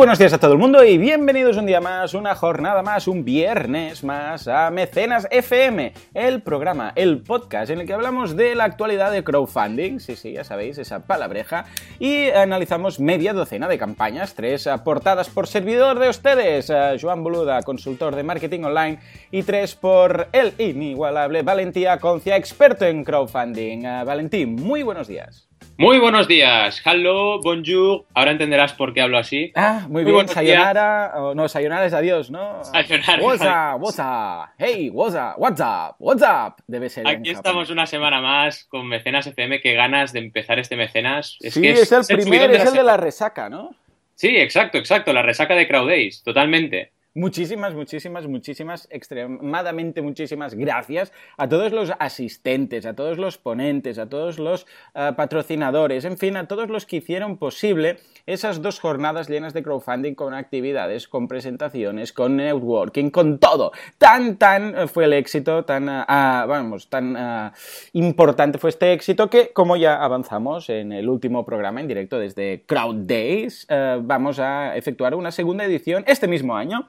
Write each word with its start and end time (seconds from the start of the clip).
Buenos 0.00 0.18
días 0.18 0.32
a 0.32 0.38
todo 0.38 0.54
el 0.54 0.58
mundo 0.58 0.82
y 0.82 0.96
bienvenidos 0.96 1.58
un 1.58 1.66
día 1.66 1.82
más, 1.82 2.14
una 2.14 2.34
jornada 2.34 2.82
más, 2.82 3.06
un 3.06 3.22
viernes 3.22 4.02
más 4.02 4.48
a 4.48 4.70
Mecenas 4.70 5.28
FM, 5.30 5.92
el 6.14 6.40
programa, 6.40 6.94
el 6.96 7.18
podcast 7.18 7.70
en 7.70 7.82
el 7.82 7.86
que 7.86 7.92
hablamos 7.92 8.34
de 8.34 8.54
la 8.54 8.64
actualidad 8.64 9.12
de 9.12 9.22
crowdfunding, 9.22 9.98
sí, 9.98 10.16
sí, 10.16 10.32
ya 10.32 10.42
sabéis, 10.42 10.78
esa 10.78 11.00
palabreja, 11.00 11.66
y 11.98 12.30
analizamos 12.30 12.98
media 12.98 13.34
docena 13.34 13.68
de 13.68 13.76
campañas, 13.76 14.32
tres 14.32 14.66
aportadas 14.66 15.28
por 15.28 15.46
servidor 15.46 15.98
de 15.98 16.08
ustedes, 16.08 16.72
Joan 16.98 17.22
Boluda, 17.22 17.62
consultor 17.62 18.16
de 18.16 18.22
marketing 18.22 18.62
online, 18.62 19.00
y 19.30 19.42
tres 19.42 19.74
por 19.74 20.28
el 20.32 20.54
inigualable 20.56 21.42
Valentía 21.42 21.98
Concia, 21.98 22.36
experto 22.36 22.86
en 22.86 23.04
crowdfunding. 23.04 23.82
Valentín, 23.82 24.54
muy 24.54 24.82
buenos 24.82 25.08
días. 25.08 25.49
Muy 25.80 25.98
buenos 25.98 26.28
días, 26.28 26.82
hello, 26.84 27.40
bonjour. 27.40 28.04
Ahora 28.12 28.32
entenderás 28.32 28.74
por 28.74 28.92
qué 28.92 29.00
hablo 29.00 29.16
así. 29.16 29.50
Ah, 29.54 29.86
muy, 29.88 30.04
bien, 30.04 30.28
sayonara. 30.28 31.14
no, 31.34 31.48
sayonara 31.48 31.86
es 31.86 31.94
adiós, 31.94 32.30
¿no? 32.30 32.62
Sayonara. 32.64 33.22
What's 33.22 33.40
up, 33.40 33.80
what's 33.80 33.98
up? 33.98 34.50
Hey, 34.58 34.90
what's 34.90 35.14
up, 35.14 35.38
what's 35.38 35.58
up, 35.58 35.96
what's 35.98 36.22
up? 36.22 36.62
Debe 36.66 36.90
ser. 36.90 37.08
Aquí 37.08 37.30
estamos 37.30 37.70
una 37.70 37.86
semana 37.86 38.20
más 38.20 38.66
con 38.66 38.88
Mecenas 38.88 39.26
FM. 39.26 39.62
Qué 39.62 39.72
ganas 39.72 40.12
de 40.12 40.18
empezar 40.18 40.58
este 40.58 40.76
Mecenas. 40.76 41.38
sí, 41.40 41.66
es, 41.66 41.90
el 41.90 42.18
primer, 42.18 42.50
es 42.50 42.66
el 42.66 42.74
de 42.74 42.82
la 42.82 42.98
resaca, 42.98 43.48
¿no? 43.48 43.74
Sí, 44.16 44.36
exacto, 44.36 44.76
exacto, 44.76 45.14
la 45.14 45.22
resaca 45.22 45.54
de 45.54 45.66
Crowdays, 45.66 46.22
totalmente. 46.22 46.92
Muchísimas, 47.14 47.74
muchísimas, 47.74 48.28
muchísimas, 48.28 48.86
extremadamente 48.88 50.00
muchísimas 50.00 50.54
gracias 50.54 51.12
a 51.36 51.48
todos 51.48 51.72
los 51.72 51.90
asistentes, 51.98 52.86
a 52.86 52.94
todos 52.94 53.18
los 53.18 53.36
ponentes, 53.36 53.98
a 53.98 54.08
todos 54.08 54.38
los 54.38 54.64
eh, 54.94 55.10
patrocinadores, 55.16 56.04
en 56.04 56.18
fin, 56.18 56.36
a 56.36 56.46
todos 56.46 56.68
los 56.70 56.86
que 56.86 56.98
hicieron 56.98 57.36
posible 57.36 57.98
esas 58.32 58.62
dos 58.62 58.80
jornadas 58.80 59.28
llenas 59.28 59.52
de 59.52 59.62
crowdfunding 59.62 60.14
con 60.14 60.34
actividades, 60.34 61.08
con 61.08 61.28
presentaciones, 61.28 62.12
con 62.12 62.36
networking, 62.36 63.10
con 63.10 63.38
todo. 63.38 63.72
Tan, 63.98 64.36
tan 64.36 64.88
fue 64.88 65.04
el 65.04 65.12
éxito, 65.12 65.64
tan, 65.64 65.88
eh, 65.88 66.04
ah, 66.06 66.44
vamos, 66.48 66.88
tan 66.88 67.16
eh, 67.18 67.50
importante 67.94 68.58
fue 68.58 68.70
este 68.70 68.92
éxito 68.92 69.28
que, 69.28 69.52
como 69.52 69.76
ya 69.76 70.02
avanzamos 70.02 70.70
en 70.70 70.92
el 70.92 71.08
último 71.08 71.44
programa 71.44 71.80
en 71.80 71.88
directo 71.88 72.18
desde 72.18 72.64
Crowd 72.66 73.06
Days, 73.06 73.66
vamos 74.02 74.38
a 74.38 74.76
efectuar 74.76 75.14
una 75.14 75.30
segunda 75.30 75.64
edición 75.64 76.04
este 76.06 76.28
mismo 76.28 76.56
año 76.56 76.86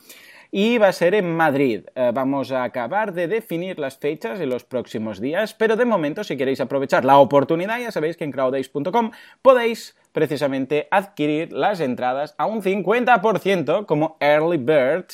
y 0.52 0.78
va 0.78 0.90
a 0.90 0.94
ser 0.94 1.16
en 1.16 1.34
Madrid. 1.34 1.86
Eh, 1.96 2.12
vamos 2.14 2.52
a 2.52 2.64
acabar 2.64 3.14
de 3.14 3.28
definir 3.28 3.80
las 3.80 3.98
fechas 3.98 4.40
en 4.42 4.50
los 4.50 4.66
próximos 4.66 5.22
días, 5.22 5.54
pero 5.54 5.78
de 5.78 5.86
momento 5.86 6.24
si 6.24 6.36
queréis 6.38 6.60
aprovechar 6.60 7.06
la 7.06 7.18
oportunidad 7.18 7.80
ya 7.80 7.92
sabéis 7.92 8.18
que 8.18 8.26
en 8.26 8.32
crowdace.com 8.32 9.12
podéis 9.42 9.96
precisamente 10.12 10.88
adquirir 10.92 11.52
las 11.54 11.80
entradas 11.80 12.36
a 12.38 12.46
un 12.46 12.62
50% 12.62 13.86
como 13.86 14.18
early 14.20 14.58
bird 14.58 15.06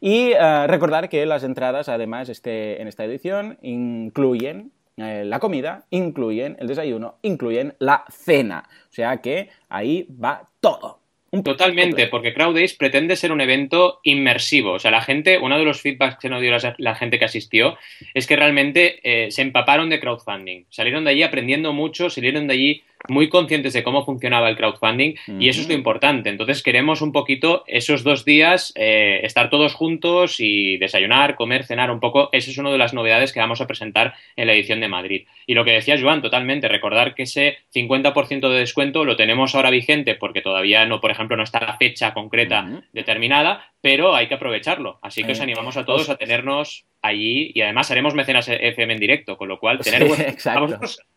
y 0.00 0.32
eh, 0.32 0.66
recordar 0.66 1.08
que 1.08 1.26
las 1.26 1.44
entradas 1.44 1.88
además 1.88 2.28
este, 2.28 2.80
en 2.80 2.88
esta 2.88 3.04
edición 3.04 3.58
incluyen 3.62 4.72
eh, 4.96 5.24
la 5.26 5.40
comida, 5.40 5.84
incluyen 5.90 6.56
el 6.58 6.68
desayuno, 6.68 7.18
incluyen 7.22 7.74
la 7.78 8.04
cena. 8.10 8.68
O 8.90 8.92
sea 8.92 9.18
que 9.18 9.50
ahí 9.68 10.06
va 10.10 10.48
todo. 10.60 11.00
Totalmente, 11.42 12.06
porque 12.06 12.32
Crowdays 12.32 12.74
pretende 12.74 13.16
ser 13.16 13.32
un 13.32 13.40
evento 13.40 14.00
inmersivo. 14.04 14.72
O 14.72 14.78
sea, 14.78 14.90
la 14.90 15.02
gente, 15.02 15.38
uno 15.38 15.58
de 15.58 15.64
los 15.64 15.82
feedbacks 15.82 16.18
que 16.18 16.28
nos 16.28 16.40
dio 16.40 16.56
la, 16.78 16.94
gente 16.94 17.18
que 17.18 17.24
asistió 17.24 17.76
es 18.14 18.26
que 18.26 18.36
realmente 18.36 19.00
eh, 19.02 19.30
se 19.30 19.42
empaparon 19.42 19.90
de 19.90 20.00
crowdfunding. 20.00 20.64
Salieron 20.70 21.04
de 21.04 21.10
allí 21.10 21.22
aprendiendo 21.22 21.72
mucho, 21.72 22.10
salieron 22.10 22.46
de 22.46 22.54
allí 22.54 22.82
muy 23.08 23.28
conscientes 23.28 23.72
de 23.72 23.82
cómo 23.82 24.04
funcionaba 24.04 24.48
el 24.48 24.56
crowdfunding 24.56 25.14
y 25.38 25.48
eso 25.48 25.60
es 25.60 25.68
lo 25.68 25.74
importante. 25.74 26.28
Entonces 26.28 26.62
queremos 26.62 27.02
un 27.02 27.12
poquito 27.12 27.64
esos 27.66 28.02
dos 28.02 28.24
días 28.24 28.72
eh, 28.76 29.20
estar 29.22 29.50
todos 29.50 29.74
juntos 29.74 30.36
y 30.38 30.76
desayunar, 30.78 31.36
comer, 31.36 31.64
cenar 31.64 31.90
un 31.90 32.00
poco. 32.00 32.28
Esa 32.32 32.50
es 32.50 32.58
una 32.58 32.70
de 32.70 32.78
las 32.78 32.94
novedades 32.94 33.32
que 33.32 33.40
vamos 33.40 33.60
a 33.60 33.66
presentar 33.66 34.14
en 34.36 34.46
la 34.46 34.54
edición 34.54 34.80
de 34.80 34.88
Madrid. 34.88 35.26
Y 35.46 35.54
lo 35.54 35.64
que 35.64 35.72
decía 35.72 35.98
Joan, 36.00 36.22
totalmente, 36.22 36.68
recordar 36.68 37.14
que 37.14 37.24
ese 37.24 37.58
50% 37.74 38.48
de 38.48 38.58
descuento 38.58 39.04
lo 39.04 39.16
tenemos 39.16 39.54
ahora 39.54 39.70
vigente 39.70 40.14
porque 40.14 40.42
todavía 40.42 40.84
no, 40.86 41.00
por 41.00 41.10
ejemplo, 41.10 41.36
no 41.36 41.44
está 41.44 41.60
la 41.60 41.76
fecha 41.76 42.12
concreta 42.12 42.82
determinada, 42.92 43.70
pero 43.80 44.14
hay 44.14 44.26
que 44.26 44.34
aprovecharlo. 44.34 44.98
Así 45.02 45.22
que 45.22 45.32
os 45.32 45.40
animamos 45.40 45.76
a 45.76 45.84
todos 45.84 46.08
a 46.08 46.16
tenernos 46.16 46.86
allí 47.02 47.52
y 47.54 47.60
además 47.60 47.90
haremos 47.90 48.14
mecenas 48.14 48.48
FM 48.48 48.94
en 48.94 49.00
directo, 49.00 49.36
con 49.36 49.48
lo 49.48 49.58
cual 49.58 49.78
tener 49.78 50.06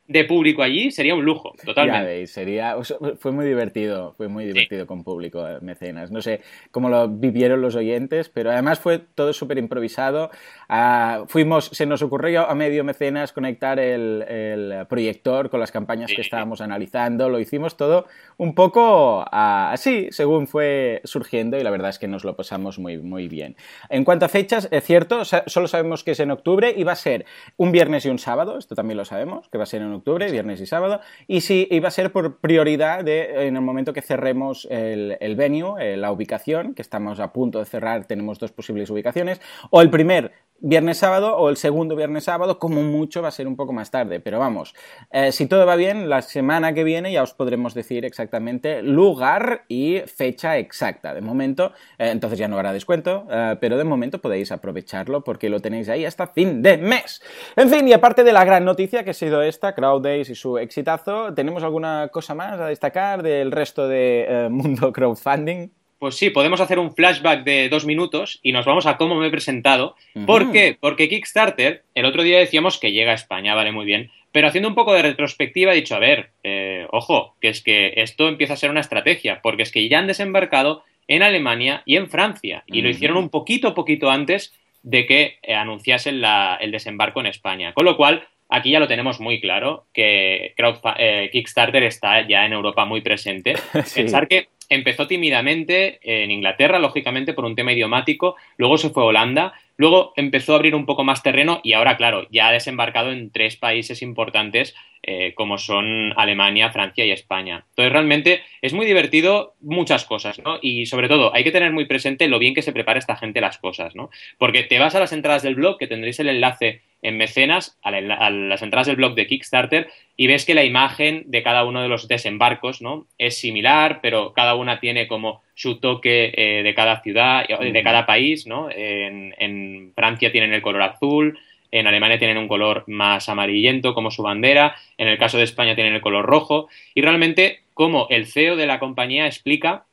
de 0.09 0.25
público 0.25 0.63
allí 0.63 0.89
sería 0.89 1.13
un 1.13 1.23
lujo, 1.23 1.53
totalmente. 1.63 1.99
Ya 1.99 2.05
veis, 2.07 2.31
sería, 2.31 2.75
fue 3.19 3.31
muy 3.31 3.45
divertido, 3.45 4.15
fue 4.17 4.27
muy 4.27 4.43
divertido 4.45 4.87
con 4.87 5.03
público, 5.03 5.47
eh, 5.47 5.59
mecenas. 5.61 6.09
No 6.09 6.21
sé 6.23 6.41
cómo 6.71 6.89
lo 6.89 7.07
vivieron 7.07 7.61
los 7.61 7.75
oyentes, 7.75 8.27
pero 8.27 8.49
además 8.49 8.79
fue 8.79 8.97
todo 8.97 9.33
súper 9.33 9.59
improvisado. 9.59 10.31
Ah, 10.71 11.23
fuimos, 11.27 11.65
se 11.73 11.87
nos 11.87 12.03
ocurrió 12.03 12.47
a 12.47 12.53
medio 12.53 12.83
mecenas 12.83 13.33
conectar 13.33 13.79
el, 13.79 14.85
proyector 14.87 15.49
con 15.49 15.59
las 15.59 15.71
campañas 15.71 16.11
que 16.15 16.21
estábamos 16.21 16.61
analizando, 16.61 17.27
lo 17.27 17.39
hicimos 17.39 17.75
todo 17.75 18.05
un 18.37 18.53
poco 18.53 19.25
ah, 19.31 19.71
así, 19.73 20.09
según 20.11 20.45
fue 20.45 21.01
surgiendo 21.05 21.57
y 21.57 21.63
la 21.63 21.71
verdad 21.71 21.89
es 21.89 21.97
que 21.97 22.07
nos 22.07 22.23
lo 22.23 22.35
pasamos 22.35 22.77
muy, 22.77 22.99
muy 22.99 23.27
bien. 23.27 23.55
En 23.89 24.03
cuanto 24.03 24.25
a 24.25 24.29
fechas, 24.29 24.67
es 24.69 24.83
cierto, 24.83 25.23
solo 25.25 25.67
sabemos 25.67 26.03
que 26.03 26.11
es 26.11 26.19
en 26.19 26.29
octubre 26.29 26.71
y 26.77 26.83
va 26.83 26.91
a 26.91 26.95
ser 26.95 27.25
un 27.57 27.71
viernes 27.71 28.05
y 28.05 28.09
un 28.09 28.19
sábado, 28.19 28.59
esto 28.59 28.75
también 28.75 28.97
lo 28.97 29.05
sabemos, 29.05 29.49
que 29.49 29.57
va 29.57 29.63
a 29.63 29.67
ser 29.67 29.81
en 29.81 29.91
octubre, 29.91 30.31
viernes 30.31 30.61
y 30.61 30.67
sábado, 30.67 31.01
y 31.27 31.41
si 31.41 31.67
iba 31.71 31.87
a 31.87 31.91
ser 31.91 32.11
por 32.11 32.37
prioridad 32.41 33.03
de, 33.03 33.47
en 33.47 33.55
el 33.55 33.61
momento 33.63 33.91
que 33.91 34.03
cerremos 34.03 34.67
el, 34.69 35.17
el 35.19 35.35
venue, 35.35 35.93
eh, 35.93 35.97
la 35.97 36.11
ubicación, 36.11 36.75
que 36.75 36.83
estamos 36.83 37.19
a 37.19 37.33
punto 37.33 37.57
de 37.57 37.65
cerrar, 37.65 38.05
tenemos 38.05 38.37
dos 38.37 38.51
posibles 38.51 38.91
ubicaciones, 38.91 39.41
o 39.71 39.81
el 39.81 39.89
primer 39.89 40.31
viernes 40.61 40.97
sábado 40.97 41.35
o 41.37 41.49
el 41.49 41.57
segundo 41.57 41.95
viernes 41.95 42.25
sábado, 42.25 42.59
como 42.59 42.81
mucho 42.81 43.21
va 43.21 43.29
a 43.29 43.31
ser 43.31 43.47
un 43.47 43.55
poco 43.55 43.73
más 43.73 43.91
tarde. 43.91 44.19
Pero 44.19 44.39
vamos, 44.39 44.75
eh, 45.11 45.31
si 45.31 45.47
todo 45.47 45.65
va 45.65 45.75
bien, 45.75 46.09
la 46.09 46.21
semana 46.21 46.73
que 46.73 46.83
viene 46.83 47.11
ya 47.11 47.23
os 47.23 47.33
podremos 47.33 47.73
decir 47.73 48.05
exactamente 48.05 48.81
lugar 48.81 49.65
y 49.67 49.99
fecha 50.05 50.57
exacta. 50.57 51.13
De 51.13 51.21
momento, 51.21 51.73
eh, 51.97 52.09
entonces 52.11 52.39
ya 52.39 52.47
no 52.47 52.55
habrá 52.55 52.73
descuento, 52.73 53.27
eh, 53.29 53.57
pero 53.59 53.77
de 53.77 53.83
momento 53.83 54.19
podéis 54.19 54.51
aprovecharlo 54.51 55.23
porque 55.23 55.49
lo 55.49 55.59
tenéis 55.59 55.89
ahí 55.89 56.05
hasta 56.05 56.27
fin 56.27 56.61
de 56.61 56.77
mes. 56.77 57.21
En 57.55 57.69
fin, 57.69 57.87
y 57.87 57.93
aparte 57.93 58.23
de 58.23 58.33
la 58.33 58.45
gran 58.45 58.65
noticia 58.65 59.03
que 59.03 59.11
ha 59.11 59.13
sido 59.13 59.41
esta, 59.41 59.73
Crowd 59.73 60.01
Days 60.01 60.29
y 60.29 60.35
su 60.35 60.57
exitazo, 60.57 61.33
¿tenemos 61.33 61.63
alguna 61.63 62.09
cosa 62.11 62.35
más 62.35 62.59
a 62.59 62.67
destacar 62.67 63.23
del 63.23 63.51
resto 63.51 63.87
de 63.87 64.47
mundo 64.51 64.91
crowdfunding? 64.91 65.78
Pues 65.99 66.15
sí, 66.15 66.29
podemos 66.29 66.61
hacer 66.61 66.79
un 66.79 66.95
flashback 66.95 67.43
de 67.43 67.67
dos 67.67 67.85
minutos 67.85 68.39
y 68.41 68.53
nos 68.53 68.65
vamos 68.65 68.85
a 68.85 68.95
cómo 68.95 69.15
me 69.15 69.27
he 69.27 69.31
presentado. 69.31 69.95
¿Por 70.25 70.53
qué? 70.53 70.77
Porque 70.79 71.09
Kickstarter, 71.09 71.83
el 71.93 72.05
otro 72.05 72.23
día 72.23 72.39
decíamos 72.39 72.79
que 72.79 72.93
llega 72.93 73.11
a 73.11 73.15
España, 73.15 73.53
vale, 73.53 73.73
muy 73.73 73.85
bien. 73.85 74.09
Pero 74.31 74.47
haciendo 74.47 74.69
un 74.69 74.75
poco 74.75 74.93
de 74.93 75.01
retrospectiva 75.01 75.73
he 75.73 75.75
dicho, 75.75 75.95
a 75.95 75.99
ver, 75.99 76.31
eh, 76.43 76.87
ojo, 76.91 77.35
que 77.41 77.49
es 77.49 77.61
que 77.61 77.93
esto 77.97 78.29
empieza 78.29 78.53
a 78.53 78.57
ser 78.57 78.69
una 78.69 78.79
estrategia, 78.79 79.41
porque 79.41 79.63
es 79.63 79.71
que 79.71 79.89
ya 79.89 79.99
han 79.99 80.07
desembarcado 80.07 80.83
en 81.09 81.21
Alemania 81.21 81.83
y 81.85 81.97
en 81.97 82.09
Francia, 82.09 82.63
y 82.67 82.81
lo 82.81 82.89
hicieron 82.89 83.17
un 83.17 83.29
poquito, 83.29 83.73
poquito 83.73 84.09
antes 84.09 84.53
de 84.83 85.05
que 85.05 85.39
eh, 85.41 85.53
anunciasen 85.53 86.23
el 86.61 86.71
desembarco 86.71 87.19
en 87.19 87.25
España. 87.25 87.73
Con 87.73 87.83
lo 87.83 87.97
cual, 87.97 88.25
aquí 88.47 88.71
ya 88.71 88.79
lo 88.79 88.87
tenemos 88.87 89.19
muy 89.19 89.41
claro, 89.41 89.87
que 89.91 90.53
eh, 90.55 91.29
Kickstarter 91.31 91.83
está 91.83 92.25
ya 92.25 92.45
en 92.45 92.53
Europa 92.53 92.85
muy 92.85 93.01
presente. 93.01 93.55
Pensar 93.95 94.27
que 94.27 94.47
empezó 94.69 95.07
tímidamente 95.07 95.99
en 96.03 96.31
Inglaterra, 96.31 96.79
lógicamente 96.79 97.33
por 97.33 97.45
un 97.45 97.55
tema 97.55 97.73
idiomático, 97.73 98.35
luego 98.57 98.77
se 98.77 98.91
fue 98.91 99.03
a 99.03 99.07
Holanda, 99.07 99.53
luego 99.77 100.13
empezó 100.15 100.53
a 100.53 100.55
abrir 100.57 100.75
un 100.75 100.85
poco 100.85 101.03
más 101.03 101.23
terreno 101.23 101.59
y 101.63 101.73
ahora, 101.73 101.97
claro, 101.97 102.27
ya 102.31 102.47
ha 102.47 102.51
desembarcado 102.51 103.11
en 103.11 103.31
tres 103.31 103.57
países 103.57 104.01
importantes 104.01 104.75
eh, 105.11 105.33
como 105.33 105.57
son 105.57 106.13
Alemania, 106.17 106.69
Francia 106.69 107.03
y 107.03 107.09
España. 107.09 107.65
Entonces, 107.69 107.91
realmente 107.91 108.41
es 108.61 108.73
muy 108.73 108.85
divertido 108.85 109.55
muchas 109.59 110.05
cosas, 110.05 110.37
¿no? 110.37 110.59
Y 110.61 110.85
sobre 110.85 111.07
todo, 111.07 111.33
hay 111.33 111.43
que 111.43 111.51
tener 111.51 111.71
muy 111.71 111.85
presente 111.85 112.27
lo 112.27 112.37
bien 112.37 112.53
que 112.53 112.61
se 112.61 112.73
prepara 112.73 112.99
esta 112.99 113.15
gente 113.15 113.41
las 113.41 113.57
cosas, 113.57 113.95
¿no? 113.95 114.11
Porque 114.37 114.61
te 114.61 114.77
vas 114.77 114.93
a 114.93 114.99
las 114.99 115.11
entradas 115.11 115.41
del 115.41 115.55
blog, 115.55 115.79
que 115.79 115.87
tendréis 115.87 116.19
el 116.19 116.29
enlace 116.29 116.83
en 117.01 117.17
mecenas, 117.17 117.79
a, 117.81 117.89
las 117.89 118.61
entradas 118.61 118.85
del 118.85 118.97
blog 118.97 119.15
de 119.15 119.25
Kickstarter, 119.25 119.89
y 120.15 120.27
ves 120.27 120.45
que 120.45 120.53
la 120.53 120.63
imagen 120.63 121.23
de 121.25 121.41
cada 121.41 121.63
uno 121.63 121.81
de 121.81 121.87
los 121.87 122.07
desembarcos, 122.07 122.79
¿no? 122.79 123.07
Es 123.17 123.39
similar, 123.39 124.01
pero 124.03 124.31
cada 124.33 124.53
una 124.53 124.79
tiene 124.79 125.07
como 125.07 125.41
su 125.55 125.79
toque 125.79 126.31
eh, 126.37 126.61
de 126.61 126.75
cada 126.75 127.01
ciudad, 127.01 127.47
de 127.47 127.83
cada 127.83 128.05
país, 128.05 128.45
¿no? 128.45 128.69
en 128.69 129.91
Francia 129.95 130.31
tienen 130.31 130.53
el 130.53 130.61
color 130.61 130.83
azul, 130.83 131.39
en 131.71 131.87
Alemania 131.87 132.19
tienen 132.19 132.37
un 132.37 132.47
color 132.47 132.83
más 132.87 133.29
amarillento 133.29 133.93
como 133.93 134.11
su 134.11 134.23
bandera, 134.23 134.75
en 134.97 135.07
el 135.07 135.17
caso 135.17 135.37
de 135.37 135.43
España 135.43 135.75
tienen 135.75 135.93
el 135.93 136.01
color 136.01 136.25
rojo, 136.25 136.67
y 136.93 137.01
realmente 137.01 137.61
como 137.73 138.07
el 138.09 138.27
CEO 138.27 138.55
de 138.55 138.65
la 138.65 138.79
compañía 138.79 139.25
explica, 139.25 139.85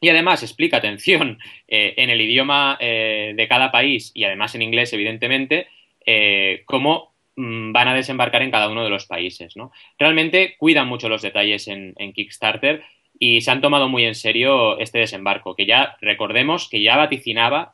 y 0.00 0.08
además 0.08 0.42
explica, 0.42 0.78
atención, 0.78 1.38
eh, 1.68 1.94
en 1.96 2.10
el 2.10 2.20
idioma 2.20 2.76
eh, 2.80 3.32
de 3.34 3.48
cada 3.48 3.70
país 3.70 4.12
y 4.14 4.24
además 4.24 4.54
en 4.54 4.62
inglés, 4.62 4.92
evidentemente, 4.92 5.68
eh, 6.04 6.62
cómo 6.66 7.12
mm, 7.36 7.72
van 7.72 7.88
a 7.88 7.94
desembarcar 7.94 8.42
en 8.42 8.50
cada 8.50 8.68
uno 8.68 8.84
de 8.84 8.90
los 8.90 9.06
países. 9.06 9.56
¿no? 9.56 9.72
Realmente 9.98 10.56
cuidan 10.58 10.88
mucho 10.88 11.08
los 11.08 11.22
detalles 11.22 11.68
en, 11.68 11.94
Kickstarter 12.12 12.82
y 13.18 13.40
se 13.40 13.50
han 13.50 13.60
tomado 13.60 13.88
muy 13.88 14.04
en 14.04 14.14
serio 14.14 14.78
este 14.78 14.98
desembarco, 14.98 15.56
que 15.56 15.66
ya 15.66 15.96
recordemos 16.00 16.68
que 16.68 16.82
ya 16.82 16.96
vaticinaba 16.96 17.72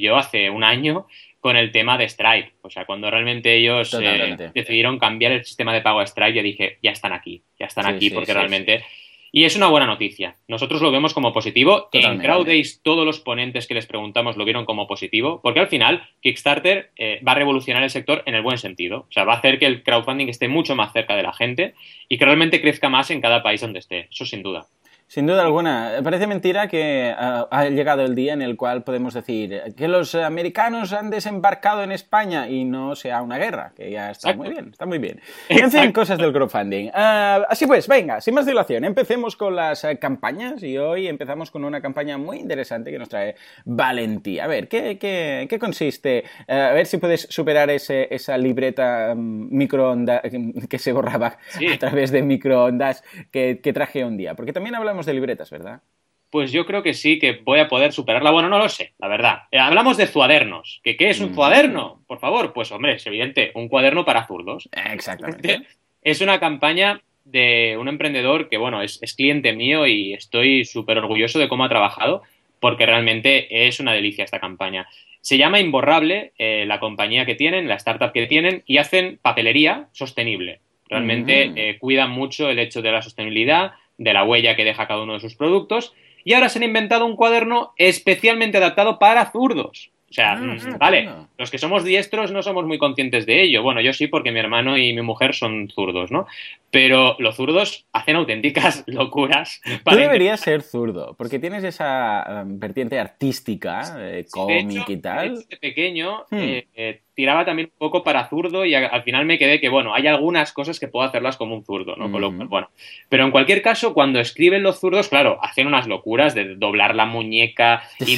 yo 0.00 0.16
hace 0.18 0.50
un 0.50 0.64
año 0.64 1.06
con 1.40 1.56
el 1.56 1.72
tema 1.72 1.98
de 1.98 2.08
Stripe. 2.08 2.52
O 2.62 2.70
sea, 2.70 2.84
cuando 2.84 3.10
realmente 3.10 3.54
ellos 3.54 3.92
eh, 3.94 4.50
decidieron 4.54 4.98
cambiar 4.98 5.32
el 5.32 5.44
sistema 5.44 5.72
de 5.72 5.80
pago 5.80 6.00
a 6.00 6.06
Stripe, 6.06 6.34
yo 6.34 6.42
dije, 6.42 6.78
ya 6.82 6.90
están 6.90 7.12
aquí, 7.12 7.42
ya 7.58 7.66
están 7.66 7.86
aquí, 7.86 8.10
porque 8.10 8.34
realmente 8.34 8.84
y 9.32 9.44
es 9.44 9.56
una 9.56 9.68
buena 9.68 9.86
noticia. 9.86 10.36
Nosotros 10.48 10.82
lo 10.82 10.90
vemos 10.90 11.14
como 11.14 11.32
positivo. 11.32 11.88
En 11.92 12.18
CrowdAce 12.18 12.80
todos 12.82 13.06
los 13.06 13.20
ponentes 13.20 13.66
que 13.66 13.74
les 13.74 13.86
preguntamos 13.86 14.36
lo 14.36 14.44
vieron 14.44 14.64
como 14.64 14.86
positivo, 14.86 15.40
porque 15.42 15.60
al 15.60 15.68
final 15.68 16.08
Kickstarter 16.20 16.90
eh, 16.96 17.20
va 17.26 17.32
a 17.32 17.36
revolucionar 17.36 17.82
el 17.82 17.90
sector 17.90 18.22
en 18.26 18.34
el 18.34 18.42
buen 18.42 18.58
sentido. 18.58 19.06
O 19.08 19.12
sea, 19.12 19.24
va 19.24 19.34
a 19.34 19.38
hacer 19.38 19.58
que 19.58 19.66
el 19.66 19.82
crowdfunding 19.82 20.28
esté 20.28 20.48
mucho 20.48 20.74
más 20.74 20.92
cerca 20.92 21.14
de 21.14 21.22
la 21.22 21.32
gente 21.32 21.74
y 22.08 22.18
que 22.18 22.24
realmente 22.24 22.60
crezca 22.60 22.88
más 22.88 23.10
en 23.10 23.20
cada 23.20 23.42
país 23.42 23.60
donde 23.60 23.78
esté. 23.78 24.08
Eso 24.10 24.26
sin 24.26 24.42
duda. 24.42 24.66
Sin 25.10 25.26
duda 25.26 25.42
alguna. 25.42 25.94
Parece 26.04 26.28
mentira 26.28 26.68
que 26.68 27.12
ah, 27.18 27.48
ha 27.50 27.64
llegado 27.64 28.04
el 28.04 28.14
día 28.14 28.32
en 28.32 28.42
el 28.42 28.56
cual 28.56 28.84
podemos 28.84 29.12
decir 29.12 29.60
que 29.76 29.88
los 29.88 30.14
americanos 30.14 30.92
han 30.92 31.10
desembarcado 31.10 31.82
en 31.82 31.90
España 31.90 32.48
y 32.48 32.64
no 32.64 32.94
sea 32.94 33.20
una 33.20 33.36
guerra, 33.36 33.72
que 33.74 33.90
ya 33.90 34.12
está 34.12 34.32
muy 34.34 34.50
bien, 34.50 34.68
está 34.70 34.86
muy 34.86 34.98
bien. 34.98 35.20
En 35.48 35.68
fin, 35.72 35.90
cosas 35.90 36.16
del 36.16 36.32
crowdfunding. 36.32 36.90
Ah, 36.94 37.44
así 37.48 37.66
pues, 37.66 37.88
venga, 37.88 38.20
sin 38.20 38.34
más 38.34 38.46
dilación, 38.46 38.84
empecemos 38.84 39.34
con 39.34 39.56
las 39.56 39.82
eh, 39.82 39.98
campañas 39.98 40.62
y 40.62 40.78
hoy 40.78 41.08
empezamos 41.08 41.50
con 41.50 41.64
una 41.64 41.80
campaña 41.80 42.16
muy 42.16 42.38
interesante 42.38 42.92
que 42.92 42.98
nos 43.00 43.08
trae 43.08 43.34
Valentía. 43.64 44.44
A 44.44 44.46
ver, 44.46 44.68
¿qué, 44.68 44.96
qué, 44.96 45.58
consiste? 45.58 46.18
Eh, 46.46 46.54
a 46.54 46.72
ver 46.72 46.86
si 46.86 46.98
puedes 46.98 47.22
superar 47.22 47.68
ese, 47.70 48.06
esa 48.14 48.38
libreta 48.38 49.12
mm, 49.16 49.48
microondas 49.50 50.22
que 50.70 50.78
se 50.78 50.92
borraba 50.92 51.36
a 51.74 51.78
través 51.80 52.12
de 52.12 52.22
microondas 52.22 53.02
que 53.32 53.72
traje 53.74 54.04
un 54.04 54.16
día, 54.16 54.34
porque 54.36 54.52
también 54.52 54.76
hablamos 54.76 54.99
de 55.06 55.14
libretas, 55.14 55.50
¿verdad? 55.50 55.82
Pues 56.30 56.52
yo 56.52 56.64
creo 56.64 56.82
que 56.82 56.94
sí, 56.94 57.18
que 57.18 57.40
voy 57.44 57.58
a 57.58 57.68
poder 57.68 57.92
superarla. 57.92 58.30
Bueno, 58.30 58.48
no 58.48 58.58
lo 58.58 58.68
sé, 58.68 58.92
la 58.98 59.08
verdad. 59.08 59.42
Eh, 59.50 59.58
hablamos 59.58 59.96
de 59.96 60.06
cuadernos. 60.06 60.80
¿Qué, 60.84 60.96
¿Qué 60.96 61.10
es 61.10 61.20
un 61.20 61.32
mm. 61.32 61.34
cuaderno? 61.34 62.02
Por 62.06 62.20
favor, 62.20 62.52
pues 62.52 62.70
hombre, 62.70 62.94
es 62.94 63.06
evidente, 63.06 63.50
un 63.54 63.68
cuaderno 63.68 64.04
para 64.04 64.26
zurdos. 64.26 64.68
Exactamente. 64.72 65.62
Es 66.02 66.22
una 66.22 66.40
campaña 66.40 67.02
de 67.24 67.76
un 67.78 67.88
emprendedor 67.88 68.48
que, 68.48 68.56
bueno, 68.56 68.82
es, 68.82 68.98
cliente 69.16 69.52
mío 69.52 69.86
y 69.86 70.14
estoy 70.14 70.64
súper 70.64 70.98
orgulloso 70.98 71.38
de 71.38 71.48
cómo 71.48 71.64
ha 71.64 71.68
trabajado, 71.68 72.22
porque 72.58 72.86
realmente 72.86 73.66
es 73.66 73.80
una 73.80 73.92
delicia 73.92 74.24
esta 74.24 74.40
campaña. 74.40 74.88
Se 75.20 75.36
llama 75.36 75.60
Imborrable, 75.60 76.32
eh, 76.38 76.64
la 76.66 76.80
compañía 76.80 77.26
que 77.26 77.34
tienen, 77.34 77.68
la 77.68 77.74
startup 77.74 78.12
que 78.12 78.26
tienen, 78.26 78.62
y 78.66 78.78
hacen 78.78 79.18
papelería 79.20 79.88
sostenible. 79.92 80.60
Realmente 80.88 81.52
eh, 81.54 81.78
cuidan 81.78 82.10
mucho 82.10 82.50
el 82.50 82.58
hecho 82.58 82.82
de 82.82 82.90
la 82.90 83.02
sostenibilidad, 83.02 83.72
de 84.00 84.14
la 84.14 84.24
huella 84.24 84.56
que 84.56 84.64
deja 84.64 84.88
cada 84.88 85.02
uno 85.02 85.12
de 85.12 85.20
sus 85.20 85.36
productos, 85.36 85.94
y 86.24 86.32
ahora 86.32 86.48
se 86.48 86.58
han 86.58 86.64
inventado 86.64 87.06
un 87.06 87.16
cuaderno 87.16 87.74
especialmente 87.76 88.58
adaptado 88.58 88.98
para 88.98 89.30
zurdos. 89.30 89.90
O 90.10 90.12
sea, 90.12 90.32
ah, 90.32 90.36
mm, 90.36 90.78
vale, 90.78 91.08
los 91.38 91.52
que 91.52 91.58
somos 91.58 91.84
diestros 91.84 92.32
no 92.32 92.42
somos 92.42 92.66
muy 92.66 92.78
conscientes 92.78 93.26
de 93.26 93.42
ello. 93.42 93.62
Bueno, 93.62 93.80
yo 93.80 93.92
sí 93.92 94.08
porque 94.08 94.32
mi 94.32 94.40
hermano 94.40 94.76
y 94.76 94.92
mi 94.92 95.02
mujer 95.02 95.34
son 95.36 95.68
zurdos, 95.68 96.10
¿no? 96.10 96.26
Pero 96.72 97.14
los 97.20 97.36
zurdos 97.36 97.86
hacen 97.92 98.16
auténticas 98.16 98.82
locuras. 98.88 99.60
Tú 99.84 99.94
deberías 99.96 100.40
ser 100.40 100.62
zurdo, 100.62 101.14
porque 101.16 101.38
tienes 101.38 101.62
esa 101.62 102.42
um, 102.44 102.58
vertiente 102.58 102.98
artística, 102.98 103.94
eh, 103.98 104.26
cómic 104.28 104.88
y 104.88 104.96
tal. 104.96 105.46
De 105.48 105.56
pequeño 105.58 106.24
hmm. 106.28 106.38
eh, 106.38 106.66
eh, 106.74 107.02
tiraba 107.20 107.44
también 107.44 107.68
un 107.70 107.78
poco 107.78 108.02
para 108.02 108.26
zurdo 108.30 108.64
y 108.64 108.74
al 108.74 109.02
final 109.02 109.26
me 109.26 109.36
quedé 109.36 109.60
que, 109.60 109.68
bueno, 109.68 109.94
hay 109.94 110.06
algunas 110.06 110.54
cosas 110.54 110.80
que 110.80 110.88
puedo 110.88 111.06
hacerlas 111.06 111.36
como 111.36 111.54
un 111.54 111.66
zurdo, 111.66 111.94
¿no? 111.96 112.08
bueno. 112.08 112.70
Pero 113.10 113.26
en 113.26 113.30
cualquier 113.30 113.60
caso, 113.60 113.92
cuando 113.92 114.20
escriben 114.20 114.62
los 114.62 114.80
zurdos, 114.80 115.08
claro, 115.08 115.38
hacen 115.42 115.66
unas 115.66 115.86
locuras 115.86 116.34
de 116.34 116.54
doblar 116.54 116.94
la 116.94 117.04
muñeca 117.04 117.82
y 117.98 118.16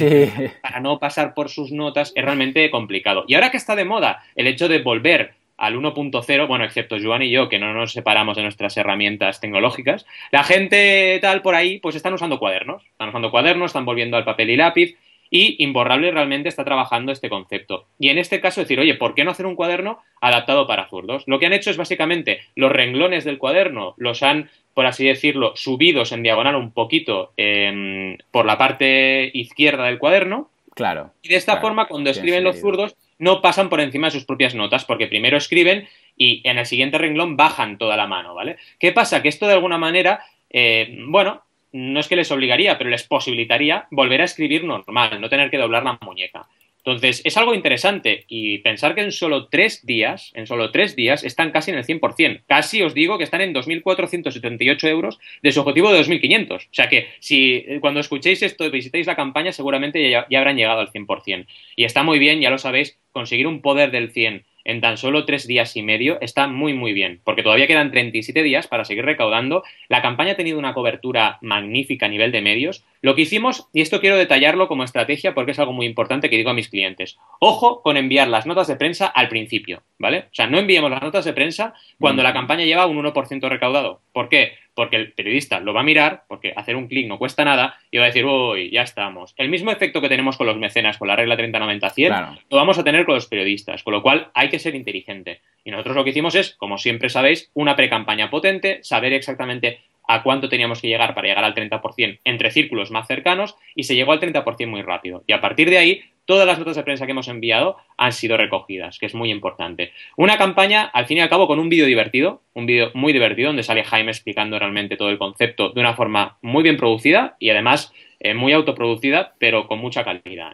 para 0.62 0.78
no 0.78 1.00
pasar 1.00 1.34
por 1.34 1.48
sus 1.48 1.72
notas, 1.72 2.12
es 2.14 2.24
realmente 2.24 2.70
complicado. 2.70 3.24
Y 3.26 3.34
ahora 3.34 3.50
que 3.50 3.56
está 3.56 3.74
de 3.74 3.84
moda 3.84 4.22
el 4.36 4.46
hecho 4.46 4.68
de 4.68 4.78
volver 4.78 5.34
al 5.56 5.74
1.0, 5.74 6.46
bueno, 6.46 6.64
excepto 6.64 6.96
Joan 7.02 7.22
y 7.22 7.30
yo, 7.30 7.48
que 7.48 7.58
no 7.58 7.74
nos 7.74 7.92
separamos 7.92 8.36
de 8.36 8.44
nuestras 8.44 8.76
herramientas 8.76 9.40
tecnológicas, 9.40 10.06
la 10.30 10.44
gente 10.44 11.18
tal 11.20 11.42
por 11.42 11.56
ahí, 11.56 11.80
pues 11.80 11.96
están 11.96 12.14
usando 12.14 12.38
cuadernos. 12.38 12.84
Están 12.84 13.08
usando 13.08 13.32
cuadernos, 13.32 13.70
están 13.70 13.84
volviendo 13.84 14.16
al 14.16 14.24
papel 14.24 14.50
y 14.50 14.56
lápiz 14.56 14.96
y 15.32 15.56
Imborrable 15.64 16.10
realmente 16.10 16.50
está 16.50 16.62
trabajando 16.62 17.10
este 17.10 17.30
concepto. 17.30 17.86
Y 17.98 18.10
en 18.10 18.18
este 18.18 18.42
caso 18.42 18.60
decir, 18.60 18.78
oye, 18.78 18.94
¿por 18.94 19.14
qué 19.14 19.24
no 19.24 19.30
hacer 19.30 19.46
un 19.46 19.56
cuaderno 19.56 19.98
adaptado 20.20 20.66
para 20.66 20.90
zurdos? 20.90 21.24
Lo 21.26 21.38
que 21.38 21.46
han 21.46 21.54
hecho 21.54 21.70
es 21.70 21.78
básicamente 21.78 22.42
los 22.54 22.70
renglones 22.70 23.24
del 23.24 23.38
cuaderno 23.38 23.94
los 23.96 24.22
han, 24.22 24.50
por 24.74 24.84
así 24.84 25.06
decirlo, 25.06 25.56
subidos 25.56 26.12
en 26.12 26.22
diagonal 26.22 26.54
un 26.54 26.70
poquito 26.70 27.32
em, 27.38 28.18
por 28.30 28.44
la 28.44 28.58
parte 28.58 29.30
izquierda 29.32 29.86
del 29.86 29.98
cuaderno. 29.98 30.50
Claro. 30.74 31.12
Y 31.22 31.30
de 31.30 31.36
esta 31.36 31.62
forma, 31.62 31.86
cuando 31.86 32.10
escriben 32.10 32.44
los 32.44 32.60
zurdos, 32.60 32.94
no 33.18 33.40
pasan 33.40 33.70
por 33.70 33.80
encima 33.80 34.08
de 34.08 34.12
sus 34.12 34.26
propias 34.26 34.54
notas, 34.54 34.84
porque 34.84 35.06
primero 35.06 35.38
escriben 35.38 35.88
y 36.14 36.46
en 36.46 36.58
el 36.58 36.66
siguiente 36.66 36.98
renglón 36.98 37.38
bajan 37.38 37.78
toda 37.78 37.96
la 37.96 38.06
mano, 38.06 38.34
¿vale? 38.34 38.56
¿Qué 38.78 38.92
pasa? 38.92 39.22
Que 39.22 39.30
esto 39.30 39.46
de 39.46 39.54
alguna 39.54 39.78
manera, 39.78 40.24
eh, 40.50 40.94
bueno, 41.06 41.42
no 41.72 42.00
es 42.00 42.08
que 42.08 42.16
les 42.16 42.30
obligaría, 42.30 42.78
pero 42.78 42.90
les 42.90 43.02
posibilitaría 43.04 43.86
volver 43.90 44.20
a 44.20 44.24
escribir 44.24 44.64
normal, 44.64 45.20
no 45.20 45.28
tener 45.28 45.50
que 45.50 45.58
doblar 45.58 45.84
la 45.84 45.98
muñeca. 46.02 46.46
Entonces, 46.84 47.22
es 47.24 47.36
algo 47.36 47.54
interesante 47.54 48.24
y 48.26 48.58
pensar 48.58 48.96
que 48.96 49.02
en 49.02 49.12
solo 49.12 49.46
tres 49.46 49.86
días, 49.86 50.32
en 50.34 50.48
solo 50.48 50.72
tres 50.72 50.96
días, 50.96 51.22
están 51.22 51.52
casi 51.52 51.70
en 51.70 51.78
el 51.78 51.86
100%. 51.86 52.42
Casi 52.48 52.82
os 52.82 52.92
digo 52.92 53.18
que 53.18 53.24
están 53.24 53.40
en 53.40 53.54
2.478 53.54 54.88
euros 54.88 55.20
de 55.42 55.52
su 55.52 55.60
objetivo 55.60 55.92
de 55.92 56.00
2.500. 56.00 56.56
O 56.56 56.60
sea 56.72 56.88
que 56.88 57.08
si 57.20 57.64
eh, 57.68 57.78
cuando 57.80 58.00
escuchéis 58.00 58.42
esto 58.42 58.68
visitéis 58.68 59.06
la 59.06 59.14
campaña, 59.14 59.52
seguramente 59.52 60.10
ya, 60.10 60.26
ya 60.28 60.38
habrán 60.38 60.56
llegado 60.56 60.80
al 60.80 60.90
100%. 60.90 61.46
Y 61.76 61.84
está 61.84 62.02
muy 62.02 62.18
bien, 62.18 62.40
ya 62.40 62.50
lo 62.50 62.58
sabéis, 62.58 62.98
conseguir 63.12 63.46
un 63.46 63.62
poder 63.62 63.92
del 63.92 64.10
100 64.10 64.44
en 64.64 64.80
tan 64.80 64.96
solo 64.96 65.24
tres 65.24 65.46
días 65.46 65.76
y 65.76 65.82
medio 65.82 66.18
está 66.20 66.46
muy 66.46 66.74
muy 66.74 66.92
bien, 66.92 67.20
porque 67.24 67.42
todavía 67.42 67.66
quedan 67.66 67.90
37 67.90 68.42
días 68.42 68.66
para 68.66 68.84
seguir 68.84 69.04
recaudando. 69.04 69.62
La 69.88 70.02
campaña 70.02 70.32
ha 70.32 70.36
tenido 70.36 70.58
una 70.58 70.74
cobertura 70.74 71.38
magnífica 71.40 72.06
a 72.06 72.08
nivel 72.08 72.32
de 72.32 72.42
medios. 72.42 72.84
Lo 73.00 73.14
que 73.14 73.22
hicimos, 73.22 73.68
y 73.72 73.80
esto 73.80 74.00
quiero 74.00 74.16
detallarlo 74.16 74.68
como 74.68 74.84
estrategia 74.84 75.34
porque 75.34 75.52
es 75.52 75.58
algo 75.58 75.72
muy 75.72 75.86
importante 75.86 76.30
que 76.30 76.36
digo 76.36 76.50
a 76.50 76.54
mis 76.54 76.68
clientes, 76.68 77.18
ojo 77.40 77.82
con 77.82 77.96
enviar 77.96 78.28
las 78.28 78.46
notas 78.46 78.68
de 78.68 78.76
prensa 78.76 79.06
al 79.06 79.28
principio, 79.28 79.82
¿vale? 79.98 80.26
O 80.30 80.34
sea, 80.34 80.46
no 80.46 80.58
enviemos 80.58 80.90
las 80.90 81.02
notas 81.02 81.24
de 81.24 81.32
prensa 81.32 81.74
cuando 81.98 82.22
mm. 82.22 82.24
la 82.24 82.32
campaña 82.32 82.64
lleva 82.64 82.86
un 82.86 83.02
1% 83.02 83.48
recaudado. 83.48 84.00
¿Por 84.12 84.28
qué? 84.28 84.52
Porque 84.74 84.96
el 84.96 85.12
periodista 85.12 85.60
lo 85.60 85.74
va 85.74 85.80
a 85.80 85.84
mirar, 85.84 86.24
porque 86.28 86.52
hacer 86.56 86.76
un 86.76 86.88
clic 86.88 87.06
no 87.06 87.18
cuesta 87.18 87.44
nada, 87.44 87.78
y 87.90 87.98
va 87.98 88.04
a 88.04 88.06
decir, 88.06 88.24
uy, 88.24 88.70
ya 88.70 88.82
estamos. 88.82 89.34
El 89.36 89.48
mismo 89.48 89.70
efecto 89.70 90.00
que 90.00 90.08
tenemos 90.08 90.36
con 90.36 90.46
los 90.46 90.56
mecenas, 90.56 90.98
con 90.98 91.08
la 91.08 91.16
regla 91.16 91.36
30-90-100, 91.36 92.38
lo 92.50 92.56
vamos 92.56 92.78
a 92.78 92.84
tener 92.84 93.04
con 93.04 93.14
los 93.14 93.26
periodistas, 93.26 93.82
con 93.82 93.92
lo 93.92 94.02
cual 94.02 94.30
hay 94.34 94.48
que 94.48 94.58
ser 94.58 94.74
inteligente. 94.74 95.40
Y 95.64 95.70
nosotros 95.70 95.96
lo 95.96 96.04
que 96.04 96.10
hicimos 96.10 96.34
es, 96.34 96.54
como 96.56 96.78
siempre 96.78 97.08
sabéis, 97.08 97.50
una 97.54 97.76
pre-campaña 97.76 98.30
potente, 98.30 98.80
saber 98.82 99.12
exactamente 99.12 99.80
a 100.08 100.22
cuánto 100.22 100.48
teníamos 100.48 100.80
que 100.80 100.88
llegar 100.88 101.14
para 101.14 101.28
llegar 101.28 101.44
al 101.44 101.54
30% 101.54 102.18
entre 102.24 102.50
círculos 102.50 102.90
más 102.90 103.06
cercanos 103.06 103.56
y 103.74 103.84
se 103.84 103.94
llegó 103.94 104.12
al 104.12 104.20
30% 104.20 104.66
muy 104.66 104.82
rápido. 104.82 105.22
Y 105.26 105.32
a 105.32 105.40
partir 105.40 105.70
de 105.70 105.78
ahí, 105.78 106.02
todas 106.24 106.46
las 106.46 106.58
notas 106.58 106.76
de 106.76 106.82
prensa 106.82 107.06
que 107.06 107.12
hemos 107.12 107.28
enviado 107.28 107.76
han 107.96 108.12
sido 108.12 108.36
recogidas, 108.36 108.98
que 108.98 109.06
es 109.06 109.14
muy 109.14 109.30
importante. 109.30 109.92
Una 110.16 110.38
campaña, 110.38 110.84
al 110.84 111.06
fin 111.06 111.18
y 111.18 111.20
al 111.20 111.28
cabo, 111.28 111.46
con 111.46 111.58
un 111.58 111.68
vídeo 111.68 111.86
divertido, 111.86 112.42
un 112.54 112.66
vídeo 112.66 112.90
muy 112.94 113.12
divertido, 113.12 113.48
donde 113.48 113.62
sale 113.62 113.84
Jaime 113.84 114.10
explicando 114.10 114.58
realmente 114.58 114.96
todo 114.96 115.10
el 115.10 115.18
concepto 115.18 115.70
de 115.70 115.80
una 115.80 115.94
forma 115.94 116.38
muy 116.42 116.62
bien 116.62 116.76
producida 116.76 117.36
y 117.38 117.50
además 117.50 117.92
eh, 118.24 118.34
muy 118.34 118.52
autoproducida, 118.52 119.34
pero 119.38 119.66
con 119.66 119.80
mucha 119.80 120.04
calidad. 120.04 120.52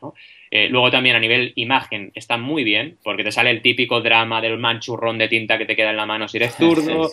Eh, 0.51 0.69
luego 0.71 0.91
también 0.91 1.17
a 1.17 1.21
nivel 1.21 1.53
imagen 1.55 2.13
está 2.15 2.39
muy 2.39 2.65
bien, 2.65 2.97
porque 3.05 3.25
te 3.25 3.33
sale 3.33 3.51
el 3.51 3.61
típico 3.61 4.01
drama 4.01 4.41
del 4.41 4.59
manchurrón 4.59 5.19
de 5.19 5.29
tinta 5.29 5.59
que 5.59 5.67
te 5.67 5.77
queda 5.77 5.91
en 5.91 5.99
la 5.99 6.07
mano 6.07 6.29
si 6.29 6.39
eres 6.39 6.55
zurdo. 6.55 7.11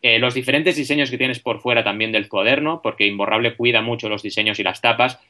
Eh, 0.00 0.18
los 0.18 0.32
diferentes 0.32 0.76
diseños 0.76 1.10
que 1.10 1.18
tienes 1.18 1.40
por 1.40 1.60
fuera 1.60 1.82
también 1.82 2.12
del 2.12 2.28
cuaderno, 2.28 2.80
porque 2.82 3.04
Imborrable 3.04 3.54
cuida 3.54 3.82
mucho 3.82 4.08
los 4.08 4.22
diseños 4.22 4.58
y 4.58 4.62
las 4.62 4.80
tapas. 4.80 5.20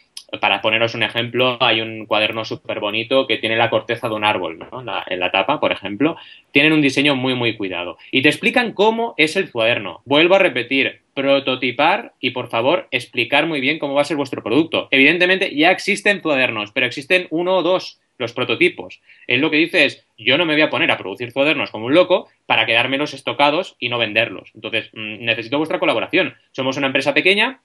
Para 0.41 0.61
poneros 0.61 0.95
un 0.95 1.03
ejemplo, 1.03 1.57
hay 1.61 1.81
un 1.81 2.05
cuaderno 2.05 2.45
súper 2.45 2.81
bonito 2.81 3.27
que 3.27 3.39
tiene 3.39 3.57
la 3.57 3.71
corteza 3.71 4.09
de 4.09 4.15
un 4.15 4.25
árbol 4.25 4.59
¿no? 4.59 4.85
en 5.07 5.21
la 5.21 5.31
tapa, 5.31 5.59
por 5.59 5.73
ejemplo. 5.73 6.17
Tienen 6.53 6.73
un 6.73 6.83
diseño 6.83 7.17
muy, 7.17 7.35
muy 7.35 7.57
cuidado. 7.57 7.97
Y 8.11 8.23
te 8.23 8.29
explican 8.29 8.73
cómo 8.73 9.15
es 9.17 9.37
el 9.37 9.51
cuaderno. 9.51 10.03
Vuelvo 10.05 10.35
a 10.35 10.39
repetir, 10.39 11.01
prototipar 11.15 12.13
y, 12.21 12.31
por 12.31 12.49
favor, 12.49 12.89
explicar 12.91 13.47
muy 13.47 13.61
bien 13.61 13.79
cómo 13.79 13.95
va 13.95 14.03
a 14.03 14.05
ser 14.05 14.17
vuestro 14.17 14.43
producto. 14.43 14.89
Evidentemente, 14.91 15.55
ya 15.57 15.71
existen 15.71 16.21
cuadernos, 16.21 16.73
pero 16.73 16.87
existen 16.87 17.27
uno 17.31 17.57
o 17.57 17.63
dos 17.63 17.99
los 18.19 18.33
prototipos. 18.33 19.01
Él 19.27 19.41
lo 19.41 19.51
que 19.51 19.57
dice 19.57 19.85
es, 19.85 20.07
yo 20.19 20.37
no 20.37 20.45
me 20.45 20.55
voy 20.55 20.63
a 20.63 20.71
poner 20.71 20.91
a 20.91 20.99
producir 20.99 21.33
cuadernos 21.33 21.71
como 21.71 21.87
un 21.87 21.95
loco 21.95 22.29
para 22.47 22.67
quedármelos 22.67 23.15
estocados 23.15 23.77
y 23.79 23.89
no 23.89 23.99
venderlos. 23.99 24.51
Entonces, 24.55 24.91
mm, 24.93 25.25
necesito 25.25 25.57
vuestra 25.57 25.79
colaboración. 25.79 26.35
Somos 26.53 26.77
una 26.77 26.89
empresa 26.89 27.15
pequeña, 27.15 27.61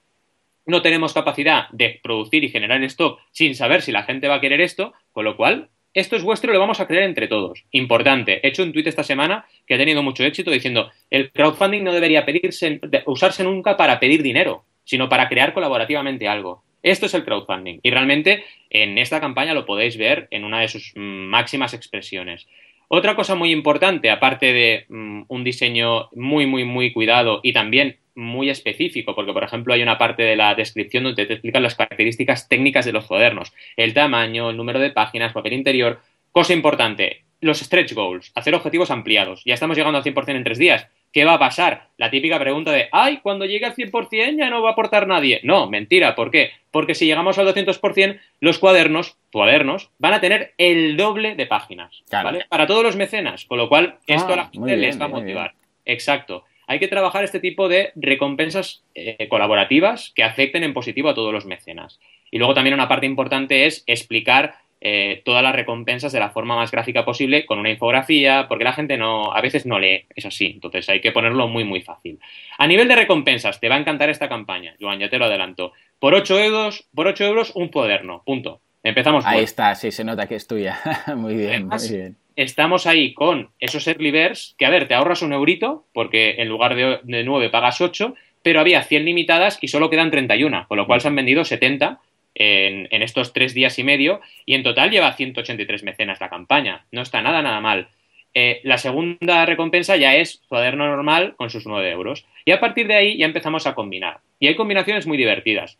no 0.66 0.82
tenemos 0.82 1.12
capacidad 1.12 1.68
de 1.70 2.00
producir 2.02 2.44
y 2.44 2.48
generar 2.48 2.82
stock 2.84 3.20
sin 3.30 3.54
saber 3.54 3.82
si 3.82 3.92
la 3.92 4.04
gente 4.04 4.28
va 4.28 4.36
a 4.36 4.40
querer 4.40 4.60
esto, 4.60 4.92
con 5.12 5.24
lo 5.24 5.36
cual, 5.36 5.68
esto 5.92 6.16
es 6.16 6.22
vuestro 6.24 6.50
y 6.50 6.54
lo 6.54 6.60
vamos 6.60 6.80
a 6.80 6.86
creer 6.86 7.04
entre 7.04 7.28
todos. 7.28 7.64
Importante. 7.70 8.40
He 8.42 8.48
hecho 8.48 8.64
un 8.64 8.72
tuit 8.72 8.86
esta 8.86 9.04
semana 9.04 9.46
que 9.66 9.74
ha 9.74 9.78
tenido 9.78 10.02
mucho 10.02 10.24
éxito 10.24 10.50
diciendo, 10.50 10.90
el 11.10 11.30
crowdfunding 11.30 11.84
no 11.84 11.92
debería 11.92 12.24
pedirse, 12.24 12.80
usarse 13.06 13.44
nunca 13.44 13.76
para 13.76 14.00
pedir 14.00 14.22
dinero. 14.22 14.64
sino 14.84 15.08
para 15.08 15.28
crear 15.28 15.52
colaborativamente 15.52 16.28
algo. 16.28 16.62
Esto 16.82 17.06
es 17.06 17.14
el 17.14 17.24
crowdfunding 17.24 17.80
y 17.82 17.90
realmente 17.90 18.44
en 18.68 18.98
esta 18.98 19.20
campaña 19.20 19.54
lo 19.54 19.64
podéis 19.64 19.96
ver 19.96 20.28
en 20.30 20.44
una 20.44 20.60
de 20.60 20.68
sus 20.68 20.92
máximas 20.94 21.72
expresiones. 21.72 22.46
Otra 22.88 23.16
cosa 23.16 23.34
muy 23.34 23.50
importante, 23.50 24.10
aparte 24.10 24.52
de 24.52 24.86
mm, 24.88 25.22
un 25.28 25.44
diseño 25.44 26.08
muy, 26.12 26.46
muy, 26.46 26.64
muy 26.64 26.92
cuidado 26.92 27.40
y 27.42 27.52
también 27.52 27.98
muy 28.14 28.50
específico, 28.50 29.14
porque 29.14 29.32
por 29.32 29.44
ejemplo 29.44 29.74
hay 29.74 29.82
una 29.82 29.98
parte 29.98 30.22
de 30.22 30.36
la 30.36 30.54
descripción 30.54 31.04
donde 31.04 31.26
te 31.26 31.34
explican 31.34 31.62
las 31.62 31.74
características 31.74 32.48
técnicas 32.48 32.84
de 32.84 32.92
los 32.92 33.06
cuadernos, 33.06 33.52
el 33.76 33.94
tamaño, 33.94 34.50
el 34.50 34.56
número 34.56 34.78
de 34.78 34.90
páginas, 34.90 35.32
papel 35.32 35.54
interior. 35.54 36.00
Cosa 36.30 36.52
importante, 36.52 37.24
los 37.40 37.60
stretch 37.60 37.92
goals, 37.94 38.32
hacer 38.34 38.54
objetivos 38.54 38.90
ampliados. 38.90 39.42
Ya 39.44 39.54
estamos 39.54 39.76
llegando 39.76 39.98
al 39.98 40.04
100% 40.04 40.36
en 40.36 40.44
tres 40.44 40.58
días. 40.58 40.88
¿Qué 41.14 41.24
va 41.24 41.34
a 41.34 41.38
pasar? 41.38 41.90
La 41.96 42.10
típica 42.10 42.40
pregunta 42.40 42.72
de, 42.72 42.88
ay, 42.90 43.20
cuando 43.22 43.46
llegue 43.46 43.66
al 43.66 43.76
100% 43.76 44.36
ya 44.36 44.50
no 44.50 44.62
va 44.62 44.70
a 44.70 44.72
aportar 44.72 45.06
nadie. 45.06 45.38
No, 45.44 45.70
mentira. 45.70 46.16
¿Por 46.16 46.32
qué? 46.32 46.50
Porque 46.72 46.96
si 46.96 47.06
llegamos 47.06 47.38
al 47.38 47.46
200%, 47.46 48.18
los 48.40 48.58
cuadernos, 48.58 49.16
cuadernos, 49.32 49.90
van 49.98 50.14
a 50.14 50.20
tener 50.20 50.54
el 50.58 50.96
doble 50.96 51.36
de 51.36 51.46
páginas. 51.46 52.02
¿vale? 52.10 52.46
Para 52.48 52.66
todos 52.66 52.82
los 52.82 52.96
mecenas. 52.96 53.44
Con 53.44 53.58
lo 53.58 53.68
cual, 53.68 53.98
esto 54.08 54.32
a 54.32 54.36
la 54.36 54.42
ah, 54.42 54.50
gente 54.52 54.76
les 54.76 55.00
va 55.00 55.04
a 55.04 55.08
motivar. 55.08 55.54
Exacto. 55.84 56.42
Hay 56.66 56.80
que 56.80 56.88
trabajar 56.88 57.22
este 57.22 57.38
tipo 57.38 57.68
de 57.68 57.92
recompensas 57.94 58.82
eh, 58.96 59.28
colaborativas 59.28 60.10
que 60.16 60.24
afecten 60.24 60.64
en 60.64 60.74
positivo 60.74 61.10
a 61.10 61.14
todos 61.14 61.32
los 61.32 61.46
mecenas. 61.46 62.00
Y 62.32 62.38
luego 62.38 62.54
también 62.54 62.74
una 62.74 62.88
parte 62.88 63.06
importante 63.06 63.66
es 63.66 63.84
explicar 63.86 64.56
eh, 64.86 65.22
todas 65.24 65.42
las 65.42 65.54
recompensas 65.54 66.12
de 66.12 66.20
la 66.20 66.28
forma 66.28 66.56
más 66.56 66.70
gráfica 66.70 67.06
posible 67.06 67.46
con 67.46 67.58
una 67.58 67.70
infografía, 67.70 68.44
porque 68.48 68.64
la 68.64 68.74
gente 68.74 68.98
no, 68.98 69.32
a 69.32 69.40
veces 69.40 69.64
no 69.64 69.78
lee, 69.78 70.04
es 70.14 70.26
así, 70.26 70.44
entonces 70.44 70.86
hay 70.90 71.00
que 71.00 71.10
ponerlo 71.10 71.48
muy 71.48 71.64
muy 71.64 71.80
fácil. 71.80 72.20
A 72.58 72.66
nivel 72.66 72.86
de 72.86 72.94
recompensas, 72.94 73.60
te 73.60 73.70
va 73.70 73.76
a 73.76 73.78
encantar 73.78 74.10
esta 74.10 74.28
campaña, 74.28 74.76
Joan, 74.78 74.98
ya 74.98 75.08
te 75.08 75.16
lo 75.18 75.24
adelanto. 75.24 75.72
Por 75.98 76.14
8 76.14 76.38
euros, 76.38 76.86
por 76.94 77.06
8 77.06 77.24
euros 77.24 77.52
un 77.54 77.68
cuaderno, 77.68 78.22
punto. 78.26 78.60
Empezamos. 78.82 79.24
Ahí 79.24 79.42
está, 79.42 79.74
sí, 79.74 79.90
se 79.90 80.04
nota 80.04 80.26
que 80.28 80.34
es 80.34 80.46
tuya. 80.46 80.78
muy 81.16 81.34
bien, 81.34 81.66
muy 81.66 81.88
bien. 81.90 82.16
Estamos 82.36 82.86
ahí 82.86 83.14
con 83.14 83.48
esos 83.60 83.88
early 83.88 84.12
que 84.58 84.66
a 84.66 84.70
ver, 84.70 84.86
te 84.86 84.92
ahorras 84.92 85.22
un 85.22 85.32
eurito, 85.32 85.86
porque 85.94 86.42
en 86.42 86.48
lugar 86.50 86.74
de, 86.74 87.00
de 87.04 87.24
9 87.24 87.48
pagas 87.48 87.80
8, 87.80 88.14
pero 88.42 88.60
había 88.60 88.82
100 88.82 89.06
limitadas 89.06 89.56
y 89.62 89.68
solo 89.68 89.88
quedan 89.88 90.10
31, 90.10 90.66
con 90.68 90.76
lo 90.76 90.86
cual 90.86 91.00
se 91.00 91.08
han 91.08 91.16
vendido 91.16 91.42
70 91.46 92.00
en, 92.34 93.02
estos 93.02 93.32
tres 93.32 93.54
días 93.54 93.78
y 93.78 93.84
medio 93.84 94.20
y 94.46 94.54
en 94.54 94.62
total 94.62 94.90
lleva 94.90 95.12
183 95.12 95.82
mecenas 95.84 96.20
la 96.20 96.30
campaña. 96.30 96.84
No 96.92 97.02
está 97.02 97.22
nada, 97.22 97.42
nada 97.42 97.60
mal. 97.60 97.88
Eh, 98.34 98.60
la 98.64 98.78
segunda 98.78 99.46
recompensa 99.46 99.96
ya 99.96 100.16
es 100.16 100.42
cuaderno 100.48 100.86
normal 100.86 101.34
con 101.36 101.50
sus 101.50 101.66
9 101.66 101.90
euros. 101.90 102.26
Y 102.44 102.50
a 102.50 102.60
partir 102.60 102.88
de 102.88 102.96
ahí 102.96 103.18
ya 103.18 103.26
empezamos 103.26 103.66
a 103.66 103.74
combinar. 103.74 104.18
Y 104.40 104.48
hay 104.48 104.56
combinaciones 104.56 105.06
muy 105.06 105.16
divertidas. 105.16 105.78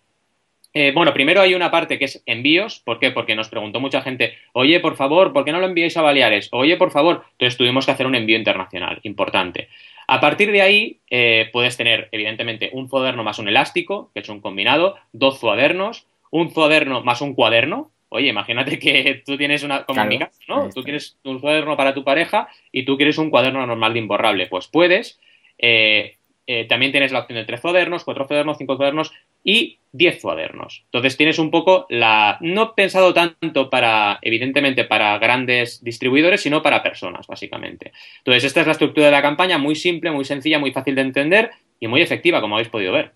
Eh, 0.76 0.90
bueno, 0.92 1.14
primero 1.14 1.40
hay 1.40 1.54
una 1.54 1.70
parte 1.70 1.98
que 1.98 2.06
es 2.06 2.22
envíos. 2.26 2.80
¿Por 2.80 2.98
qué? 2.98 3.12
Porque 3.12 3.36
nos 3.36 3.48
preguntó 3.48 3.78
mucha 3.78 4.02
gente, 4.02 4.34
oye, 4.52 4.80
por 4.80 4.96
favor, 4.96 5.32
¿por 5.32 5.44
qué 5.44 5.52
no 5.52 5.60
lo 5.60 5.66
enviáis 5.66 5.96
a 5.96 6.02
Baleares? 6.02 6.48
Oye, 6.50 6.76
por 6.76 6.90
favor. 6.90 7.24
Entonces 7.32 7.56
tuvimos 7.56 7.86
que 7.86 7.92
hacer 7.92 8.06
un 8.06 8.16
envío 8.16 8.36
internacional, 8.36 8.98
importante. 9.04 9.68
A 10.06 10.20
partir 10.20 10.50
de 10.50 10.62
ahí 10.62 10.98
eh, 11.10 11.48
puedes 11.52 11.76
tener, 11.76 12.08
evidentemente, 12.12 12.70
un 12.72 12.88
cuaderno 12.88 13.22
más 13.22 13.38
un 13.38 13.48
elástico, 13.48 14.10
que 14.12 14.20
es 14.20 14.28
un 14.28 14.40
combinado, 14.40 14.96
dos 15.12 15.38
cuadernos, 15.38 16.06
un 16.34 16.50
cuaderno 16.50 17.00
más 17.04 17.20
un 17.20 17.34
cuaderno. 17.34 17.92
Oye, 18.08 18.28
imagínate 18.28 18.78
que 18.80 19.22
tú 19.24 19.36
tienes 19.36 19.62
una, 19.62 19.84
como 19.84 20.04
¿no? 20.48 20.68
Tú 20.74 20.82
quieres 20.82 21.16
un 21.22 21.38
cuaderno 21.38 21.76
para 21.76 21.94
tu 21.94 22.02
pareja 22.02 22.48
y 22.72 22.84
tú 22.84 22.96
quieres 22.96 23.18
un 23.18 23.30
cuaderno 23.30 23.64
normal 23.64 23.92
de 23.92 24.00
imborrable. 24.00 24.46
Pues 24.48 24.66
puedes. 24.66 25.20
Eh, 25.58 26.16
eh, 26.48 26.64
también 26.64 26.90
tienes 26.90 27.12
la 27.12 27.20
opción 27.20 27.38
de 27.38 27.44
tres 27.44 27.60
cuadernos, 27.60 28.02
cuatro 28.02 28.26
cuadernos, 28.26 28.58
cinco 28.58 28.76
cuadernos 28.76 29.12
y 29.44 29.78
diez 29.92 30.20
cuadernos. 30.20 30.82
Entonces 30.86 31.16
tienes 31.16 31.38
un 31.38 31.52
poco 31.52 31.86
la. 31.88 32.36
No 32.40 32.74
pensado 32.74 33.14
tanto 33.14 33.70
para, 33.70 34.18
evidentemente, 34.20 34.84
para 34.84 35.16
grandes 35.18 35.84
distribuidores, 35.84 36.40
sino 36.40 36.62
para 36.62 36.82
personas, 36.82 37.28
básicamente. 37.28 37.92
Entonces, 38.18 38.42
esta 38.42 38.60
es 38.60 38.66
la 38.66 38.72
estructura 38.72 39.06
de 39.06 39.12
la 39.12 39.22
campaña, 39.22 39.56
muy 39.56 39.76
simple, 39.76 40.10
muy 40.10 40.24
sencilla, 40.24 40.58
muy 40.58 40.72
fácil 40.72 40.96
de 40.96 41.02
entender 41.02 41.52
y 41.78 41.86
muy 41.86 42.02
efectiva, 42.02 42.40
como 42.40 42.56
habéis 42.56 42.70
podido 42.70 42.92
ver. 42.92 43.12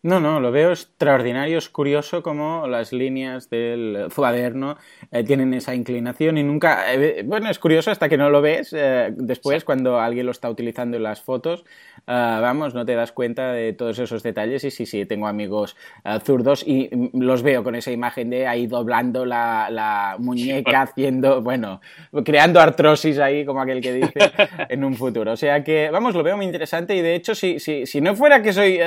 No, 0.00 0.20
no, 0.20 0.38
lo 0.38 0.52
veo 0.52 0.70
extraordinario, 0.70 1.58
es 1.58 1.68
curioso 1.68 2.22
cómo 2.22 2.68
las 2.68 2.92
líneas 2.92 3.50
del 3.50 4.06
cuaderno 4.14 4.76
eh, 5.10 5.24
tienen 5.24 5.52
esa 5.54 5.74
inclinación 5.74 6.38
y 6.38 6.44
nunca, 6.44 6.94
eh, 6.94 7.24
bueno, 7.24 7.50
es 7.50 7.58
curioso 7.58 7.90
hasta 7.90 8.08
que 8.08 8.16
no 8.16 8.30
lo 8.30 8.40
ves 8.40 8.72
eh, 8.72 9.12
después 9.16 9.64
cuando 9.64 9.98
alguien 9.98 10.26
lo 10.26 10.30
está 10.30 10.48
utilizando 10.48 10.96
en 10.96 11.02
las 11.02 11.20
fotos, 11.20 11.64
ah, 12.06 12.38
vamos, 12.40 12.74
no 12.74 12.86
te 12.86 12.94
das 12.94 13.10
cuenta 13.10 13.50
de 13.50 13.72
todos 13.72 13.98
esos 13.98 14.22
detalles 14.22 14.62
y 14.62 14.70
sí, 14.70 14.86
sí, 14.86 15.04
tengo 15.04 15.26
amigos 15.26 15.76
ah, 16.04 16.20
zurdos 16.20 16.62
y 16.64 16.88
mm, 16.92 17.20
los 17.20 17.42
veo 17.42 17.64
con 17.64 17.74
esa 17.74 17.90
imagen 17.90 18.30
de 18.30 18.46
ahí 18.46 18.68
doblando 18.68 19.26
la, 19.26 20.14
muñeca, 20.20 20.82
haciendo, 20.82 21.42
bueno, 21.42 21.80
creando 22.24 22.60
artrosis 22.60 23.18
ahí, 23.18 23.44
como 23.44 23.60
aquel 23.60 23.80
que 23.80 23.94
dice, 23.94 24.12
en 24.68 24.84
un 24.84 24.94
futuro. 24.94 25.32
O 25.32 25.36
sea 25.36 25.64
que, 25.64 25.90
vamos, 25.90 26.14
lo 26.14 26.22
veo 26.22 26.36
muy 26.36 26.46
interesante 26.46 26.94
y 26.94 27.02
de 27.02 27.16
hecho, 27.16 27.34
si, 27.34 27.58
si, 27.58 27.84
si 27.84 28.00
no 28.00 28.14
fuera 28.14 28.40
que 28.42 28.52
soy, 28.52 28.78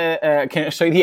que 0.49 0.71
soy 0.71 1.00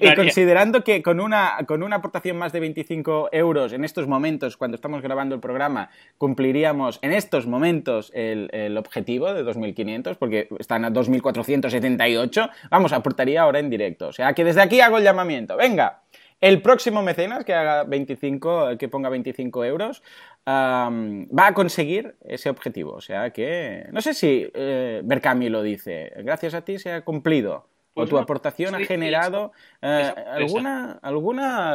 y, 0.00 0.14
considerando 0.14 0.84
que 0.84 1.02
con 1.02 1.20
una, 1.20 1.56
con 1.66 1.82
una 1.82 1.96
aportación 1.96 2.36
más 2.36 2.52
de 2.52 2.60
25 2.60 3.30
euros 3.32 3.72
en 3.72 3.84
estos 3.84 4.06
momentos, 4.06 4.56
cuando 4.56 4.74
estamos 4.74 5.02
grabando 5.02 5.34
el 5.34 5.40
programa, 5.40 5.90
cumpliríamos 6.18 6.98
en 7.02 7.12
estos 7.12 7.46
momentos 7.46 8.10
el, 8.14 8.48
el 8.52 8.76
objetivo 8.76 9.32
de 9.32 9.44
2.500, 9.44 10.16
porque 10.16 10.48
están 10.58 10.84
a 10.84 10.90
2.478, 10.90 12.50
vamos, 12.70 12.92
aportaría 12.92 13.42
ahora 13.42 13.58
en 13.58 13.70
directo. 13.70 14.08
O 14.08 14.12
sea 14.12 14.32
que 14.32 14.44
desde 14.44 14.62
aquí 14.62 14.80
hago 14.80 14.98
el 14.98 15.04
llamamiento. 15.04 15.56
Venga, 15.56 16.02
el 16.40 16.60
próximo 16.60 17.02
mecenas 17.02 17.44
que 17.44 17.54
haga 17.54 17.84
25, 17.84 18.76
que 18.78 18.88
ponga 18.88 19.08
25 19.08 19.64
euros, 19.64 20.02
va 20.46 21.46
a 21.46 21.54
conseguir 21.54 22.16
ese 22.22 22.50
objetivo. 22.50 22.92
O 22.92 23.00
sea 23.00 23.30
que, 23.30 23.86
no 23.92 24.00
sé 24.00 24.14
si 24.14 24.50
eh, 24.52 25.00
Berkami 25.04 25.48
lo 25.48 25.62
dice, 25.62 26.12
gracias 26.18 26.54
a 26.54 26.62
ti 26.62 26.78
se 26.78 26.92
ha 26.92 27.00
cumplido 27.02 27.68
o 27.94 28.02
pues 28.02 28.10
tu 28.10 28.18
aportación 28.18 28.74
ha 28.74 28.80
generado 28.80 29.52
eh, 29.80 30.12
alguna, 30.32 30.98
alguna, 31.00 31.74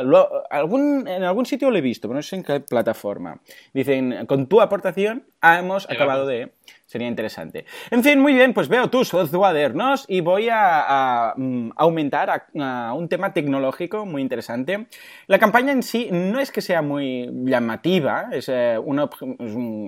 algún, 0.49 1.07
en 1.07 1.23
algún 1.23 1.45
sitio 1.45 1.71
lo 1.71 1.77
he 1.77 1.81
visto, 1.81 2.09
pero 2.09 2.17
no 2.17 2.21
sé 2.21 2.35
en 2.35 2.43
qué 2.43 2.59
plataforma. 2.59 3.39
Dicen, 3.73 4.25
con 4.27 4.47
tu 4.47 4.59
aportación 4.59 5.23
hemos 5.41 5.89
acabado 5.89 6.25
de 6.25 6.51
sería 6.89 7.07
interesante. 7.07 7.65
En 7.91 8.03
fin, 8.03 8.19
muy 8.19 8.33
bien, 8.33 8.51
pues 8.51 8.67
veo 8.67 8.89
tus 8.89 9.11
cuadernos 9.11 10.05
y 10.07 10.21
voy 10.21 10.47
a, 10.51 11.35
mm, 11.37 11.69
aumentar 11.75 12.47
a, 12.59 12.93
un 12.93 13.07
tema 13.07 13.31
tecnológico 13.31 14.07
muy 14.07 14.23
interesante. 14.23 14.87
La 15.27 15.37
campaña 15.37 15.71
en 15.71 15.83
sí 15.83 16.09
no 16.11 16.39
es 16.39 16.51
que 16.51 16.61
sea 16.61 16.81
muy 16.81 17.29
llamativa, 17.45 18.29
es, 18.31 18.49
eh, 18.49 18.79
un, 18.83 19.07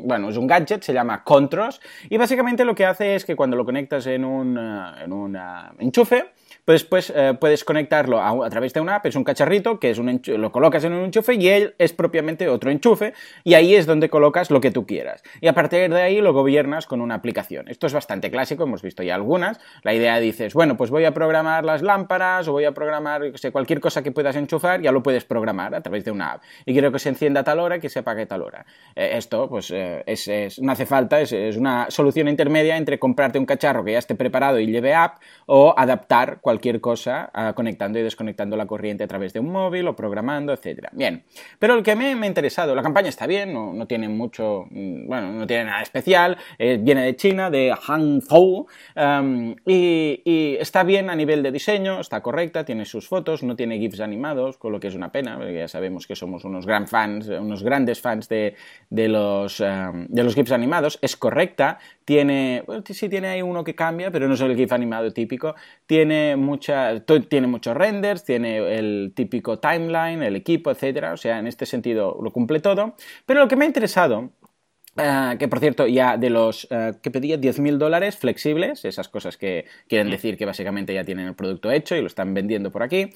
bueno, 0.06 0.30
es 0.30 0.38
un 0.38 0.46
gadget, 0.46 0.84
se 0.84 0.94
llama 0.94 1.24
Contros, 1.24 1.82
y 2.08 2.18
básicamente 2.18 2.66
lo 2.66 2.76
que 2.76 2.86
hace 2.86 3.16
es 3.16 3.26
que 3.26 3.36
cuando 3.36 3.58
lo 3.58 3.66
conectas 3.66 4.06
en 4.06 4.24
un, 4.24 4.56
eh, 4.60 5.04
en 5.04 5.12
un 5.12 5.36
enchufe, 5.80 6.34
pues 6.90 7.12
eh, 7.16 7.36
puedes 7.40 7.64
conectarlo 7.64 8.22
a, 8.22 8.50
través 8.50 8.74
de 8.74 8.82
una 8.82 8.96
app, 8.96 9.06
es 9.06 9.16
un 9.16 9.24
cacharrito 9.24 9.80
que 9.80 9.90
es 9.90 9.98
un 9.98 10.22
lo 10.26 10.52
colocas 10.52 10.84
en 10.84 10.94
un 10.94 11.06
enchufe 11.06 11.36
y 11.36 11.48
él 11.48 11.76
es 11.78 11.94
propiamente 11.94 12.48
otro 12.48 12.72
enchufe 12.72 13.14
y 13.44 13.56
ahí 13.56 13.76
es 13.76 13.86
donde 13.86 14.10
colocas 14.10 14.52
lo 14.52 14.62
que 14.62 14.72
tú 14.72 14.86
quieras. 14.86 15.24
Y 15.42 15.48
a 15.48 15.54
partir 15.54 15.90
de 15.90 16.02
ahí 16.02 16.22
lo 16.22 16.34
gobiernas 16.34 16.86
con 16.86 17.02
una 17.02 17.16
aplicación. 17.16 17.68
Esto 17.68 17.88
es 17.88 17.94
bastante 17.94 18.32
clásico, 18.32 18.64
hemos 18.64 18.82
visto 18.82 19.04
ya 19.04 19.16
algunas. 19.16 19.60
La 19.84 19.94
idea 19.94 20.20
dices, 20.20 20.54
bueno, 20.54 20.78
pues 20.78 20.90
voy 20.90 21.06
a 21.06 21.14
programar 21.14 21.66
las 21.66 21.82
lámparas 21.82 22.48
o 22.48 22.54
voy 22.54 22.66
a 22.66 22.74
programar 22.74 23.38
sé, 23.38 23.52
cualquier 23.52 23.80
cosa 23.80 24.02
que 24.02 24.12
puedas 24.12 24.36
enchufar, 24.36 24.82
ya 24.82 24.92
lo 24.92 25.04
puedes 25.04 25.26
programar 25.26 25.76
a 25.76 25.82
través 25.82 26.06
de 26.06 26.12
una 26.12 26.34
app. 26.34 26.44
Y 26.66 26.74
quiero 26.74 26.92
que 26.92 27.00
se 27.00 27.10
encienda 27.10 27.42
a 27.42 27.44
tal 27.44 27.60
hora 27.60 27.80
que 27.80 27.90
se 27.90 28.00
apague 28.00 28.24
a 28.24 28.28
tal 28.28 28.42
hora. 28.42 28.66
Eh, 28.96 29.12
esto, 29.14 29.50
pues, 29.50 29.72
eh, 29.72 30.04
es, 30.06 30.60
no 30.62 30.72
hace 30.72 30.86
falta, 30.86 31.20
es, 31.22 31.32
es 31.32 31.58
una 31.58 31.90
solución 31.90 32.28
intermedia 32.28 32.78
entre 32.78 33.00
comprarte 33.00 33.40
un 33.40 33.46
cacharro 33.46 33.84
que 33.84 33.94
ya 33.94 34.00
esté 34.00 34.16
preparado 34.16 34.60
y 34.60 34.68
lleve 34.68 34.94
app 34.94 35.22
o 35.46 35.74
adaptar 35.78 36.40
cualquier 36.42 36.61
cosa 36.82 37.30
ah, 37.34 37.54
conectando 37.54 38.00
y 38.00 38.04
desconectando 38.04 38.56
la 38.56 38.66
corriente 38.66 39.04
a 39.04 39.08
través 39.08 39.34
de 39.34 39.40
un 39.40 39.52
móvil 39.52 39.88
o 39.88 39.96
programando, 39.96 40.54
etcétera. 40.54 40.90
Bien, 40.94 41.24
pero 41.60 41.76
el 41.76 41.84
que 41.84 41.96
me, 41.96 42.16
me 42.16 42.26
ha 42.26 42.30
interesado, 42.30 42.76
la 42.76 42.82
campaña 42.82 43.10
está 43.10 43.28
bien, 43.28 43.54
no, 43.54 43.86
tiene 43.88 44.08
mucho, 44.10 44.66
mm, 44.70 45.08
bueno, 45.08 45.32
no 45.32 45.48
tiene 45.48 45.66
nada 45.66 45.82
especial, 45.82 46.38
eh, 46.58 46.78
viene 46.80 47.04
de 47.04 47.16
China, 47.16 47.50
de 47.50 47.74
Hangzhou, 47.74 48.68
y, 49.66 50.58
está 50.60 50.84
bien 50.84 51.10
a 51.10 51.16
nivel 51.16 51.44
de 51.44 51.52
diseño, 51.52 52.00
está 52.00 52.22
correcta, 52.22 52.64
tiene 52.64 52.86
sus 52.86 53.08
fotos, 53.08 53.44
no 53.44 53.56
tiene 53.56 53.78
GIFs 53.80 54.00
animados, 54.00 54.58
con 54.58 54.72
lo 54.72 54.80
que 54.80 54.88
es 54.88 54.96
una 54.96 55.12
pena, 55.12 55.40
ya 55.52 55.68
sabemos 55.68 56.08
que 56.08 56.16
somos 56.16 56.46
unos 56.46 56.66
gran 56.66 56.88
fans, 56.88 57.28
unos 57.28 57.64
grandes 57.64 58.00
fans 58.00 58.30
de, 58.30 58.56
de 58.90 59.08
los, 59.08 59.58
de 59.60 60.24
los 60.24 60.36
GIFs 60.36 60.52
animados, 60.52 61.00
es 61.02 61.16
correcta, 61.18 61.80
tiene, 62.06 62.64
sí 62.86 63.10
tiene 63.10 63.28
ahí 63.28 63.42
uno 63.42 63.64
que 63.64 63.76
cambia, 63.76 64.12
pero 64.12 64.28
no 64.28 64.34
es 64.34 64.42
el 64.42 64.56
GIF 64.56 64.72
animado 64.72 65.12
típico, 65.12 65.56
tiene, 65.86 66.36
mucha, 66.36 67.04
tiene 67.30 67.48
muchos 67.48 67.76
renders, 67.76 68.24
tiene 68.24 68.58
el 68.78 69.14
típico 69.16 69.60
timeline, 69.60 70.24
el 70.24 70.36
equipo, 70.36 70.72
etcétera, 70.72 71.14
o 71.14 71.18
sea, 71.18 71.40
en 71.40 71.48
este 71.48 71.66
sentido 71.66 72.18
lo 72.22 72.32
cumple 72.32 72.60
todo, 72.60 72.96
pero 73.26 73.42
lo 73.42 73.48
que 73.48 73.56
me 73.56 73.66
ha 73.66 73.68
interesado 73.68 74.32
Uh, 74.98 75.38
que 75.38 75.48
por 75.48 75.60
cierto, 75.62 75.88
ya 75.88 76.18
de 76.18 76.30
los 76.30 76.66
uh, 76.66 77.00
que 77.02 77.12
pedía 77.12 77.38
10.000 77.38 77.78
dólares 77.78 78.18
flexibles, 78.18 78.84
esas 78.84 79.08
cosas 79.08 79.38
que 79.38 79.66
quieren 79.88 80.10
decir 80.10 80.38
que 80.38 80.46
básicamente 80.46 80.94
ya 80.94 81.06
tienen 81.06 81.28
el 81.28 81.34
producto 81.34 81.72
hecho 81.72 81.96
y 81.96 82.02
lo 82.02 82.08
están 82.08 82.34
vendiendo 82.34 82.72
por 82.72 82.84
aquí, 82.84 83.10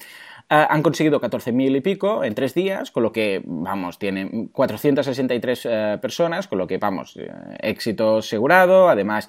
Uh, 0.48 0.62
han 0.70 0.80
conseguido 0.80 1.20
14.000 1.20 1.76
y 1.76 1.80
pico 1.80 2.22
en 2.22 2.36
tres 2.36 2.54
días, 2.54 2.92
con 2.92 3.02
lo 3.02 3.10
que, 3.10 3.42
vamos, 3.44 3.98
tienen 3.98 4.46
463 4.46 5.64
uh, 5.64 6.00
personas, 6.00 6.46
con 6.46 6.58
lo 6.58 6.68
que, 6.68 6.78
vamos, 6.78 7.16
uh, 7.16 7.20
éxito 7.58 8.18
asegurado. 8.18 8.88
Además, 8.88 9.28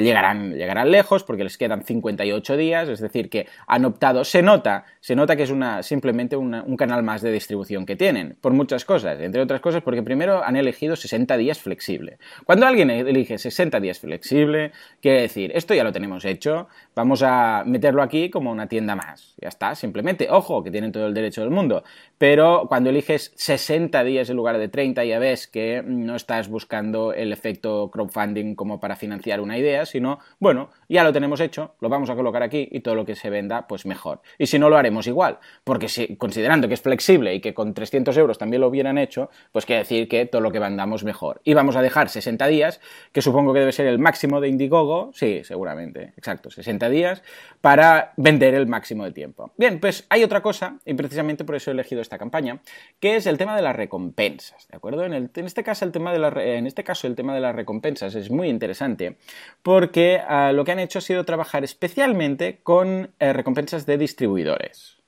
llegarán, 0.00 0.54
llegarán 0.54 0.90
lejos 0.90 1.24
porque 1.24 1.44
les 1.44 1.56
quedan 1.56 1.84
58 1.84 2.56
días, 2.56 2.88
es 2.88 3.00
decir, 3.00 3.30
que 3.30 3.46
han 3.66 3.84
optado. 3.84 4.24
Se 4.24 4.42
nota, 4.42 4.84
se 5.00 5.16
nota 5.16 5.36
que 5.36 5.44
es 5.44 5.50
una, 5.50 5.82
simplemente 5.82 6.36
un 6.36 6.76
canal 6.76 7.02
más 7.02 7.22
de 7.22 7.32
distribución 7.32 7.86
que 7.86 7.96
tienen, 7.96 8.36
por 8.40 8.52
muchas 8.52 8.84
cosas. 8.84 9.20
Entre 9.20 9.40
otras 9.40 9.60
cosas, 9.60 9.82
porque 9.82 10.02
primero 10.02 10.44
han 10.44 10.56
elegido 10.56 10.96
60 10.96 11.36
días 11.36 11.58
flexible. 11.58 12.18
Cuando 12.44 12.66
alguien 12.66 12.90
elige 12.90 13.38
60 13.38 13.80
días 13.80 13.98
flexible, 13.98 14.72
quiere 15.00 15.22
decir, 15.22 15.52
esto 15.54 15.74
ya 15.74 15.84
lo 15.84 15.92
tenemos 15.92 16.24
hecho, 16.24 16.68
vamos 16.94 17.22
a 17.22 17.64
meterlo 17.66 18.02
aquí 18.02 18.30
como 18.30 18.50
una 18.50 18.66
tienda 18.66 18.96
más. 18.96 19.34
Ya 19.40 19.48
está, 19.48 19.74
simplemente. 19.74 20.28
Ojo, 20.30 20.62
que 20.62 20.70
tienen 20.70 20.92
todo 20.92 21.06
el 21.06 21.14
derecho 21.14 21.40
del 21.40 21.50
mundo, 21.50 21.82
pero 22.18 22.66
cuando 22.68 22.90
eliges 22.90 23.32
60 23.36 24.04
días 24.04 24.30
en 24.30 24.36
lugar 24.36 24.58
de 24.58 24.68
30 24.68 25.04
ya 25.04 25.18
ves 25.18 25.46
que 25.46 25.82
no 25.84 26.16
estás 26.16 26.48
buscando 26.48 27.12
el 27.12 27.32
efecto 27.32 27.90
crowdfunding 27.90 28.54
como 28.54 28.80
para 28.80 28.96
financiar 28.96 29.40
una 29.40 29.56
idea, 29.58 29.69
sino, 29.84 30.18
bueno, 30.38 30.70
ya 30.88 31.04
lo 31.04 31.12
tenemos 31.12 31.40
hecho, 31.40 31.74
lo 31.80 31.88
vamos 31.88 32.10
a 32.10 32.16
colocar 32.16 32.42
aquí 32.42 32.68
y 32.70 32.80
todo 32.80 32.94
lo 32.94 33.04
que 33.04 33.14
se 33.14 33.30
venda, 33.30 33.66
pues 33.66 33.86
mejor. 33.86 34.20
Y 34.38 34.46
si 34.46 34.58
no, 34.58 34.68
lo 34.68 34.76
haremos 34.76 35.06
igual, 35.06 35.38
porque 35.64 35.88
si, 35.88 36.16
considerando 36.16 36.68
que 36.68 36.74
es 36.74 36.82
flexible 36.82 37.34
y 37.34 37.40
que 37.40 37.54
con 37.54 37.74
300 37.74 38.16
euros 38.16 38.38
también 38.38 38.60
lo 38.60 38.68
hubieran 38.68 38.98
hecho, 38.98 39.30
pues 39.52 39.66
quiere 39.66 39.80
decir 39.80 40.08
que 40.08 40.26
todo 40.26 40.40
lo 40.40 40.50
que 40.50 40.58
vendamos 40.58 41.04
mejor. 41.04 41.40
Y 41.44 41.54
vamos 41.54 41.76
a 41.76 41.82
dejar 41.82 42.08
60 42.08 42.46
días, 42.46 42.80
que 43.12 43.22
supongo 43.22 43.52
que 43.52 43.60
debe 43.60 43.72
ser 43.72 43.86
el 43.86 43.98
máximo 43.98 44.40
de 44.40 44.48
Indiegogo, 44.48 45.10
sí, 45.14 45.42
seguramente, 45.44 46.12
exacto, 46.16 46.50
60 46.50 46.88
días, 46.88 47.22
para 47.60 48.12
vender 48.16 48.54
el 48.54 48.66
máximo 48.66 49.04
de 49.04 49.12
tiempo. 49.12 49.52
Bien, 49.56 49.80
pues 49.80 50.06
hay 50.08 50.24
otra 50.24 50.42
cosa, 50.42 50.78
y 50.84 50.94
precisamente 50.94 51.44
por 51.44 51.54
eso 51.54 51.70
he 51.70 51.74
elegido 51.74 52.00
esta 52.00 52.18
campaña, 52.18 52.60
que 52.98 53.16
es 53.16 53.26
el 53.26 53.38
tema 53.38 53.56
de 53.56 53.62
las 53.62 53.76
recompensas, 53.76 54.68
¿de 54.68 54.76
acuerdo? 54.76 55.04
En, 55.04 55.30
este, 55.34 55.62
caso, 55.62 55.84
el 55.84 55.92
tema 55.92 56.12
de 56.12 56.18
la, 56.18 56.28
en 56.42 56.66
este 56.66 56.84
caso, 56.84 57.06
el 57.06 57.14
tema 57.14 57.34
de 57.34 57.40
las 57.40 57.54
recompensas 57.54 58.14
es 58.14 58.30
muy 58.30 58.48
interesante, 58.48 59.16
porque 59.62 60.20
uh, 60.28 60.52
lo 60.52 60.64
que 60.64 60.72
han 60.72 60.78
hecho 60.78 60.98
ha 60.98 61.02
sido 61.02 61.24
trabajar 61.24 61.64
especialmente 61.64 62.60
con 62.62 63.10
eh, 63.18 63.32
recompensas 63.32 63.86
de 63.86 63.98
distribuidores. 63.98 64.98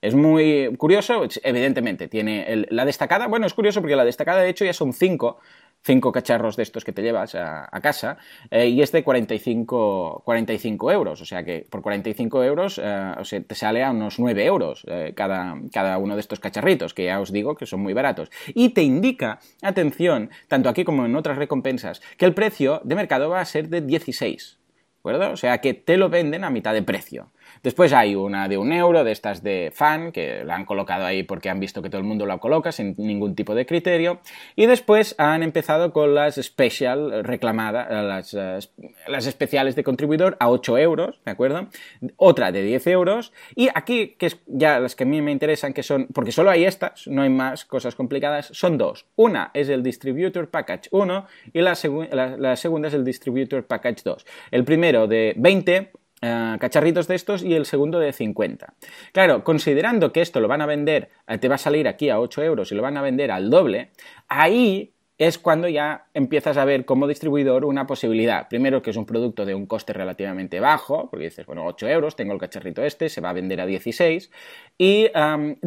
Es 0.00 0.16
muy 0.16 0.74
curioso, 0.78 1.22
evidentemente, 1.44 2.08
tiene 2.08 2.66
la 2.70 2.84
destacada, 2.84 3.28
bueno, 3.28 3.46
es 3.46 3.54
curioso 3.54 3.80
porque 3.80 3.94
la 3.94 4.04
destacada 4.04 4.42
de 4.42 4.48
hecho 4.48 4.64
ya 4.64 4.72
son 4.72 4.92
cinco, 4.92 5.38
cinco 5.82 6.12
cacharros 6.12 6.56
de 6.56 6.62
estos 6.62 6.84
que 6.84 6.92
te 6.92 7.02
llevas 7.02 7.34
a, 7.34 7.68
casa 7.82 8.18
eh, 8.50 8.68
y 8.68 8.80
es 8.80 8.92
de 8.92 9.02
45, 9.02 10.22
45 10.24 10.92
euros, 10.92 11.20
o 11.20 11.24
sea 11.24 11.44
que 11.44 11.66
por 11.68 11.82
45 11.82 12.44
euros 12.44 12.80
eh, 12.82 13.14
o 13.18 13.24
sea, 13.24 13.42
te 13.42 13.54
sale 13.54 13.82
a 13.82 13.90
unos 13.90 14.18
9 14.18 14.44
euros 14.44 14.84
eh, 14.86 15.12
cada, 15.16 15.56
cada 15.72 15.98
uno 15.98 16.14
de 16.14 16.20
estos 16.20 16.38
cacharritos, 16.40 16.94
que 16.94 17.04
ya 17.04 17.20
os 17.20 17.32
digo 17.32 17.56
que 17.56 17.66
son 17.66 17.80
muy 17.80 17.92
baratos. 17.92 18.30
Y 18.54 18.70
te 18.70 18.82
indica, 18.82 19.40
atención, 19.62 20.30
tanto 20.48 20.68
aquí 20.68 20.84
como 20.84 21.04
en 21.04 21.16
otras 21.16 21.36
recompensas, 21.36 22.00
que 22.16 22.24
el 22.24 22.34
precio 22.34 22.80
de 22.84 22.94
mercado 22.94 23.28
va 23.28 23.40
a 23.40 23.44
ser 23.44 23.68
de 23.68 23.80
16. 23.80 24.58
¿De 24.58 25.10
acuerdo? 25.10 25.32
O 25.32 25.36
sea 25.36 25.58
que 25.58 25.74
te 25.74 25.96
lo 25.96 26.08
venden 26.08 26.44
a 26.44 26.50
mitad 26.50 26.72
de 26.72 26.82
precio. 26.82 27.32
Después 27.62 27.92
hay 27.92 28.16
una 28.16 28.48
de 28.48 28.58
un 28.58 28.72
euro, 28.72 29.04
de 29.04 29.12
estas 29.12 29.42
de 29.42 29.70
fan, 29.72 30.10
que 30.10 30.44
la 30.44 30.56
han 30.56 30.64
colocado 30.64 31.04
ahí 31.04 31.22
porque 31.22 31.48
han 31.48 31.60
visto 31.60 31.80
que 31.80 31.90
todo 31.90 32.00
el 32.00 32.06
mundo 32.06 32.26
la 32.26 32.38
coloca 32.38 32.72
sin 32.72 32.94
ningún 32.98 33.36
tipo 33.36 33.54
de 33.54 33.66
criterio. 33.66 34.20
Y 34.56 34.66
después 34.66 35.14
han 35.18 35.42
empezado 35.42 35.92
con 35.92 36.14
las 36.14 36.34
special 36.36 37.22
reclamadas, 37.22 38.34
las, 38.34 38.70
las 39.06 39.26
especiales 39.26 39.76
de 39.76 39.84
contribuidor 39.84 40.36
a 40.40 40.50
8 40.50 40.78
euros, 40.78 41.20
¿de 41.24 41.30
acuerdo? 41.30 41.68
Otra 42.16 42.50
de 42.50 42.62
10 42.62 42.86
euros. 42.88 43.32
Y 43.54 43.68
aquí, 43.74 44.16
que 44.18 44.26
es 44.26 44.38
ya 44.46 44.80
las 44.80 44.96
que 44.96 45.04
a 45.04 45.06
mí 45.06 45.22
me 45.22 45.30
interesan, 45.30 45.72
que 45.72 45.84
son, 45.84 46.08
porque 46.12 46.32
solo 46.32 46.50
hay 46.50 46.64
estas, 46.64 47.06
no 47.06 47.22
hay 47.22 47.30
más 47.30 47.64
cosas 47.64 47.94
complicadas, 47.94 48.48
son 48.52 48.76
dos. 48.76 49.06
Una 49.14 49.50
es 49.54 49.68
el 49.68 49.82
Distributor 49.82 50.50
Package 50.50 50.88
1 50.90 51.26
y 51.52 51.60
la, 51.60 51.76
la 52.38 52.56
segunda 52.56 52.88
es 52.88 52.94
el 52.94 53.04
Distributor 53.04 53.66
Package 53.66 54.02
2. 54.04 54.26
El 54.50 54.64
primero 54.64 55.06
de 55.06 55.34
20 55.36 56.01
Uh, 56.24 56.56
cacharritos 56.60 57.08
de 57.08 57.16
estos 57.16 57.42
y 57.42 57.54
el 57.54 57.66
segundo 57.66 57.98
de 57.98 58.12
50. 58.12 58.74
Claro, 59.10 59.42
considerando 59.42 60.12
que 60.12 60.20
esto 60.20 60.38
lo 60.38 60.46
van 60.46 60.60
a 60.60 60.66
vender, 60.66 61.08
te 61.40 61.48
va 61.48 61.56
a 61.56 61.58
salir 61.58 61.88
aquí 61.88 62.10
a 62.10 62.20
8 62.20 62.44
euros 62.44 62.70
y 62.70 62.76
lo 62.76 62.82
van 62.82 62.96
a 62.96 63.02
vender 63.02 63.32
al 63.32 63.50
doble, 63.50 63.90
ahí 64.28 64.94
es 65.18 65.38
cuando 65.38 65.68
ya 65.68 66.06
empiezas 66.14 66.56
a 66.56 66.64
ver 66.64 66.84
como 66.84 67.06
distribuidor 67.06 67.64
una 67.64 67.86
posibilidad. 67.86 68.48
Primero 68.48 68.82
que 68.82 68.90
es 68.90 68.96
un 68.96 69.06
producto 69.06 69.44
de 69.44 69.54
un 69.54 69.66
coste 69.66 69.92
relativamente 69.92 70.58
bajo, 70.58 71.08
porque 71.10 71.26
dices, 71.26 71.46
bueno, 71.46 71.64
8 71.66 71.88
euros, 71.88 72.16
tengo 72.16 72.32
el 72.32 72.40
cacharrito 72.40 72.82
este, 72.82 73.08
se 73.08 73.20
va 73.20 73.30
a 73.30 73.32
vender 73.32 73.60
a 73.60 73.66
16, 73.66 74.30
y 74.78 75.08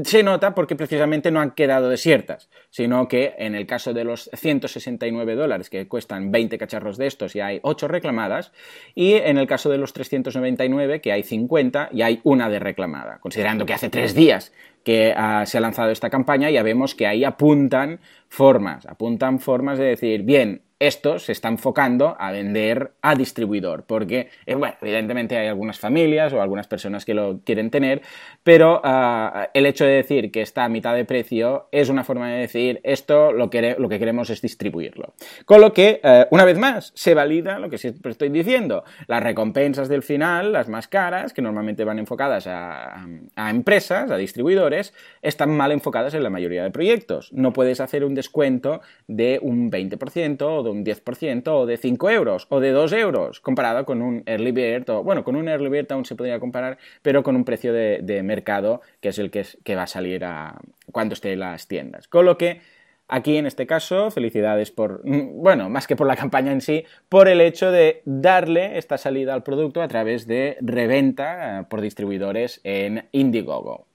se 0.03 0.23
nota 0.23 0.55
porque 0.55 0.75
precisamente 0.75 1.31
no 1.31 1.39
han 1.39 1.51
quedado 1.51 1.89
desiertas, 1.89 2.49
sino 2.69 3.07
que 3.07 3.33
en 3.37 3.55
el 3.55 3.65
caso 3.65 3.93
de 3.93 4.03
los 4.03 4.29
169 4.33 5.35
dólares 5.35 5.69
que 5.69 5.87
cuestan 5.87 6.31
20 6.31 6.57
cacharros 6.57 6.97
de 6.97 7.07
estos, 7.07 7.33
ya 7.33 7.47
hay 7.47 7.59
8 7.61 7.87
reclamadas, 7.87 8.51
y 8.93 9.13
en 9.13 9.37
el 9.37 9.47
caso 9.47 9.69
de 9.69 9.77
los 9.77 9.93
399, 9.93 11.01
que 11.01 11.11
hay 11.11 11.23
50, 11.23 11.89
y 11.93 12.01
hay 12.01 12.19
una 12.23 12.49
de 12.49 12.59
reclamada, 12.59 13.19
considerando 13.19 13.65
que 13.65 13.73
hace 13.73 13.89
3 13.89 14.13
días 14.15 14.51
que 14.83 15.15
uh, 15.17 15.45
se 15.45 15.57
ha 15.57 15.61
lanzado 15.61 15.91
esta 15.91 16.09
campaña, 16.09 16.49
ya 16.49 16.61
vemos 16.61 16.93
que 16.93 17.07
ahí 17.07 17.23
apuntan 17.23 17.99
formas, 18.27 18.85
apuntan 18.85 19.39
formas 19.39 19.79
de 19.79 19.85
decir, 19.85 20.23
bien, 20.23 20.61
esto 20.79 21.19
se 21.19 21.31
está 21.31 21.47
enfocando 21.47 22.17
a 22.19 22.31
vender 22.31 22.91
a 23.01 23.15
distribuidor, 23.15 23.85
porque, 23.85 24.29
eh, 24.45 24.57
evidentemente 24.81 25.37
hay 25.37 25.47
algunas 25.47 25.79
familias 25.79 26.33
o 26.33 26.41
algunas 26.41 26.67
personas 26.67 27.05
que 27.05 27.13
lo 27.13 27.39
quieren 27.45 27.69
tener, 27.71 28.01
pero 28.43 28.81
uh, 28.83 29.47
el 29.53 29.65
hecho 29.65 29.85
de 29.85 29.91
decir 29.91 30.31
que 30.31 30.41
está 30.41 30.65
a 30.65 30.69
mitad 30.69 30.93
de 30.93 31.05
precio 31.05 31.69
es 31.71 31.87
una 31.87 32.03
forma 32.03 32.29
de 32.29 32.39
decir 32.39 32.81
esto 32.83 33.31
lo 33.31 33.49
que, 33.49 33.75
lo 33.79 33.87
que 33.87 33.99
queremos 33.99 34.29
es 34.29 34.41
distribuirlo. 34.41 35.13
Con 35.45 35.61
lo 35.61 35.71
que, 35.71 36.01
uh, 36.03 36.33
una 36.35 36.43
vez 36.43 36.57
más, 36.57 36.91
se 36.93 37.13
valida 37.13 37.57
lo 37.57 37.69
que 37.69 37.77
siempre 37.77 38.11
estoy 38.11 38.27
diciendo, 38.27 38.83
las 39.07 39.23
recompensas 39.23 39.87
del 39.87 40.03
final, 40.03 40.51
las 40.51 40.67
más 40.67 40.89
caras, 40.89 41.31
que 41.31 41.41
normalmente 41.41 41.85
van 41.85 41.99
enfocadas 41.99 42.47
a, 42.47 43.05
a 43.35 43.49
empresas, 43.49 44.11
a 44.11 44.17
distribuidores, 44.17 44.93
están 45.21 45.55
mal 45.55 45.71
enfocadas 45.71 46.13
en 46.15 46.23
la 46.23 46.29
mayoría 46.29 46.63
de 46.63 46.71
proyectos. 46.71 47.31
No 47.31 47.53
puedes 47.53 47.79
hacer 47.79 48.03
un 48.03 48.13
descuento 48.13 48.81
de 49.07 49.39
un 49.41 49.71
20% 49.71 50.41
o 50.41 50.64
de 50.65 50.71
un 50.71 50.83
10% 50.83 51.47
o 51.47 51.65
de 51.65 51.77
5 51.77 52.09
euros 52.09 52.47
o 52.49 52.59
de 52.59 52.71
2 52.71 52.91
euros 52.93 53.39
comparado 53.39 53.85
con 53.85 54.01
un 54.01 54.23
early 54.25 54.51
bird 54.51 54.89
o 54.89 55.03
bueno, 55.03 55.23
con 55.23 55.35
un 55.35 55.47
early 55.47 55.69
bird 55.69 55.91
aún 55.91 56.05
se 56.05 56.15
podría 56.15 56.39
comparar, 56.39 56.77
pero 57.01 57.23
con 57.23 57.35
un 57.35 57.45
precio 57.45 57.71
de, 57.71 58.21
mercado 58.23 58.81
que 59.01 59.09
es 59.09 59.19
el 59.19 59.31
que, 59.31 59.45
que 59.63 59.75
va 59.75 59.83
a 59.83 59.87
salir 59.87 60.25
a 60.25 60.59
cuando 60.91 61.13
esté 61.13 61.33
en 61.33 61.39
las 61.39 61.67
tiendas. 61.67 62.07
Con 62.07 62.25
lo 62.25 62.37
que 62.37 62.59
Aquí, 63.07 63.37
en 63.37 63.45
este 63.45 63.67
caso, 63.67 64.09
felicidades 64.09 64.71
por, 64.71 65.01
bueno, 65.03 65.69
más 65.69 65.85
que 65.85 65.95
por 65.95 66.07
la 66.07 66.15
campaña 66.15 66.51
en 66.51 66.61
sí, 66.61 66.85
por 67.07 67.27
el 67.27 67.39
hecho 67.39 67.71
de 67.71 68.01
darle 68.05 68.79
esta 68.79 68.97
salida 68.97 69.35
al 69.35 69.43
producto 69.43 69.83
a 69.83 69.87
través 69.87 70.25
de 70.25 70.57
reventa 70.61 71.59
eh, 71.59 71.63
por 71.69 71.81
distribuidores 71.81 72.61
en 72.63 73.07
Indiegogo. 73.11 73.85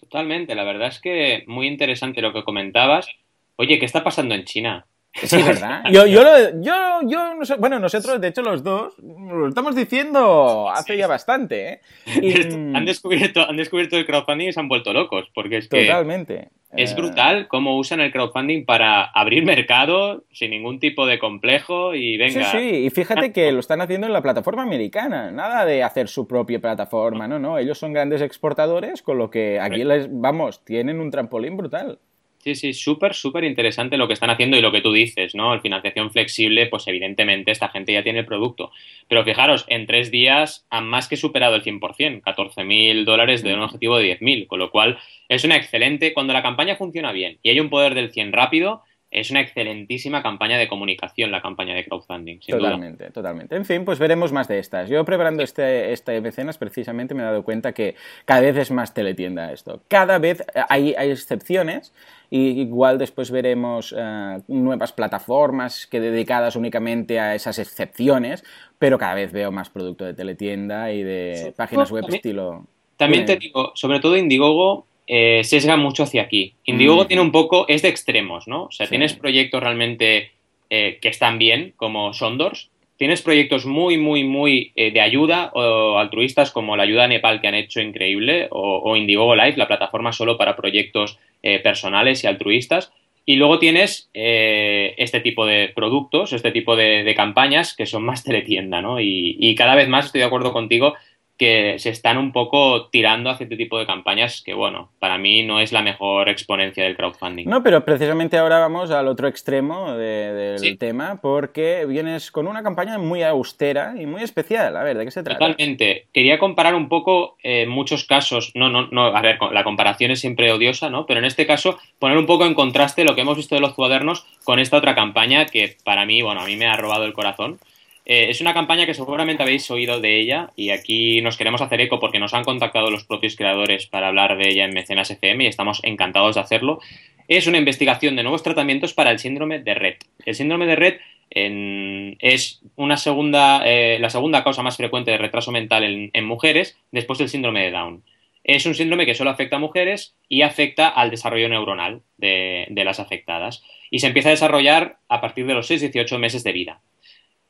Totalmente, 0.00 0.56
la 0.56 0.64
verdad 0.64 0.88
es 0.88 1.00
que 1.00 1.44
muy 1.46 1.68
interesante 1.68 2.22
lo 2.22 2.32
que 2.32 2.42
comentabas. 2.42 3.08
Oye, 3.54 3.78
¿qué 3.78 3.84
está 3.84 4.02
pasando 4.02 4.34
en 4.34 4.44
China? 4.44 4.86
Sí, 5.14 5.42
¿verdad? 5.42 5.84
Yo, 5.92 6.06
yo, 6.06 6.24
lo, 6.24 6.60
yo, 6.60 7.00
yo 7.06 7.34
no 7.34 7.44
sé, 7.44 7.54
bueno, 7.56 7.78
nosotros, 7.78 8.20
de 8.20 8.28
hecho, 8.28 8.42
los 8.42 8.64
dos, 8.64 8.94
lo 8.98 9.48
estamos 9.48 9.76
diciendo 9.76 10.68
hace 10.68 10.96
ya 10.96 11.06
bastante, 11.06 11.68
¿eh? 11.68 11.80
Y, 12.20 12.32
han, 12.74 12.84
descubierto, 12.84 13.48
han 13.48 13.56
descubierto 13.56 13.96
el 13.96 14.06
crowdfunding 14.06 14.48
y 14.48 14.52
se 14.52 14.60
han 14.60 14.68
vuelto 14.68 14.92
locos, 14.92 15.30
porque 15.32 15.58
es 15.58 15.68
que... 15.68 15.86
Totalmente. 15.86 16.48
Es 16.76 16.90
eh, 16.90 16.94
brutal 16.96 17.46
cómo 17.46 17.78
usan 17.78 18.00
el 18.00 18.10
crowdfunding 18.10 18.64
para 18.64 19.04
abrir 19.04 19.44
mercado 19.44 20.24
sin 20.32 20.50
ningún 20.50 20.80
tipo 20.80 21.06
de 21.06 21.20
complejo 21.20 21.94
y 21.94 22.16
venga... 22.16 22.50
Sí, 22.50 22.58
sí, 22.58 22.76
y 22.86 22.90
fíjate 22.90 23.32
que 23.32 23.52
lo 23.52 23.60
están 23.60 23.80
haciendo 23.80 24.08
en 24.08 24.12
la 24.12 24.22
plataforma 24.22 24.62
americana, 24.62 25.30
nada 25.30 25.64
de 25.64 25.84
hacer 25.84 26.08
su 26.08 26.26
propia 26.26 26.58
plataforma, 26.58 27.28
no, 27.28 27.38
no, 27.38 27.58
ellos 27.58 27.78
son 27.78 27.92
grandes 27.92 28.20
exportadores, 28.20 29.02
con 29.02 29.18
lo 29.18 29.30
que 29.30 29.60
aquí 29.60 29.84
les, 29.84 30.08
vamos, 30.10 30.64
tienen 30.64 30.98
un 30.98 31.12
trampolín 31.12 31.56
brutal. 31.56 32.00
Sí, 32.44 32.54
sí, 32.54 32.74
súper, 32.74 33.14
súper 33.14 33.42
interesante 33.44 33.96
lo 33.96 34.06
que 34.06 34.12
están 34.12 34.28
haciendo 34.28 34.58
y 34.58 34.60
lo 34.60 34.70
que 34.70 34.82
tú 34.82 34.92
dices, 34.92 35.34
¿no? 35.34 35.54
El 35.54 35.62
financiación 35.62 36.10
flexible, 36.10 36.66
pues 36.66 36.86
evidentemente 36.86 37.50
esta 37.50 37.70
gente 37.70 37.94
ya 37.94 38.02
tiene 38.02 38.18
el 38.18 38.26
producto. 38.26 38.70
Pero 39.08 39.24
fijaros, 39.24 39.64
en 39.68 39.86
tres 39.86 40.10
días 40.10 40.66
han 40.68 40.86
más 40.86 41.08
que 41.08 41.16
superado 41.16 41.54
el 41.54 41.62
100%, 41.62 42.20
14.000 42.20 43.06
dólares 43.06 43.42
de 43.42 43.54
un 43.54 43.60
objetivo 43.60 43.96
de 43.96 44.18
10.000, 44.20 44.46
con 44.46 44.58
lo 44.58 44.70
cual 44.70 44.98
es 45.30 45.42
una 45.44 45.56
excelente, 45.56 46.12
cuando 46.12 46.34
la 46.34 46.42
campaña 46.42 46.76
funciona 46.76 47.12
bien 47.12 47.38
y 47.42 47.48
hay 47.48 47.60
un 47.60 47.70
poder 47.70 47.94
del 47.94 48.12
100 48.12 48.34
rápido, 48.34 48.82
es 49.14 49.30
una 49.30 49.40
excelentísima 49.40 50.24
campaña 50.24 50.58
de 50.58 50.66
comunicación, 50.66 51.30
la 51.30 51.40
campaña 51.40 51.72
de 51.74 51.84
crowdfunding. 51.84 52.40
totalmente, 52.40 53.10
totalmente. 53.10 53.54
En 53.54 53.64
fin, 53.64 53.84
pues 53.84 54.00
veremos 54.00 54.32
más 54.32 54.48
de 54.48 54.58
estas. 54.58 54.90
Yo 54.90 55.04
preparando 55.04 55.44
este, 55.44 55.92
este 55.92 56.20
mecenas 56.20 56.58
precisamente 56.58 57.14
me 57.14 57.22
he 57.22 57.24
dado 57.24 57.44
cuenta 57.44 57.72
que 57.72 57.94
cada 58.24 58.40
vez 58.40 58.56
es 58.56 58.72
más 58.72 58.92
teletienda 58.92 59.52
esto. 59.52 59.80
Cada 59.86 60.18
vez 60.18 60.44
hay, 60.68 60.94
hay 60.98 61.10
excepciones 61.12 61.94
y 62.28 62.60
igual 62.60 62.98
después 62.98 63.30
veremos 63.30 63.94
eh, 63.96 64.40
nuevas 64.48 64.92
plataformas 64.92 65.86
que 65.86 66.00
dedicadas 66.00 66.56
únicamente 66.56 67.20
a 67.20 67.36
esas 67.36 67.60
excepciones, 67.60 68.42
pero 68.80 68.98
cada 68.98 69.14
vez 69.14 69.30
veo 69.30 69.52
más 69.52 69.70
producto 69.70 70.04
de 70.04 70.14
teletienda 70.14 70.90
y 70.92 71.04
de 71.04 71.54
páginas 71.56 71.92
web 71.92 72.04
estilo... 72.08 72.66
También 72.96 73.26
te 73.26 73.36
digo, 73.36 73.72
sobre 73.74 74.00
todo 74.00 74.16
Indiegogo 74.16 74.86
eh, 75.06 75.42
sesga 75.44 75.76
mucho 75.76 76.04
hacia 76.04 76.22
aquí. 76.22 76.54
Indiegogo 76.64 77.04
mm. 77.04 77.06
tiene 77.06 77.22
un 77.22 77.32
poco, 77.32 77.66
es 77.68 77.82
de 77.82 77.88
extremos, 77.88 78.48
¿no? 78.48 78.64
O 78.64 78.70
sea, 78.70 78.86
tienes 78.86 79.12
proyectos 79.12 79.62
realmente 79.62 80.30
eh, 80.70 80.98
que 81.00 81.08
están 81.08 81.38
bien, 81.38 81.74
como 81.76 82.14
Sondors, 82.14 82.70
tienes 82.96 83.20
proyectos 83.20 83.66
muy, 83.66 83.98
muy, 83.98 84.24
muy 84.24 84.72
eh, 84.76 84.92
de 84.92 85.00
ayuda 85.00 85.50
o 85.54 85.98
altruistas 85.98 86.50
como 86.52 86.76
la 86.76 86.84
ayuda 86.84 87.04
a 87.04 87.08
Nepal 87.08 87.40
que 87.40 87.48
han 87.48 87.54
hecho 87.54 87.80
increíble, 87.82 88.48
o, 88.50 88.96
Indiegogo 88.96 89.34
Live, 89.34 89.56
la 89.56 89.68
plataforma 89.68 90.12
solo 90.12 90.38
para 90.38 90.56
proyectos 90.56 91.18
personales 91.62 92.24
y 92.24 92.26
altruistas. 92.26 92.90
Y 93.26 93.34
luego 93.34 93.58
tienes 93.58 94.08
este 94.14 95.20
tipo 95.20 95.44
de 95.44 95.70
productos, 95.74 96.32
este 96.32 96.52
tipo 96.52 96.76
de, 96.76 97.12
campañas 97.14 97.74
que 97.76 97.84
son 97.84 98.04
más 98.04 98.24
teletienda, 98.24 98.80
¿no? 98.80 98.98
y, 99.00 99.54
cada 99.54 99.74
vez 99.74 99.88
más 99.88 100.06
estoy 100.06 100.20
de 100.20 100.26
acuerdo 100.26 100.54
contigo 100.54 100.94
que 101.36 101.78
se 101.78 101.90
están 101.90 102.16
un 102.16 102.32
poco 102.32 102.88
tirando 102.90 103.28
hacia 103.28 103.44
este 103.44 103.56
tipo 103.56 103.78
de 103.78 103.86
campañas 103.86 104.42
que, 104.44 104.54
bueno, 104.54 104.92
para 105.00 105.18
mí 105.18 105.42
no 105.42 105.60
es 105.60 105.72
la 105.72 105.82
mejor 105.82 106.28
exponencia 106.28 106.84
del 106.84 106.96
crowdfunding. 106.96 107.46
No, 107.48 107.62
pero 107.62 107.84
precisamente 107.84 108.38
ahora 108.38 108.60
vamos 108.60 108.90
al 108.92 109.08
otro 109.08 109.26
extremo 109.26 109.92
del 109.94 110.78
tema 110.78 111.20
porque 111.20 111.86
vienes 111.86 112.30
con 112.30 112.46
una 112.46 112.62
campaña 112.62 112.98
muy 112.98 113.22
austera 113.22 113.94
y 113.98 114.06
muy 114.06 114.22
especial. 114.22 114.76
A 114.76 114.84
ver, 114.84 114.96
¿de 114.96 115.04
qué 115.04 115.10
se 115.10 115.22
trata? 115.22 115.38
Totalmente. 115.38 116.06
Quería 116.12 116.38
comparar 116.38 116.74
un 116.74 116.88
poco 116.88 117.36
eh, 117.42 117.66
muchos 117.66 118.04
casos, 118.04 118.52
no, 118.54 118.68
no, 118.68 118.88
no, 118.92 119.06
a 119.06 119.20
ver, 119.20 119.38
la 119.52 119.64
comparación 119.64 120.12
es 120.12 120.20
siempre 120.20 120.52
odiosa, 120.52 120.88
¿no? 120.88 121.06
Pero 121.06 121.18
en 121.18 121.26
este 121.26 121.46
caso 121.46 121.78
poner 121.98 122.16
un 122.16 122.26
poco 122.26 122.46
en 122.46 122.54
contraste 122.54 123.04
lo 123.04 123.14
que 123.14 123.22
hemos 123.22 123.36
visto 123.36 123.56
de 123.56 123.60
los 123.60 123.74
cuadernos 123.74 124.24
con 124.44 124.60
esta 124.60 124.76
otra 124.76 124.94
campaña 124.94 125.46
que 125.46 125.76
para 125.84 126.06
mí, 126.06 126.22
bueno, 126.22 126.42
a 126.42 126.46
mí 126.46 126.56
me 126.56 126.66
ha 126.66 126.76
robado 126.76 127.04
el 127.04 127.12
corazón. 127.12 127.58
Eh, 128.06 128.26
es 128.28 128.40
una 128.40 128.52
campaña 128.52 128.84
que 128.86 128.94
seguramente 128.94 129.42
habéis 129.42 129.70
oído 129.70 130.00
de 130.00 130.20
ella 130.20 130.50
y 130.56 130.70
aquí 130.70 131.22
nos 131.22 131.38
queremos 131.38 131.62
hacer 131.62 131.80
eco 131.80 132.00
porque 132.00 132.18
nos 132.18 132.34
han 132.34 132.44
contactado 132.44 132.90
los 132.90 133.04
propios 133.04 133.34
creadores 133.34 133.86
para 133.86 134.08
hablar 134.08 134.36
de 134.36 134.48
ella 134.48 134.64
en 134.64 134.74
Mecenas 134.74 135.10
FM 135.10 135.44
y 135.44 135.46
estamos 135.46 135.80
encantados 135.84 136.34
de 136.34 136.42
hacerlo. 136.42 136.80
Es 137.28 137.46
una 137.46 137.58
investigación 137.58 138.16
de 138.16 138.22
nuevos 138.22 138.42
tratamientos 138.42 138.92
para 138.92 139.10
el 139.10 139.18
síndrome 139.18 139.58
de 139.60 139.74
Red. 139.74 139.94
El 140.26 140.34
síndrome 140.34 140.66
de 140.66 140.76
Red 140.76 140.94
es 141.30 142.60
una 142.76 142.96
segunda, 142.96 143.62
eh, 143.64 143.98
la 143.98 144.10
segunda 144.10 144.44
causa 144.44 144.62
más 144.62 144.76
frecuente 144.76 145.10
de 145.10 145.18
retraso 145.18 145.50
mental 145.50 146.10
en, 146.12 146.24
mujeres 146.24 146.78
después 146.92 147.18
del 147.18 147.28
síndrome 147.28 147.62
de 147.62 147.70
Down. 147.70 148.04
Es 148.44 148.66
un 148.66 148.74
síndrome 148.74 149.06
que 149.06 149.14
solo 149.14 149.30
afecta 149.30 149.56
a 149.56 149.58
mujeres 149.58 150.14
y 150.28 150.42
afecta 150.42 150.88
al 150.88 151.10
desarrollo 151.10 151.48
neuronal 151.48 152.02
de, 152.18 152.66
las 152.84 153.00
afectadas. 153.00 153.62
Y 153.90 154.00
se 154.00 154.08
empieza 154.08 154.28
a 154.28 154.32
desarrollar 154.32 154.98
a 155.08 155.20
partir 155.20 155.46
de 155.46 155.54
los 155.54 155.70
6-18 155.70 156.18
meses 156.18 156.44
de 156.44 156.52
vida. 156.52 156.80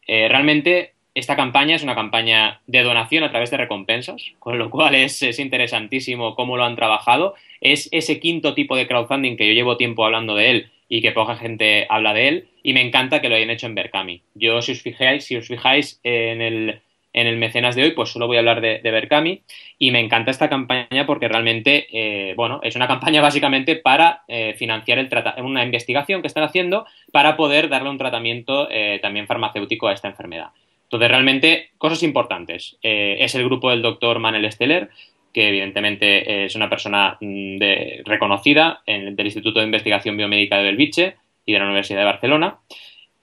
Eh, 0.07 0.29
realmente 0.29 0.95
esta 1.15 1.37
campaña 1.37 1.77
es 1.77 1.83
una 1.83 1.95
campaña 1.95 2.61
de 2.67 2.83
donación 2.83 3.23
a 3.23 3.31
través 3.31 3.51
de 3.51 3.57
recompensas, 3.57 4.33
con 4.41 4.59
lo 4.59 4.69
cual 4.69 4.97
es, 4.97 5.23
interesantísimo 5.39 6.35
cómo 6.35 6.57
lo 6.57 6.65
han 6.65 6.77
trabajado. 6.77 7.35
Es 7.61 7.89
ese 7.93 8.19
quinto 8.19 8.55
tipo 8.55 8.77
de 8.77 8.89
crowdfunding 8.89 9.37
que 9.37 9.47
yo 9.47 9.53
llevo 9.53 9.77
tiempo 9.77 10.05
hablando 10.05 10.35
de 10.35 10.51
él 10.51 10.71
y 10.89 11.03
que 11.03 11.13
poca 11.13 11.37
gente 11.37 11.87
habla 11.89 12.13
de 12.13 12.29
él, 12.29 12.49
y 12.63 12.73
me 12.73 12.83
encanta 12.83 13.21
que 13.21 13.29
lo 13.29 13.37
hayan 13.37 13.51
hecho 13.51 13.67
en 13.67 13.75
Berkami. 13.75 14.23
Yo, 14.35 14.61
si 14.61 14.73
os 14.73 14.83
fijáis, 14.83 15.25
si 15.25 15.37
os 15.37 15.47
fijáis 15.47 16.01
en 16.03 16.43
el, 16.43 16.81
en 17.15 17.29
el 17.29 17.37
mecenas 17.37 17.77
de 17.77 17.85
hoy, 17.85 17.91
pues 17.93 18.11
solo 18.11 18.27
voy 18.27 18.37
a 18.37 18.41
hablar 18.41 18.61
de, 18.61 18.81
de 18.81 18.91
Berkami 18.91 19.43
y 19.79 19.93
me 19.93 20.01
encanta 20.01 20.33
esta 20.33 20.51
campaña 20.51 21.07
porque 21.07 21.29
realmente, 21.29 21.87
eh, 21.93 22.35
bueno, 22.37 22.61
es 22.63 22.75
una 22.77 22.89
campaña 22.89 23.23
básicamente 23.23 23.77
para 23.77 24.25
eh, 24.29 24.55
financiar 24.59 24.99
el 24.99 25.09
una 25.43 25.65
investigación 25.65 26.21
que 26.21 26.27
están 26.27 26.43
haciendo 26.43 26.87
para 27.13 27.37
poder 27.37 27.69
darle 27.69 27.89
un 27.89 27.99
tratamiento 27.99 28.69
eh, 28.71 28.99
también 29.01 29.29
farmacéutico 29.29 29.87
a 29.87 29.93
esta 29.93 30.09
enfermedad. 30.09 30.49
Entonces, 30.83 31.09
realmente, 31.09 31.71
cosas 31.79 32.03
importantes. 32.03 32.77
es 32.83 33.35
el 33.35 33.45
grupo 33.45 33.71
del 33.71 33.83
doctor 33.83 34.19
Manel 34.19 34.51
Steller, 34.53 34.91
que 35.33 35.49
evidentemente 35.49 36.45
es 36.45 36.55
una 36.55 36.69
persona 36.69 37.17
mm, 37.21 37.59
reconocida 38.05 38.83
del 38.87 39.27
Instituto 39.27 39.59
de 39.59 39.67
Investigación 39.67 40.17
Biomédica 40.17 40.57
de 40.59 40.63
Belviche 40.65 41.17
y 41.47 41.53
de 41.53 41.59
la 41.59 41.65
Universidad 41.65 42.01
de 42.01 42.05
Barcelona 42.05 42.59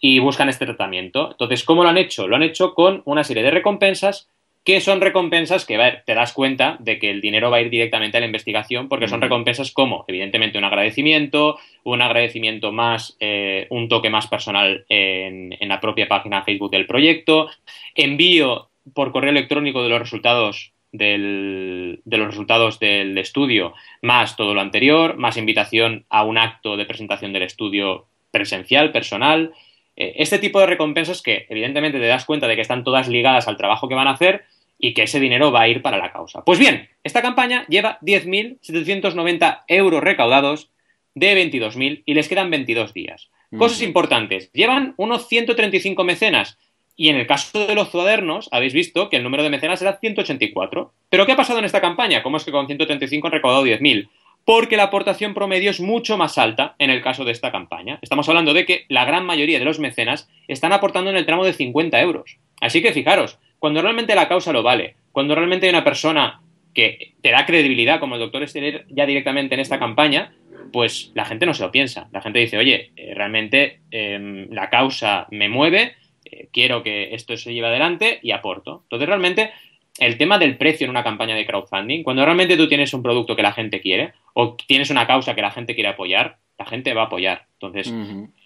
y 0.02 0.20
buscan 0.20 0.50
este 0.50 0.66
tratamiento. 0.66 1.32
Entonces, 1.32 1.64
¿cómo 1.64 1.84
lo 1.84 1.90
han 1.90 1.98
hecho? 1.98 2.28
Lo 2.28 2.36
han 2.36 2.44
hecho 2.44 2.74
con 2.74 3.04
una 3.06 3.24
serie 3.24 3.44
de 3.44 3.52
recompensas 3.52 4.28
que 4.64 4.80
son 4.80 5.02
recompensas 5.02 5.66
que 5.66 5.78
te 6.06 6.14
das 6.14 6.34
cuenta 6.34 6.78
de 6.80 7.00
que 7.00 7.10
el 7.10 7.22
dinero 7.22 7.50
va 7.50 7.58
a 7.58 7.62
ir 7.62 7.70
directamente 7.70 8.18
a 8.18 8.20
la 8.20 8.28
investigación 8.28 8.90
porque 8.90 9.08
son 9.08 9.22
recompensas 9.22 9.72
como, 9.72 10.06
evidentemente, 10.08 10.58
un 10.58 10.64
agradecimiento, 10.64 11.58
un 11.84 12.02
agradecimiento 12.02 12.72
más, 12.72 13.18
eh, 13.20 13.66
un 13.70 13.90
toque 13.90 14.12
más 14.12 14.28
personal 14.28 14.86
en, 14.88 15.58
la 15.62 15.80
propia 15.80 16.08
página 16.08 16.44
Facebook 16.44 16.70
del 16.70 16.86
proyecto, 16.86 17.50
envío 17.96 18.70
por 18.94 19.12
correo 19.12 19.32
electrónico 19.32 19.82
de 19.82 19.90
los 19.90 20.00
resultados 20.00 20.74
del, 20.92 22.02
de 22.04 22.18
los 22.18 22.28
resultados 22.28 22.78
del 22.80 23.18
estudio, 23.18 23.74
más 24.02 24.36
todo 24.36 24.54
lo 24.54 24.62
anterior, 24.62 25.18
más 25.18 25.38
invitación 25.38 26.06
a 26.10 26.24
un 26.24 26.38
acto 26.38 26.78
de 26.78 26.86
presentación 26.86 27.34
del 27.34 27.44
estudio 27.44 28.06
presencial, 28.32 28.92
personal, 28.92 29.54
este 29.96 30.40
tipo 30.40 30.60
de 30.60 30.68
recompensas 30.68 31.22
que 31.22 31.46
evidentemente 31.50 32.00
te 32.00 32.08
das 32.08 32.26
cuenta 32.26 32.48
de 32.48 32.56
que 32.56 32.62
están 32.62 32.84
todas 32.84 33.08
ligadas 33.08 33.48
al 33.48 33.58
trabajo 33.58 33.88
que 33.88 33.96
van 33.96 34.08
a 34.08 34.12
hacer 34.12 34.46
y 34.80 34.94
que 34.94 35.04
ese 35.04 35.20
dinero 35.20 35.52
va 35.52 35.62
a 35.62 35.68
ir 35.68 35.82
para 35.82 35.98
la 35.98 36.12
causa. 36.12 36.44
Pues 36.44 36.58
bien, 36.58 36.90
esta 37.04 37.22
campaña 37.22 37.66
lleva 37.68 38.00
10.790 38.02 39.64
euros 39.68 40.04
recaudados 40.04 40.70
de 41.14 41.36
22.000 41.36 42.04
y 42.06 42.14
les 42.14 42.28
quedan 42.28 42.50
22 42.50 42.94
días. 42.94 43.30
Cosas 43.58 43.82
importantes, 43.82 44.50
llevan 44.54 44.94
unos 44.96 45.28
135 45.28 46.04
mecenas 46.06 46.58
y 46.96 47.10
en 47.10 47.18
el 47.18 47.28
caso 47.28 47.68
de 47.68 47.76
los 47.76 47.90
cuadernos 47.90 48.48
habéis 48.52 48.74
visto 48.74 49.10
que 49.10 49.18
el 49.18 49.24
número 49.24 49.44
de 49.44 49.50
mecenas 49.50 49.82
era 49.82 49.98
184. 49.98 50.94
Pero 51.10 51.26
¿qué 51.26 51.34
ha 51.34 51.38
pasado 51.38 51.60
en 51.60 51.66
esta 51.66 51.82
campaña? 51.82 52.24
¿Cómo 52.24 52.38
es 52.38 52.46
que 52.46 52.52
con 52.52 52.68
135 52.68 53.28
han 53.28 53.34
recaudado 53.34 53.66
10.000? 53.66 54.08
Porque 54.46 54.78
la 54.78 54.84
aportación 54.84 55.34
promedio 55.34 55.70
es 55.70 55.80
mucho 55.80 56.18
más 56.18 56.38
alta 56.38 56.76
en 56.80 56.90
el 56.90 57.02
caso 57.02 57.26
de 57.26 57.32
esta 57.32 57.52
campaña. 57.52 58.00
Estamos 58.02 58.28
hablando 58.28 58.54
de 58.54 58.66
que 58.66 58.86
la 58.90 59.06
gran 59.06 59.26
mayoría 59.26 59.60
de 59.60 59.66
los 59.66 59.80
mecenas 59.80 60.30
están 60.48 60.74
aportando 60.74 61.10
en 61.10 61.18
el 61.18 61.26
tramo 61.26 61.46
de 61.46 61.54
50 61.54 62.00
euros. 62.02 62.38
Así 62.60 62.82
que 62.82 62.94
fijaros, 62.94 63.40
cuando 63.60 63.82
realmente 63.82 64.16
la 64.16 64.28
causa 64.28 64.54
lo 64.54 64.64
vale, 64.64 64.96
cuando 65.12 65.36
realmente 65.36 65.68
hay 65.68 65.72
una 65.72 65.84
persona 65.84 66.42
que 66.74 67.14
te 67.22 67.32
da 67.32 67.46
credibilidad, 67.46 68.00
como 68.00 68.16
el 68.16 68.22
doctor 68.22 68.44
Esteller 68.44 68.86
ya 68.90 69.06
directamente 69.06 69.56
en 69.56 69.62
esta 69.62 69.80
campaña, 69.80 70.34
pues 70.72 71.12
la 71.14 71.26
gente 71.26 71.46
no 71.46 71.54
se 71.54 71.64
lo 71.64 71.72
piensa. 71.72 72.08
La 72.12 72.22
gente 72.22 72.40
dice, 72.40 72.58
oye, 72.58 72.92
eh, 72.96 73.14
realmente 73.14 73.82
em, 73.92 74.50
la 74.52 74.70
causa 74.70 75.28
me 75.32 75.50
mueve, 75.50 75.96
eh, 76.26 76.48
quiero 76.52 76.82
que 76.82 77.14
esto 77.14 77.36
se 77.38 77.54
lleve 77.54 77.68
adelante 77.68 78.20
y 78.22 78.32
aporto. 78.32 78.82
Entonces, 78.84 79.08
realmente 79.08 79.52
el 80.00 80.18
tema 80.18 80.40
del 80.40 80.58
precio 80.58 80.86
en 80.86 80.92
una 80.92 81.04
campaña 81.04 81.36
de 81.36 81.46
crowdfunding, 81.46 82.04
cuando 82.04 82.24
realmente 82.24 82.58
tú 82.58 82.68
tienes 82.68 82.94
un 82.94 83.04
producto 83.04 83.36
que 83.36 83.42
la 83.42 83.54
gente 83.54 83.82
quiere 83.82 84.14
o 84.34 84.56
tienes 84.56 84.90
una 84.90 85.08
causa 85.08 85.36
que 85.36 85.42
la 85.42 85.52
gente 85.52 85.76
quiere 85.76 85.90
apoyar, 85.90 86.38
la 86.58 86.66
gente 86.66 86.94
va 86.94 87.04
a 87.04 87.06
apoyar. 87.06 87.46
Entonces, 87.54 87.94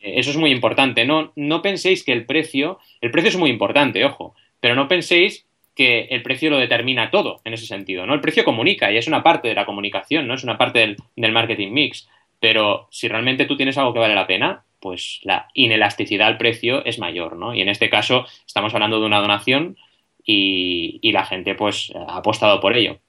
eh, 0.01 0.13
eso 0.17 0.31
es 0.31 0.37
muy 0.37 0.51
importante. 0.51 1.05
No, 1.05 1.31
no 1.35 1.61
penséis 1.61 2.03
que 2.03 2.13
el 2.13 2.25
precio, 2.25 2.79
el 3.01 3.11
precio 3.11 3.29
es 3.29 3.37
muy 3.37 3.49
importante, 3.49 4.03
ojo, 4.05 4.35
pero 4.59 4.75
no 4.75 4.87
penséis 4.87 5.45
que 5.75 6.07
el 6.09 6.23
precio 6.23 6.49
lo 6.49 6.57
determina 6.57 7.11
todo 7.11 7.41
en 7.43 7.53
ese 7.53 7.65
sentido, 7.65 8.05
¿no? 8.05 8.13
El 8.13 8.21
precio 8.21 8.45
comunica 8.45 8.91
y 8.91 8.97
es 8.97 9.07
una 9.07 9.21
parte 9.21 9.49
de 9.49 9.55
la 9.55 9.65
comunicación, 9.65 10.25
¿no? 10.25 10.33
Es 10.33 10.43
una 10.43 10.57
parte 10.57 10.79
del, 10.79 10.97
del 11.15 11.33
marketing 11.33 11.71
mix. 11.71 12.07
Pero 12.39 12.87
si 12.91 13.07
realmente 13.07 13.45
tú 13.45 13.57
tienes 13.57 13.77
algo 13.77 13.93
que 13.93 13.99
vale 13.99 14.15
la 14.15 14.27
pena, 14.27 14.63
pues 14.79 15.19
la 15.23 15.47
inelasticidad 15.53 16.27
al 16.27 16.37
precio 16.37 16.85
es 16.85 16.99
mayor, 16.99 17.35
¿no? 17.35 17.53
Y 17.53 17.61
en 17.61 17.69
este 17.69 17.89
caso 17.89 18.25
estamos 18.45 18.73
hablando 18.73 18.99
de 18.99 19.05
una 19.05 19.19
donación 19.19 19.77
y, 20.25 21.11
la 21.11 21.25
gente 21.25 21.55
pues 21.55 21.93
ha 21.95 22.17
apostado 22.17 22.59
por 22.59 22.75
ello. 22.75 22.99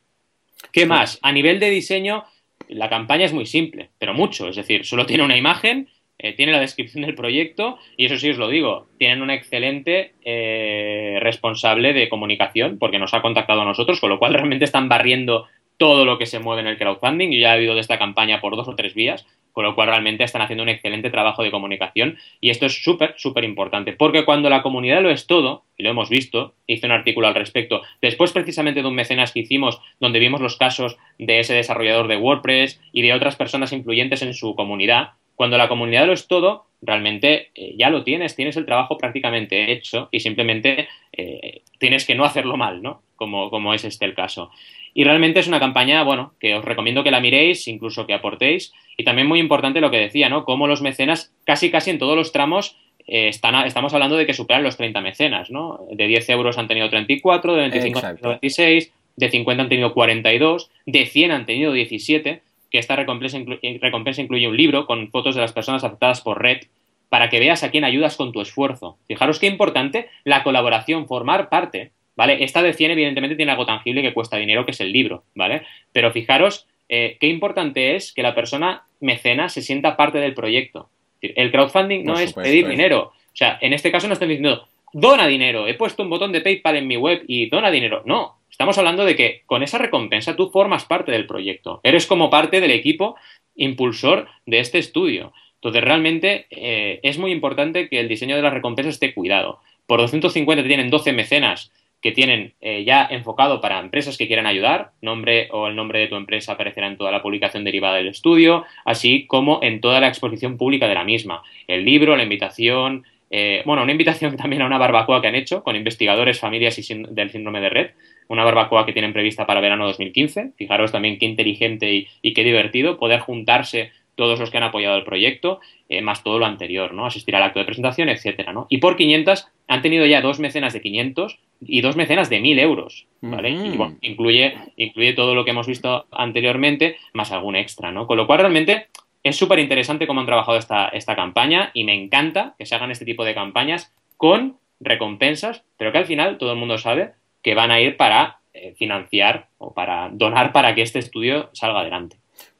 ¿Qué 0.72 0.86
más? 0.86 1.18
A 1.22 1.32
nivel 1.32 1.58
de 1.58 1.70
diseño, 1.70 2.24
la 2.68 2.88
campaña 2.88 3.24
es 3.24 3.32
muy 3.32 3.46
simple, 3.46 3.90
pero 3.98 4.14
mucho. 4.14 4.48
Es 4.48 4.56
decir, 4.56 4.84
solo 4.84 5.06
tiene 5.06 5.24
una 5.24 5.36
imagen, 5.36 5.88
eh, 6.18 6.34
tiene 6.34 6.52
la 6.52 6.60
descripción 6.60 7.04
del 7.04 7.14
proyecto 7.14 7.78
y 7.96 8.06
eso 8.06 8.16
sí 8.16 8.30
os 8.30 8.38
lo 8.38 8.48
digo, 8.48 8.88
tienen 8.98 9.22
una 9.22 9.34
excelente 9.34 10.14
eh, 10.24 11.18
responsable 11.20 11.92
de 11.92 12.08
comunicación 12.08 12.78
porque 12.78 12.98
nos 12.98 13.14
ha 13.14 13.22
contactado 13.22 13.62
a 13.62 13.66
nosotros, 13.66 14.00
con 14.00 14.10
lo 14.10 14.18
cual 14.18 14.34
realmente 14.34 14.64
están 14.64 14.88
barriendo 14.88 15.46
todo 15.76 16.04
lo 16.04 16.18
que 16.18 16.26
se 16.26 16.38
mueve 16.38 16.62
en 16.62 16.68
el 16.68 16.78
crowdfunding. 16.78 17.30
Yo 17.30 17.40
ya 17.40 17.50
he 17.50 17.56
habido 17.56 17.74
de 17.74 17.80
esta 17.80 17.98
campaña 17.98 18.40
por 18.40 18.56
dos 18.56 18.68
o 18.68 18.74
tres 18.74 18.94
vías, 18.94 19.26
con 19.56 19.64
lo 19.64 19.74
cual 19.74 19.88
realmente 19.88 20.22
están 20.22 20.42
haciendo 20.42 20.64
un 20.64 20.68
excelente 20.68 21.08
trabajo 21.08 21.42
de 21.42 21.50
comunicación 21.50 22.18
y 22.42 22.50
esto 22.50 22.66
es 22.66 22.84
súper, 22.84 23.14
súper 23.16 23.42
importante, 23.42 23.94
porque 23.94 24.26
cuando 24.26 24.50
la 24.50 24.60
comunidad 24.60 25.00
lo 25.00 25.08
es 25.08 25.26
todo, 25.26 25.64
y 25.78 25.82
lo 25.82 25.88
hemos 25.88 26.10
visto, 26.10 26.52
hice 26.66 26.84
un 26.84 26.92
artículo 26.92 27.26
al 27.26 27.34
respecto, 27.34 27.80
después 28.02 28.32
precisamente 28.32 28.82
de 28.82 28.86
un 28.86 28.94
mecenas 28.94 29.32
que 29.32 29.40
hicimos 29.40 29.80
donde 29.98 30.18
vimos 30.18 30.42
los 30.42 30.58
casos 30.58 30.98
de 31.18 31.38
ese 31.38 31.54
desarrollador 31.54 32.06
de 32.06 32.18
WordPress 32.18 32.82
y 32.92 33.00
de 33.00 33.14
otras 33.14 33.36
personas 33.36 33.72
influyentes 33.72 34.20
en 34.20 34.34
su 34.34 34.54
comunidad, 34.54 35.12
cuando 35.36 35.56
la 35.56 35.68
comunidad 35.68 36.06
lo 36.06 36.12
es 36.12 36.28
todo, 36.28 36.66
realmente 36.82 37.48
eh, 37.54 37.76
ya 37.78 37.88
lo 37.88 38.04
tienes, 38.04 38.36
tienes 38.36 38.58
el 38.58 38.66
trabajo 38.66 38.98
prácticamente 38.98 39.72
hecho 39.72 40.10
y 40.12 40.20
simplemente 40.20 40.86
eh, 41.12 41.62
tienes 41.78 42.04
que 42.04 42.14
no 42.14 42.26
hacerlo 42.26 42.58
mal, 42.58 42.82
¿no? 42.82 43.00
Como, 43.16 43.48
como 43.48 43.72
es 43.72 43.86
este 43.86 44.04
el 44.04 44.12
caso. 44.12 44.50
Y 44.96 45.04
realmente 45.04 45.40
es 45.40 45.46
una 45.46 45.60
campaña, 45.60 46.02
bueno, 46.04 46.32
que 46.40 46.54
os 46.54 46.64
recomiendo 46.64 47.04
que 47.04 47.10
la 47.10 47.20
miréis, 47.20 47.68
incluso 47.68 48.06
que 48.06 48.14
aportéis. 48.14 48.72
Y 48.96 49.04
también 49.04 49.28
muy 49.28 49.40
importante 49.40 49.82
lo 49.82 49.90
que 49.90 49.98
decía, 49.98 50.30
¿no? 50.30 50.46
Cómo 50.46 50.66
los 50.66 50.80
mecenas, 50.80 51.34
casi 51.44 51.70
casi 51.70 51.90
en 51.90 51.98
todos 51.98 52.16
los 52.16 52.32
tramos, 52.32 52.78
eh, 53.06 53.28
están 53.28 53.66
estamos 53.66 53.92
hablando 53.92 54.16
de 54.16 54.24
que 54.24 54.32
superan 54.32 54.62
los 54.62 54.78
30 54.78 55.02
mecenas, 55.02 55.50
¿no? 55.50 55.80
De 55.92 56.06
10 56.06 56.30
euros 56.30 56.56
han 56.56 56.66
tenido 56.66 56.88
34, 56.88 57.52
de 57.52 57.60
25 57.60 57.98
han 57.98 58.16
tenido 58.16 58.30
26, 58.30 58.92
de 59.16 59.30
50 59.30 59.62
han 59.64 59.68
tenido 59.68 59.92
42, 59.92 60.70
de 60.86 61.04
100 61.04 61.30
han 61.30 61.44
tenido 61.44 61.72
17, 61.72 62.40
que 62.70 62.78
esta 62.78 62.96
recompensa, 62.96 63.36
eh, 63.36 63.78
recompensa 63.82 64.22
incluye 64.22 64.48
un 64.48 64.56
libro 64.56 64.86
con 64.86 65.10
fotos 65.10 65.34
de 65.34 65.42
las 65.42 65.52
personas 65.52 65.84
afectadas 65.84 66.22
por 66.22 66.40
red 66.40 66.62
para 67.10 67.28
que 67.28 67.38
veas 67.38 67.62
a 67.62 67.70
quién 67.70 67.84
ayudas 67.84 68.16
con 68.16 68.32
tu 68.32 68.40
esfuerzo. 68.40 68.96
Fijaros 69.08 69.40
qué 69.40 69.46
importante 69.46 70.08
la 70.24 70.42
colaboración, 70.42 71.06
formar 71.06 71.50
parte 71.50 71.92
¿vale? 72.16 72.42
Esta 72.42 72.62
de 72.62 72.72
100 72.72 72.90
evidentemente 72.92 73.36
tiene 73.36 73.52
algo 73.52 73.66
tangible 73.66 74.02
que 74.02 74.14
cuesta 74.14 74.36
dinero, 74.36 74.64
que 74.64 74.72
es 74.72 74.80
el 74.80 74.92
libro, 74.92 75.24
¿vale? 75.34 75.62
Pero 75.92 76.10
fijaros 76.10 76.66
eh, 76.88 77.16
qué 77.20 77.28
importante 77.28 77.94
es 77.96 78.12
que 78.12 78.22
la 78.22 78.34
persona 78.34 78.84
mecena 79.00 79.48
se 79.48 79.62
sienta 79.62 79.96
parte 79.96 80.18
del 80.18 80.34
proyecto. 80.34 80.88
El 81.20 81.50
crowdfunding 81.50 82.04
no 82.04 82.18
es 82.18 82.32
pedir 82.32 82.68
dinero. 82.68 83.12
O 83.12 83.36
sea, 83.36 83.58
en 83.60 83.72
este 83.72 83.90
caso 83.90 84.06
no 84.06 84.12
estoy 84.12 84.28
diciendo, 84.28 84.66
dona 84.92 85.26
dinero, 85.26 85.66
he 85.66 85.74
puesto 85.74 86.02
un 86.02 86.10
botón 86.10 86.32
de 86.32 86.40
PayPal 86.40 86.76
en 86.76 86.86
mi 86.86 86.96
web 86.96 87.24
y 87.26 87.48
dona 87.48 87.70
dinero. 87.70 88.02
No, 88.06 88.38
estamos 88.50 88.78
hablando 88.78 89.04
de 89.04 89.16
que 89.16 89.42
con 89.46 89.62
esa 89.62 89.78
recompensa 89.78 90.36
tú 90.36 90.50
formas 90.50 90.84
parte 90.84 91.12
del 91.12 91.26
proyecto. 91.26 91.80
Eres 91.82 92.06
como 92.06 92.30
parte 92.30 92.60
del 92.60 92.70
equipo 92.70 93.16
impulsor 93.56 94.28
de 94.46 94.60
este 94.60 94.78
estudio. 94.78 95.32
Entonces, 95.54 95.82
realmente 95.82 96.46
eh, 96.50 97.00
es 97.02 97.18
muy 97.18 97.32
importante 97.32 97.88
que 97.88 97.98
el 97.98 98.08
diseño 98.08 98.36
de 98.36 98.42
las 98.42 98.52
recompensas 98.52 98.94
esté 98.94 99.14
cuidado. 99.14 99.58
Por 99.86 100.00
250 100.00 100.66
tienen 100.66 100.90
12 100.90 101.12
mecenas 101.12 101.72
que 102.06 102.12
tienen 102.12 102.54
eh, 102.60 102.84
ya 102.84 103.04
enfocado 103.10 103.60
para 103.60 103.80
empresas 103.80 104.16
que 104.16 104.28
quieran 104.28 104.46
ayudar, 104.46 104.92
nombre 105.02 105.48
o 105.50 105.66
el 105.66 105.74
nombre 105.74 105.98
de 105.98 106.06
tu 106.06 106.14
empresa 106.14 106.52
aparecerá 106.52 106.86
en 106.86 106.96
toda 106.96 107.10
la 107.10 107.20
publicación 107.20 107.64
derivada 107.64 107.96
del 107.96 108.06
estudio, 108.06 108.64
así 108.84 109.26
como 109.26 109.58
en 109.60 109.80
toda 109.80 109.98
la 109.98 110.06
exposición 110.06 110.56
pública 110.56 110.86
de 110.86 110.94
la 110.94 111.02
misma, 111.02 111.42
el 111.66 111.84
libro, 111.84 112.14
la 112.14 112.22
invitación, 112.22 113.04
eh, 113.28 113.64
bueno, 113.66 113.82
una 113.82 113.90
invitación 113.90 114.36
también 114.42 114.62
a 114.62 114.66
una 114.66 114.78
barbacoa 114.78 115.20
que 115.20 115.26
han 115.26 115.34
hecho 115.34 115.64
con 115.64 115.74
investigadores, 115.74 116.38
familias 116.38 116.78
y 116.78 117.04
del 117.08 117.30
síndrome 117.30 117.60
de 117.60 117.70
red, 117.70 117.90
una 118.28 118.44
barbacoa 118.44 118.86
que 118.86 118.92
tienen 118.92 119.12
prevista 119.12 119.44
para 119.44 119.60
verano 119.60 119.86
2015. 119.86 120.52
Fijaros 120.56 120.92
también 120.92 121.18
qué 121.18 121.26
inteligente 121.26 122.06
y 122.22 122.34
qué 122.34 122.44
divertido 122.44 123.00
poder 123.00 123.18
juntarse 123.18 123.90
todos 124.16 124.40
los 124.40 124.50
que 124.50 124.56
han 124.56 124.64
apoyado 124.64 124.96
el 124.96 125.04
proyecto, 125.04 125.60
eh, 125.88 126.02
más 126.02 126.24
todo 126.24 126.38
lo 126.38 126.46
anterior, 126.46 126.92
¿no? 126.92 127.06
Asistir 127.06 127.36
al 127.36 127.42
acto 127.44 127.60
de 127.60 127.64
presentación, 127.64 128.08
etcétera, 128.08 128.52
¿no? 128.52 128.66
Y 128.68 128.78
por 128.78 128.96
500 128.96 129.46
han 129.68 129.82
tenido 129.82 130.04
ya 130.06 130.20
dos 130.20 130.40
mecenas 130.40 130.72
de 130.72 130.80
500 130.80 131.38
y 131.60 131.80
dos 131.80 131.96
mecenas 131.96 132.28
de 132.28 132.40
1000 132.40 132.58
euros, 132.58 133.06
¿vale? 133.20 133.50
Y 133.50 133.76
bueno, 133.76 133.96
incluye, 134.00 134.56
incluye 134.76 135.12
todo 135.12 135.34
lo 135.34 135.44
que 135.44 135.52
hemos 135.52 135.66
visto 135.66 136.06
anteriormente, 136.10 136.96
más 137.12 137.30
algún 137.30 137.56
extra, 137.56 137.92
¿no? 137.92 138.06
Con 138.06 138.16
lo 138.16 138.26
cual, 138.26 138.40
realmente 138.40 138.88
es 139.22 139.36
súper 139.36 139.58
interesante 139.58 140.06
cómo 140.06 140.20
han 140.20 140.26
trabajado 140.26 140.58
esta, 140.58 140.88
esta 140.88 141.16
campaña 141.16 141.70
y 141.74 141.84
me 141.84 141.94
encanta 141.94 142.54
que 142.58 142.66
se 142.66 142.74
hagan 142.74 142.90
este 142.90 143.04
tipo 143.04 143.24
de 143.24 143.34
campañas 143.34 143.94
con 144.16 144.56
recompensas, 144.80 145.64
pero 145.76 145.92
que 145.92 145.98
al 145.98 146.06
final 146.06 146.38
todo 146.38 146.52
el 146.52 146.58
mundo 146.58 146.78
sabe 146.78 147.12
que 147.42 147.54
van 147.54 147.70
a 147.70 147.80
ir 147.80 147.96
para 147.96 148.38
eh, 148.54 148.74
financiar 148.78 149.48
o 149.58 149.74
para 149.74 150.08
donar 150.12 150.52
para 150.52 150.74
que 150.74 150.82
este 150.82 150.98
estudio 150.98 151.50
salga 151.52 151.80
adelante. 151.80 152.16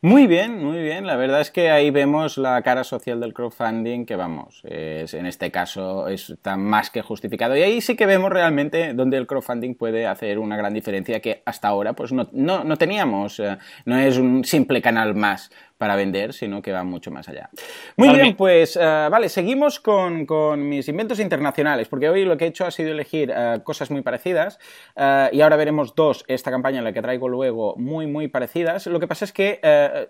Muy 0.07 0.29
bien, 0.29 0.63
muy 0.63 0.79
bien. 0.79 1.05
La 1.05 1.17
verdad 1.17 1.41
es 1.41 1.51
que 1.51 1.69
ahí 1.69 1.91
vemos 1.91 2.39
la 2.39 2.63
cara 2.63 2.85
social 2.85 3.19
del 3.19 3.35
crowdfunding 3.35 4.07
que 4.07 4.15
vamos, 4.15 4.63
es, 4.63 5.15
en 5.15 5.27
este 5.27 5.51
caso 5.51 6.07
está 6.07 6.57
más 6.57 6.91
que 6.91 7.03
justificado. 7.03 7.57
Y 7.57 7.63
ahí 7.63 7.81
sí 7.81 7.97
que 7.97 8.07
vemos 8.07 8.31
realmente 8.31 8.95
donde 8.95 9.17
el 9.17 9.27
crowdfunding 9.27 9.75
puede 9.75 10.07
hacer 10.07 10.39
una 10.39 10.57
gran 10.57 10.73
diferencia 10.73 11.19
que 11.19 11.43
hasta 11.45 11.67
ahora 11.67 11.95
pues 11.95 12.13
no, 12.13 12.29
no, 12.31 12.63
no 12.63 12.77
teníamos. 12.77 13.41
Eh, 13.41 13.59
no 13.85 13.99
es 13.99 14.17
un 14.17 14.45
simple 14.45 14.81
canal 14.81 15.17
más 15.17 15.51
para 15.79 15.97
vender, 15.97 16.33
sino 16.33 16.63
que 16.63 16.73
va 16.73 16.85
mucho 16.85 17.11
más 17.11 17.29
allá. 17.29 17.51
Muy 17.97 18.11
bien, 18.11 18.37
pues 18.37 18.77
eh, 18.77 18.81
vale, 18.81 19.29
seguimos 19.29 19.81
con, 19.81 20.27
con, 20.27 20.69
mis 20.69 20.89
inventos 20.89 21.21
internacionales, 21.21 21.89
porque 21.89 22.09
hoy 22.09 22.25
lo 22.25 22.37
que 22.37 22.47
he 22.47 22.49
hecho 22.49 22.65
ha 22.65 22.71
sido 22.71 22.91
elegir 22.91 23.31
uh, 23.31 23.63
cosas 23.63 23.91
muy 23.91 24.03
parecidas 24.03 24.59
uh, 24.97 25.29
y 25.33 25.41
ahora 25.41 25.57
veremos 25.57 25.95
dos, 25.95 26.25
esta 26.29 26.51
campaña 26.51 26.79
en 26.79 26.85
la 26.85 26.93
que 26.93 27.03
traigo 27.03 27.29
luego, 27.29 27.75
muy, 27.77 28.07
muy 28.07 28.29
parecidas. 28.29 28.87
Lo 28.87 29.01
que 29.01 29.07
pasa 29.07 29.25
es 29.25 29.33
que 29.33 29.61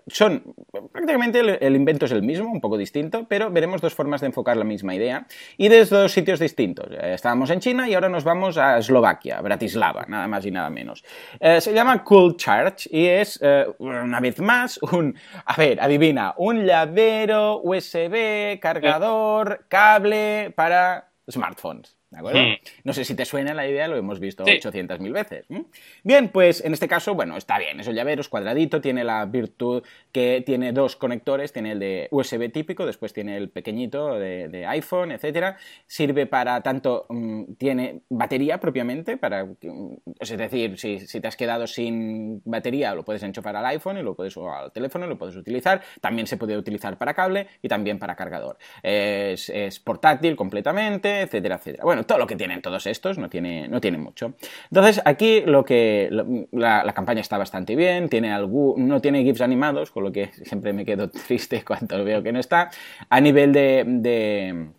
son, 0.07 0.43
prácticamente 0.91 1.39
el, 1.39 1.75
invento 1.75 2.05
es 2.05 2.11
el 2.11 2.23
mismo, 2.23 2.51
un 2.51 2.61
poco 2.61 2.77
distinto, 2.77 3.25
pero 3.27 3.51
veremos 3.51 3.81
dos 3.81 3.93
formas 3.93 4.21
de 4.21 4.27
enfocar 4.27 4.57
la 4.57 4.63
misma 4.63 4.95
idea 4.95 5.27
y 5.57 5.69
desde 5.69 5.97
dos 5.97 6.11
sitios 6.11 6.39
distintos. 6.39 6.87
estábamos 7.01 7.49
en 7.49 7.59
China 7.59 7.89
y 7.89 7.93
ahora 7.93 8.09
nos 8.09 8.23
vamos 8.23 8.57
a 8.57 8.77
Eslovaquia, 8.77 9.41
Bratislava, 9.41 10.05
nada 10.07 10.27
más 10.27 10.45
y 10.45 10.51
nada 10.51 10.69
menos. 10.69 11.03
se 11.39 11.73
llama 11.73 12.03
Cool 12.03 12.37
Charge 12.37 12.89
y 12.91 13.05
es, 13.05 13.39
una 13.79 14.19
vez 14.19 14.39
más, 14.39 14.77
un 14.91 15.15
a 15.45 15.55
ver, 15.55 15.79
adivina, 15.81 16.33
un 16.37 16.65
llavero 16.65 17.61
USB, 17.63 18.59
cargador, 18.59 19.65
cable 19.69 20.53
para 20.55 21.09
smartphones. 21.29 21.96
¿De 22.17 22.21
acuerdo? 22.21 22.39
No 22.83 22.93
sé 22.93 23.05
si 23.05 23.15
te 23.15 23.25
suena 23.25 23.53
la 23.53 23.67
idea, 23.67 23.87
lo 23.87 23.95
hemos 23.95 24.19
visto 24.19 24.43
800.000 24.43 25.11
veces. 25.11 25.45
Bien, 26.03 26.29
pues 26.29 26.63
en 26.65 26.73
este 26.73 26.87
caso, 26.87 27.13
bueno, 27.13 27.37
está 27.37 27.59
bien. 27.59 27.79
Es 27.79 27.87
el 27.87 27.95
llavero, 27.95 28.21
es 28.21 28.29
cuadradito, 28.29 28.81
tiene 28.81 29.03
la 29.03 29.23
virtud 29.25 29.83
que 30.11 30.41
tiene 30.43 30.71
dos 30.71 30.95
conectores, 30.95 31.53
tiene 31.53 31.73
el 31.73 31.79
de 31.79 32.07
USB 32.09 32.51
típico, 32.51 32.87
después 32.87 33.13
tiene 33.13 33.37
el 33.37 33.49
pequeñito 33.49 34.15
de, 34.15 34.65
iPhone, 34.67 35.11
etcétera. 35.11 35.57
Sirve 35.85 36.25
para 36.25 36.61
tanto, 36.61 37.05
mm, 37.09 37.53
tiene 37.53 38.01
batería 38.09 38.59
propiamente, 38.59 39.17
para, 39.17 39.45
mm, 39.45 39.97
es 40.19 40.35
decir, 40.35 40.79
si, 40.79 40.99
si, 40.99 41.21
te 41.21 41.27
has 41.27 41.35
quedado 41.35 41.67
sin 41.67 42.41
batería, 42.45 42.95
lo 42.95 43.05
puedes 43.05 43.21
enchufar 43.21 43.55
al 43.55 43.65
iPhone 43.67 43.99
y 43.99 44.01
lo 44.01 44.15
puedes, 44.15 44.35
o 44.37 44.51
al 44.51 44.71
teléfono, 44.71 45.05
lo 45.05 45.19
puedes 45.19 45.35
utilizar. 45.35 45.83
También 46.01 46.25
se 46.25 46.37
puede 46.37 46.57
utilizar 46.57 46.97
para 46.97 47.13
cable 47.13 47.47
y 47.61 47.67
también 47.67 47.99
para 47.99 48.15
cargador. 48.15 48.57
Es, 48.81 49.49
es 49.49 49.79
portátil 49.79 50.35
completamente, 50.35 51.21
etcétera, 51.21 51.57
etcétera. 51.57 51.83
Bueno, 51.83 52.06
todo 52.07 52.17
lo 52.17 52.27
que 52.27 52.35
tienen 52.35 52.61
todos 52.61 52.87
estos, 52.87 53.17
no 53.17 53.29
tiene, 53.29 53.67
no 53.67 53.79
tiene 53.79 53.97
mucho. 53.97 54.33
Entonces, 54.71 55.01
aquí 55.05 55.41
lo 55.41 55.63
que 55.63 56.09
la, 56.51 56.93
campaña 56.93 57.21
está 57.21 57.37
bastante 57.37 57.75
bien, 57.75 58.09
tiene 58.09 58.31
algún, 58.33 58.87
no 58.87 58.99
tiene 59.01 59.23
GIFs 59.23 59.41
animados, 59.41 59.91
con 59.91 60.03
lo 60.03 60.11
que 60.11 60.31
siempre 60.43 60.73
me 60.73 60.85
quedo 60.85 61.09
triste 61.27 61.63
cuando 61.63 62.03
veo 62.03 62.23
que 62.23 62.31
no 62.31 62.39
está. 62.39 62.71
A 63.09 63.21
nivel 63.21 63.53
de, 63.53 63.83
de 63.85 64.69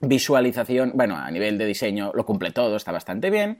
visualización, 0.00 0.92
bueno, 0.94 1.16
a 1.16 1.30
nivel 1.30 1.58
de 1.58 1.66
diseño 1.66 2.12
lo 2.14 2.24
cumple 2.24 2.50
todo, 2.50 2.76
está 2.76 2.92
bastante 2.92 3.30
bien. 3.30 3.58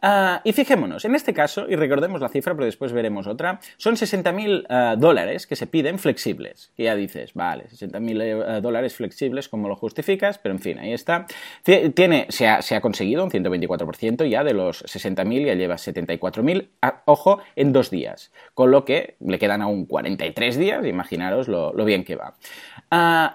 Uh, 0.00 0.38
y 0.44 0.52
fijémonos, 0.52 1.04
en 1.04 1.16
este 1.16 1.34
caso, 1.34 1.66
y 1.68 1.74
recordemos 1.74 2.20
la 2.20 2.28
cifra, 2.28 2.54
pero 2.54 2.66
después 2.66 2.92
veremos 2.92 3.26
otra, 3.26 3.58
son 3.78 3.96
60.000 3.96 4.60
uh, 4.60 4.64
ah, 4.68 4.96
dólares 4.96 5.48
que 5.48 5.56
se 5.56 5.66
piden 5.66 5.98
flexibles. 5.98 6.70
Y 6.76 6.84
ya 6.84 6.94
dices, 6.94 7.34
vale, 7.34 7.64
60.000 7.64 8.58
uh, 8.58 8.60
dólares 8.60 8.94
flexibles, 8.94 9.48
¿cómo 9.48 9.68
lo 9.68 9.74
justificas? 9.74 10.38
Pero 10.38 10.54
en 10.54 10.60
fin, 10.60 10.78
ahí 10.78 10.92
está. 10.92 11.26
Tiene, 11.64 12.26
se, 12.28 12.46
ha, 12.46 12.62
se 12.62 12.76
ha 12.76 12.80
conseguido 12.80 13.24
un 13.24 13.30
124% 13.30 14.28
ya 14.28 14.44
de 14.44 14.54
los 14.54 14.84
60.000, 14.84 15.46
ya 15.46 15.54
lleva 15.54 15.74
74.000, 15.74 16.68
ojo, 17.06 17.40
en 17.56 17.72
dos 17.72 17.90
días. 17.90 18.30
Con 18.54 18.70
lo 18.70 18.84
que 18.84 19.16
le 19.18 19.40
quedan 19.40 19.62
aún 19.62 19.86
43 19.86 20.58
días, 20.58 20.86
imaginaros 20.86 21.48
lo, 21.48 21.72
lo 21.72 21.84
bien 21.84 22.04
que 22.04 22.14
va. 22.16 22.34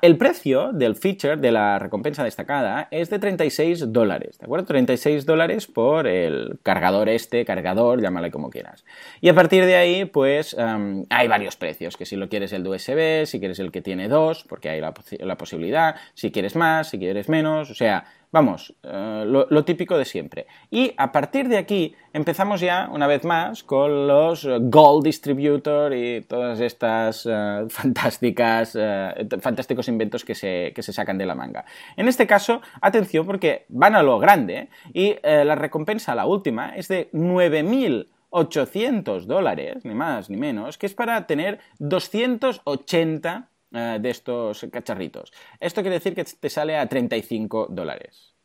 el 0.01 0.17
precio 0.17 0.71
del 0.71 0.95
feature, 0.95 1.35
de 1.35 1.51
la 1.51 1.77
recompensa 1.77 2.23
destacada, 2.23 2.87
es 2.89 3.09
de 3.09 3.19
36 3.19 3.91
dólares, 3.91 4.37
¿de 4.39 4.45
acuerdo? 4.45 4.65
36 4.65 5.25
dólares 5.25 5.67
por 5.67 6.07
el 6.07 6.52
cargador 6.61 7.09
este, 7.09 7.45
cargador, 7.45 8.01
llámale 8.01 8.31
como 8.31 8.49
quieras. 8.49 8.85
Y 9.21 9.29
a 9.29 9.33
partir 9.33 9.65
de 9.65 9.75
ahí, 9.75 10.05
pues 10.05 10.53
um, 10.53 11.05
hay 11.09 11.27
varios 11.27 11.55
precios, 11.55 11.97
que 11.97 12.05
si 12.05 12.15
lo 12.15 12.29
quieres 12.29 12.53
el 12.53 12.63
de 12.63 12.69
USB, 12.69 13.25
si 13.25 13.39
quieres 13.39 13.59
el 13.59 13.71
que 13.71 13.81
tiene 13.81 14.07
dos, 14.07 14.43
porque 14.43 14.69
hay 14.69 14.81
la, 14.81 14.93
la 15.19 15.37
posibilidad, 15.37 15.95
si 16.13 16.31
quieres 16.31 16.55
más, 16.55 16.89
si 16.89 16.99
quieres 16.99 17.29
menos, 17.29 17.71
o 17.71 17.75
sea, 17.75 18.05
Vamos, 18.33 18.75
uh, 18.83 19.23
lo, 19.25 19.63
típico 19.63 19.95
de 19.95 20.05
siempre. 20.05 20.47
Y 20.71 20.95
a 20.97 21.11
partir 21.11 21.49
de 21.49 21.59
aquí 21.59 21.93
empezamos 22.13 22.61
ya, 22.61 22.89
una 22.91 23.05
vez 23.05 23.25
más, 23.25 23.63
con 23.63 24.07
los 24.07 24.47
Gold 24.59 25.03
Distributor 25.03 25.93
y 25.93 26.21
todas 26.21 26.59
estas 26.59 27.27
uh, 27.27 27.65
fantásticas, 27.69 28.73
uh, 28.73 29.11
fantásticos 29.39 29.87
inventos 29.87 30.25
que 30.25 30.33
se, 30.33 30.71
que 30.73 30.81
se, 30.81 30.93
sacan 30.93 31.19
de 31.19 31.27
la 31.27 31.35
manga. 31.35 31.63
En 31.95 32.07
este 32.07 32.25
caso, 32.25 32.63
atención 32.81 33.27
porque 33.27 33.67
van 33.69 33.93
a 33.93 34.01
lo 34.01 34.17
grande 34.17 34.69
y 34.95 35.15
la 35.23 35.53
recompensa, 35.53 36.15
la 36.15 36.25
última, 36.25 36.75
es 36.75 36.87
de 36.87 37.11
9.800 37.11 39.25
dólares, 39.25 39.85
ni 39.85 39.93
más 39.93 40.31
ni 40.31 40.37
menos, 40.37 40.79
que 40.79 40.87
es 40.87 40.95
para 40.95 41.27
tener 41.27 41.59
280 41.77 43.51
eh, 43.73 43.97
de 43.99 44.09
estos 44.09 44.65
cacharritos. 44.71 45.33
Esto 45.59 45.81
quiere 45.81 45.95
decir 45.95 46.15
que 46.15 46.23
te 46.23 46.49
sale 46.49 46.77
a 46.77 46.87
35 46.87 47.67
dólares. 47.69 48.35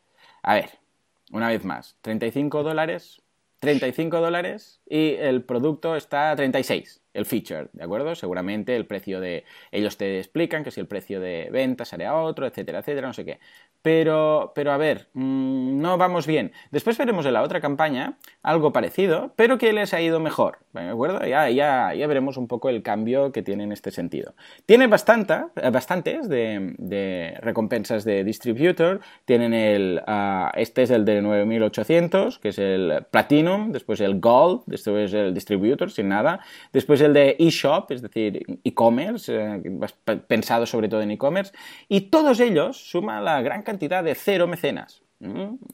A 0.42 0.54
ver, 0.54 0.70
una 1.32 1.48
vez 1.48 1.64
más, 1.64 1.96
35 2.00 2.62
dólares, 2.62 3.22
35 3.60 4.20
dólares 4.20 4.80
y 4.88 5.14
el 5.14 5.42
producto 5.42 5.96
está 5.96 6.30
a 6.30 6.36
36 6.36 7.02
el 7.18 7.26
feature, 7.26 7.68
¿de 7.72 7.84
acuerdo? 7.84 8.14
Seguramente 8.14 8.76
el 8.76 8.86
precio 8.86 9.20
de... 9.20 9.44
Ellos 9.72 9.96
te 9.96 10.18
explican 10.18 10.64
que 10.64 10.70
si 10.70 10.80
el 10.80 10.86
precio 10.86 11.20
de 11.20 11.48
venta 11.50 11.84
a 12.06 12.14
otro, 12.14 12.46
etcétera, 12.46 12.78
etcétera, 12.78 13.08
no 13.08 13.12
sé 13.12 13.24
qué. 13.24 13.40
Pero, 13.82 14.52
pero 14.54 14.72
a 14.72 14.76
ver, 14.76 15.08
mm, 15.14 15.80
no 15.80 15.98
vamos 15.98 16.26
bien. 16.26 16.52
Después 16.70 16.96
veremos 16.98 17.26
en 17.26 17.32
la 17.32 17.42
otra 17.42 17.60
campaña 17.60 18.18
algo 18.42 18.72
parecido, 18.72 19.32
pero 19.36 19.58
que 19.58 19.72
les 19.72 19.94
ha 19.94 20.00
ido 20.00 20.20
mejor, 20.20 20.58
¿de 20.72 20.88
acuerdo? 20.88 21.24
Ya, 21.26 21.48
ya, 21.50 21.94
ya 21.94 22.06
veremos 22.06 22.36
un 22.36 22.48
poco 22.48 22.68
el 22.68 22.82
cambio 22.82 23.32
que 23.32 23.42
tiene 23.42 23.64
en 23.64 23.72
este 23.72 23.90
sentido. 23.90 24.34
Tiene 24.66 24.86
bastante, 24.86 25.34
eh, 25.56 25.70
bastantes 25.70 26.28
de, 26.28 27.36
recompensas 27.40 28.04
de 28.04 28.24
distributor. 28.24 29.00
Tienen 29.24 29.54
el... 29.54 30.02
Ah, 30.06 30.52
este 30.54 30.82
es 30.82 30.90
el 30.90 31.04
de 31.04 31.22
9800, 31.22 32.38
que 32.38 32.48
es 32.50 32.58
el 32.58 33.04
Platinum, 33.10 33.72
después 33.72 34.00
el 34.00 34.20
Gold, 34.20 34.62
después 34.66 35.12
el 35.14 35.34
Distributor, 35.34 35.90
sin 35.90 36.08
nada. 36.08 36.40
Después 36.72 37.00
el 37.00 37.07
de 37.12 37.36
eShop, 37.38 37.90
es 37.92 38.02
decir, 38.02 38.44
e-commerce, 38.64 39.32
eh, 39.34 39.62
pensado 40.26 40.66
sobre 40.66 40.88
todo 40.88 41.02
en 41.02 41.10
e-commerce. 41.10 41.52
Y 41.88 42.02
todos 42.02 42.40
ellos 42.40 42.76
suman 42.76 43.24
la 43.24 43.40
gran 43.42 43.62
cantidad 43.62 44.02
de 44.02 44.14
cero 44.14 44.46
mecenas. 44.46 45.02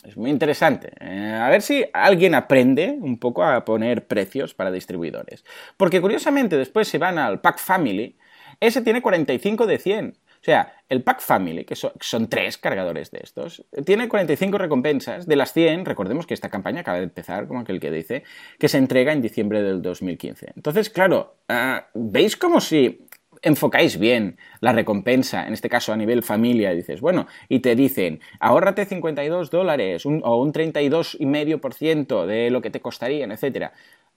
Es 0.05 0.17
muy 0.17 0.31
interesante. 0.31 0.93
Eh, 1.01 1.39
a 1.39 1.51
ver 1.51 1.61
si 1.61 1.85
alguien 1.93 2.35
aprende 2.35 2.97
un 2.99 3.19
poco 3.19 3.45
a 3.45 3.63
poner 3.65 4.07
precios 4.07 4.55
para 4.55 4.71
distribuidores. 4.71 5.45
Porque 5.77 6.01
curiosamente 6.01 6.57
después 6.57 6.89
se 6.89 6.97
van 6.97 7.19
al 7.19 7.43
Pack 7.43 7.59
Family, 7.59 8.17
ese 8.61 8.81
tiene 8.81 9.03
45 9.03 9.67
de 9.67 9.79
100. 9.79 10.19
O 10.45 10.47
sea, 10.47 10.75
el 10.91 11.03
Pack 11.03 11.23
Family, 11.23 11.65
que 11.65 11.75
son, 11.75 12.29
tres 12.29 12.59
cargadores 12.59 13.11
de 13.11 13.21
estos, 13.23 13.65
tiene 13.87 14.11
45 14.11 14.59
recompensas. 14.59 15.27
De 15.27 15.37
las 15.37 15.55
100, 15.55 15.87
recordemos 15.87 16.27
que 16.27 16.35
esta 16.35 16.51
campaña 16.51 16.83
acaba 16.83 16.99
de 16.99 17.05
empezar, 17.05 17.49
como 17.49 17.61
aquel 17.61 17.81
que 17.81 17.91
dice, 17.91 18.25
que 18.59 18.69
se 18.69 18.77
entrega 18.77 19.15
en 19.15 19.23
diciembre 19.23 19.63
del 19.63 19.81
2015. 19.81 20.53
Entonces, 20.55 20.91
claro, 20.91 21.37
ah, 21.49 21.87
¿veis 21.95 22.37
como 22.37 22.61
si 22.61 23.07
enfocáis 23.41 23.99
bien 23.99 24.37
la 24.61 24.75
recompensa, 24.75 25.47
en 25.47 25.55
este 25.55 25.71
caso 25.71 25.95
a 25.95 25.97
nivel 25.97 26.23
familia, 26.23 26.75
dices, 26.75 27.01
bueno, 27.01 27.27
y 27.49 27.61
te 27.61 27.75
dicen, 27.75 28.21
ahórrate 28.39 28.85
52 28.85 29.51
dólares 29.51 30.05
o 30.05 30.11
un 30.11 30.53
32,5% 30.53 32.27
de 32.27 32.51
lo 32.51 32.61
que 32.61 32.69
te 32.69 32.81
costarían, 32.81 33.33
etc. 33.33 33.71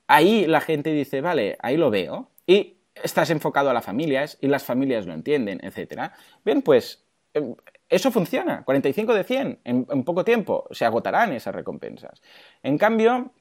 Ahí 0.08 0.46
la 0.46 0.60
gente 0.60 0.92
dice, 0.92 1.22
vale, 1.22 1.56
ahí 1.62 1.78
lo 1.78 1.90
veo. 1.90 2.32
Y 2.46 2.77
estás 3.04 3.30
enfocado 3.30 3.70
a 3.70 3.74
las 3.74 3.86
familias 3.86 4.38
y 4.42 4.48
las 4.48 4.64
familias 4.64 5.06
lo 5.06 5.14
entienden, 5.14 5.60
etc. 5.64 6.12
Bien, 6.44 6.62
pues 6.62 7.06
em, 7.34 7.56
eso 7.90 8.12
funciona, 8.12 8.64
45 8.64 9.14
de 9.14 9.24
100, 9.24 9.60
en, 9.64 9.86
poco 10.04 10.26
tiempo 10.26 10.68
se 10.72 10.86
agotarán 10.86 11.34
esas 11.34 11.56
recompensas. 11.56 12.22
En 12.62 12.78
cambio, 12.78 13.32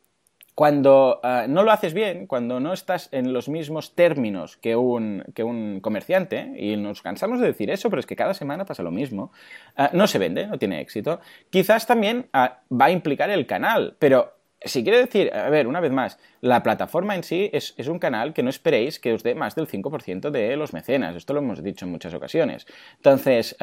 cuando 0.54 1.20
eh, 1.22 1.46
no 1.48 1.64
lo 1.64 1.72
haces 1.72 1.92
bien, 1.92 2.26
cuando 2.26 2.60
no 2.60 2.72
estás 2.72 3.08
en 3.12 3.32
los 3.32 3.48
mismos 3.48 3.94
términos 3.94 4.56
que 4.56 4.76
un, 4.76 5.24
que 5.34 5.42
un, 5.42 5.80
comerciante, 5.80 6.52
y 6.56 6.76
nos 6.76 7.02
cansamos 7.02 7.40
de 7.40 7.48
decir 7.48 7.70
eso, 7.70 7.90
pero 7.90 8.00
es 8.00 8.06
que 8.06 8.16
cada 8.16 8.34
semana 8.34 8.64
pasa 8.64 8.82
lo 8.82 8.90
mismo, 8.90 9.32
eh, 9.76 9.88
no 9.92 10.06
se 10.06 10.18
vende, 10.18 10.46
no 10.46 10.58
tiene 10.58 10.80
éxito, 10.80 11.20
quizás 11.50 11.86
también 11.86 12.28
eh, 12.32 12.48
va 12.72 12.86
a 12.86 12.90
implicar 12.90 13.30
el 13.30 13.46
canal, 13.46 13.96
pero 13.98 14.36
si 14.62 14.82
quiere 14.82 14.98
decir, 14.98 15.32
a 15.34 15.50
ver, 15.50 15.66
una 15.66 15.80
vez 15.80 15.92
más, 15.92 16.18
la 16.40 16.62
plataforma 16.62 17.14
en 17.14 17.22
sí 17.22 17.50
es, 17.52 17.74
un 17.88 17.98
canal 17.98 18.32
que 18.32 18.42
no 18.42 18.50
esperéis 18.50 18.98
que 18.98 19.12
os 19.12 19.22
dé 19.22 19.34
más 19.34 19.54
del 19.54 19.68
5% 19.68 20.30
de 20.30 20.56
los 20.56 20.72
mecenas. 20.72 21.16
Esto 21.16 21.34
lo 21.34 21.40
hemos 21.40 21.62
dicho 21.62 21.84
en 21.84 21.92
muchas 21.92 22.14
ocasiones. 22.14 22.66
Entonces, 22.96 23.56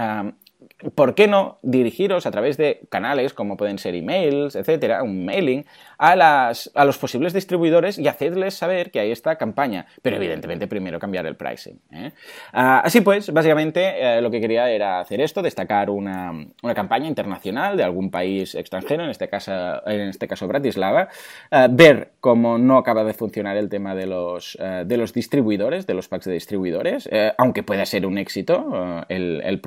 ¿por 0.96 1.16
qué 1.16 1.28
no 1.28 1.60
dirigiros 1.62 2.26
a 2.26 2.32
través 2.32 2.58
de 2.58 2.82
canales 2.90 3.34
como 3.34 3.58
pueden 3.58 3.78
ser 3.78 3.96
emails, 3.96 4.56
etcétera, 4.56 5.04
un 5.04 5.26
mailing, 5.26 5.66
a, 5.98 6.16
las, 6.16 6.72
a 6.74 6.86
los 6.86 6.98
posibles 6.98 7.34
distribuidores 7.34 7.98
y 7.98 8.08
hacerles 8.08 8.56
saber 8.56 8.92
que 8.92 9.00
hay 9.00 9.12
esta 9.12 9.38
campaña? 9.38 9.86
Pero 10.02 10.18
evidentemente 10.18 10.68
primero 10.68 11.00
cambiar 11.00 11.26
el 11.26 11.36
pricing. 11.36 11.80
¿eh? 11.92 12.12
Ah, 12.52 12.82
así 12.84 13.02
pues, 13.02 13.32
básicamente 13.32 14.18
eh, 14.18 14.22
lo 14.22 14.32
que 14.32 14.42
quería 14.42 14.70
era 14.70 15.00
hacer 15.00 15.22
esto, 15.22 15.42
destacar 15.42 15.90
una, 15.90 16.32
una, 16.62 16.74
campaña 16.74 17.08
internacional 17.08 17.78
de 17.78 17.84
algún 17.84 18.10
país 18.10 18.56
extranjero, 18.56 19.04
en 19.04 19.10
este 19.10 19.30
caso, 19.30 19.52
en 19.88 20.10
este 20.10 20.28
caso 20.28 20.48
Bratislava, 20.48 21.10
eh, 21.52 21.68
ver 21.70 22.14
cómo 22.20 22.58
no 22.58 22.73
acaba 22.78 23.04
de 23.04 23.14
funcionar 23.14 23.58
el 23.58 23.70
tema 23.70 23.96
de 23.96 24.08
los, 24.08 24.58
de 24.60 24.98
los 24.98 25.14
distribuidores, 25.14 25.88
de 25.88 25.94
los 25.94 26.08
packs 26.08 26.26
de 26.26 26.34
distribuidores, 26.34 27.10
aunque 27.38 27.64
pueda 27.64 27.86
ser 27.86 28.06
un 28.06 28.18
éxito 28.18 29.06
el, 29.10 29.60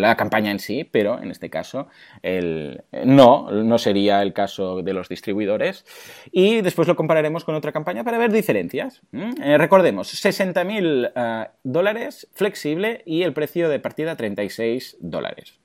la 0.00 0.16
campaña 0.16 0.50
en 0.50 0.58
sí, 0.58 0.84
pero 0.84 1.20
en 1.22 1.30
este 1.30 1.50
caso 1.50 1.88
el, 2.22 2.82
no, 3.04 3.50
no 3.50 3.78
sería 3.78 4.22
el 4.22 4.32
caso 4.32 4.82
de 4.82 4.92
los 4.92 5.08
distribuidores. 5.08 5.84
Y 6.32 6.60
después 6.60 6.88
lo 6.88 6.96
compararemos 6.96 7.44
con 7.44 7.54
otra 7.54 7.72
campaña 7.72 8.04
para 8.04 8.18
ver 8.18 8.32
diferencias. 8.32 9.02
Eh, 9.12 9.58
recordemos, 9.58 10.12
60.000 10.24 11.12
eh, 11.14 11.48
dólares 11.62 12.28
flexible 12.32 13.02
y 13.06 13.22
el 13.22 13.32
precio 13.32 13.68
de 13.68 13.78
partida 13.78 14.16
36 14.16 14.96
dólares. 15.00 15.58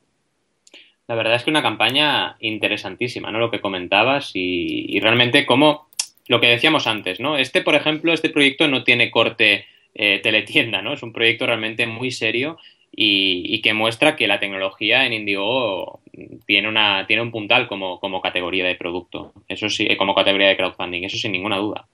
La 1.08 1.15
verdad 1.15 1.36
es 1.36 1.44
que 1.44 1.50
una 1.50 1.62
campaña 1.62 2.38
interesantísima, 2.39 3.32
¿no? 3.32 3.39
Lo 3.39 3.52
que 3.52 3.60
comentabas 3.60 4.32
y, 4.34 4.98
realmente 5.02 5.46
como 5.46 5.89
lo 6.27 6.39
que 6.39 6.47
decíamos 6.47 6.88
antes, 6.88 7.19
¿no? 7.19 7.38
Este, 7.38 7.62
por 7.62 7.75
ejemplo, 7.75 8.13
este 8.13 8.29
proyecto 8.29 8.67
no 8.67 8.84
tiene 8.84 9.12
corte 9.12 9.65
eh, 9.93 10.19
teletienda, 10.23 10.81
¿no? 10.81 10.93
Es 10.93 11.03
un 11.03 11.13
proyecto 11.13 11.45
realmente 11.45 11.86
muy 11.88 12.12
serio 12.12 12.57
y, 12.91 13.62
que 13.62 13.73
muestra 13.73 14.15
que 14.15 14.27
la 14.27 14.39
tecnología 14.39 15.05
en 15.05 15.13
Indigo 15.13 16.01
tiene, 16.45 16.67
una, 16.67 17.05
tiene 17.07 17.21
un 17.21 17.31
puntal 17.31 17.67
como, 17.67 17.99
como 17.99 18.21
categoría 18.21 18.65
de 18.65 18.75
producto, 18.75 19.34
eso 19.47 19.69
sí, 19.69 19.88
como 19.97 20.15
categoría 20.15 20.47
de 20.47 20.57
crowdfunding, 20.57 21.03
eso 21.03 21.17
sin 21.17 21.31
ninguna 21.31 21.57
duda. 21.57 21.88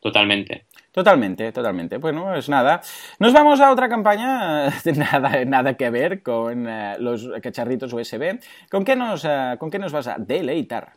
Totalmente. 0.00 0.64
Totalmente, 0.92 1.52
totalmente. 1.52 1.98
Bueno, 1.98 2.34
es 2.34 2.48
nada. 2.48 2.80
Nos 3.18 3.32
vamos 3.32 3.60
a 3.60 3.72
otra 3.72 3.88
campaña, 3.88 4.68
nada, 4.96 5.44
nada 5.44 5.74
que 5.74 5.90
ver 5.90 6.22
con 6.22 6.68
eh, 6.68 6.96
los 6.98 7.28
cacharritos 7.42 7.92
USB. 7.92 8.38
¿Con 8.70 8.84
qué, 8.84 8.94
nos, 8.96 9.24
eh, 9.24 9.56
¿Con 9.58 9.70
qué 9.70 9.78
nos 9.78 9.92
vas 9.92 10.06
a 10.06 10.16
deleitar? 10.18 10.92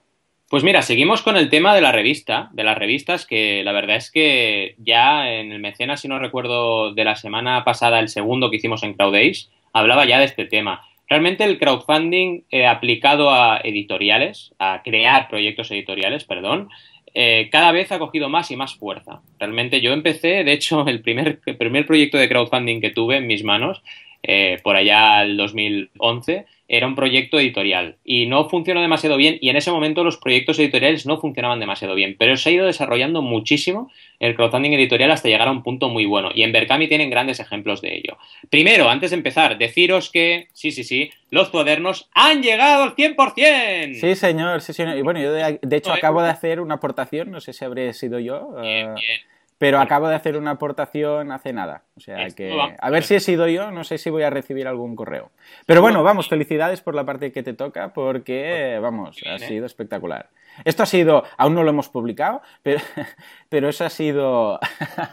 Pues 0.52 0.66
mira, 0.66 0.82
seguimos 0.82 1.22
con 1.22 1.38
el 1.38 1.50
tema 1.50 1.74
de 1.74 1.80
la 1.80 1.94
revista, 1.94 2.50
de 2.52 2.66
las 2.66 2.78
revistas, 2.78 3.26
que 3.26 3.64
la 3.64 3.72
verdad 3.72 3.96
es 3.96 4.12
que 4.12 4.76
ya 4.80 5.32
en 5.32 5.54
el 5.54 5.62
mecenas, 5.62 6.02
si 6.02 6.10
no 6.10 6.20
recuerdo, 6.20 6.94
de 6.94 7.06
la 7.06 7.16
semana 7.16 7.64
pasada, 7.64 8.02
el 8.02 8.10
segundo 8.10 8.52
que 8.52 8.58
hicimos 8.58 8.84
en 8.84 8.94
CrowdAce, 8.94 9.48
hablaba 9.72 10.04
ya 10.06 10.20
de 10.20 10.26
este 10.26 10.44
tema. 10.44 10.86
Realmente 11.08 11.46
el 11.46 11.58
crowdfunding 11.58 12.44
eh, 12.52 12.68
aplicado 12.68 13.32
a 13.32 13.62
editoriales, 13.64 14.54
a 14.60 14.82
crear 14.84 15.30
proyectos 15.30 15.72
editoriales, 15.72 16.26
perdón, 16.26 16.68
eh, 17.14 17.48
cada 17.50 17.72
vez 17.72 17.94
ha 17.94 18.00
cogido 18.00 18.28
más 18.28 18.52
y 18.52 18.58
más 18.58 18.76
fuerza. 18.76 19.22
Realmente 19.40 19.80
yo 19.80 19.94
empecé, 19.94 20.44
de 20.44 20.52
hecho, 20.52 20.86
el 20.86 21.00
primer, 21.02 21.40
el 21.46 21.86
proyecto 21.86 22.18
de 22.18 22.28
crowdfunding 22.28 22.82
que 22.82 22.90
tuve 22.90 23.16
en 23.16 23.28
mis 23.28 23.46
manos, 23.46 23.82
eh, 24.22 24.60
por 24.64 24.76
allá 24.76 25.20
al 25.20 25.38
2011, 25.38 26.46
era 26.74 26.88
un 26.88 26.96
proyecto 26.96 27.38
editorial 27.38 27.98
y 28.06 28.28
no 28.28 28.48
funcionó 28.48 28.82
demasiado 28.82 29.18
bien 29.18 29.38
y 29.42 29.50
en 29.50 29.58
ese 29.58 29.72
momento 29.72 30.06
los 30.06 30.16
proyectos 30.16 30.58
editoriales 30.58 31.06
no 31.06 31.20
funcionaban 31.20 31.60
demasiado 31.60 31.96
bien, 31.96 32.16
pero 32.18 32.38
se 32.38 32.48
ha 32.48 32.54
ido 32.54 32.66
desarrollando 32.66 33.22
muchísimo 33.22 33.92
el 34.20 34.36
crowdfunding 34.36 34.72
editorial 34.72 35.12
hasta 35.12 35.28
llegar 35.28 35.50
a 35.50 35.52
un 35.52 35.64
punto 35.64 35.90
muy 35.90 36.06
bueno 36.06 36.30
y 36.34 36.44
en 36.44 36.54
Berkami 36.54 36.88
tienen 36.88 37.10
grandes 37.10 37.42
ejemplos 37.42 37.82
de 37.82 37.98
ello. 37.98 38.18
Primero, 38.50 38.90
antes 38.90 39.12
de 39.12 39.18
empezar, 39.18 39.58
deciros 39.58 40.10
que, 40.10 40.48
sí, 40.54 40.72
sí, 40.72 40.86
sí, 40.86 41.12
los 41.30 41.50
cuadernos 41.50 42.10
han 42.14 42.42
llegado 42.42 42.84
al 42.84 42.96
100%. 42.96 44.00
Sí, 44.00 44.16
señor, 44.16 44.62
sí, 44.62 44.72
señor. 44.72 44.98
Y 44.98 45.02
bueno, 45.02 45.20
yo 45.20 45.34
de, 45.34 45.60
hecho 45.72 45.92
acabo 45.92 46.22
de 46.22 46.30
hacer 46.30 46.62
una 46.62 46.76
aportación, 46.76 47.32
no 47.32 47.42
sé 47.42 47.52
si 47.52 47.66
habré 47.66 47.92
sido 47.94 48.18
yo. 48.18 48.48
Bien, 48.62 48.96
bien. 48.96 49.20
Pero 49.62 49.80
acabo 49.80 50.08
de 50.08 50.16
hacer 50.16 50.38
una 50.38 50.50
aportación 50.50 51.32
hace 51.32 51.54
nada. 51.54 51.84
O 51.96 52.00
sea 52.00 52.28
que. 52.36 52.52
A 52.80 52.90
ver 52.90 53.04
si 53.04 53.14
he 53.14 53.20
sido 53.20 53.48
yo, 53.48 53.70
no 53.70 53.84
sé 53.84 54.00
si 54.00 54.10
voy 54.10 54.24
a 54.24 54.32
recibir 54.32 54.68
algún 54.68 54.96
correo. 54.96 55.30
Pero 55.68 55.82
bueno, 55.82 56.02
vamos, 56.02 56.28
felicidades 56.28 56.82
por 56.82 56.96
la 56.96 57.06
parte 57.06 57.32
que 57.32 57.44
te 57.44 57.54
toca, 57.54 57.94
porque, 57.94 58.80
vamos, 58.82 59.20
ha 59.24 59.36
¿eh? 59.36 59.40
sido 59.40 59.68
espectacular. 59.68 60.30
Esto 60.66 60.82
ha 60.82 60.88
sido, 60.88 61.26
aún 61.38 61.54
no 61.54 61.62
lo 61.62 61.70
hemos 61.70 61.90
publicado, 61.90 62.42
pero, 62.64 62.80
pero 63.50 63.70
eso 63.70 63.86
ha 63.86 63.92
sido 63.92 64.60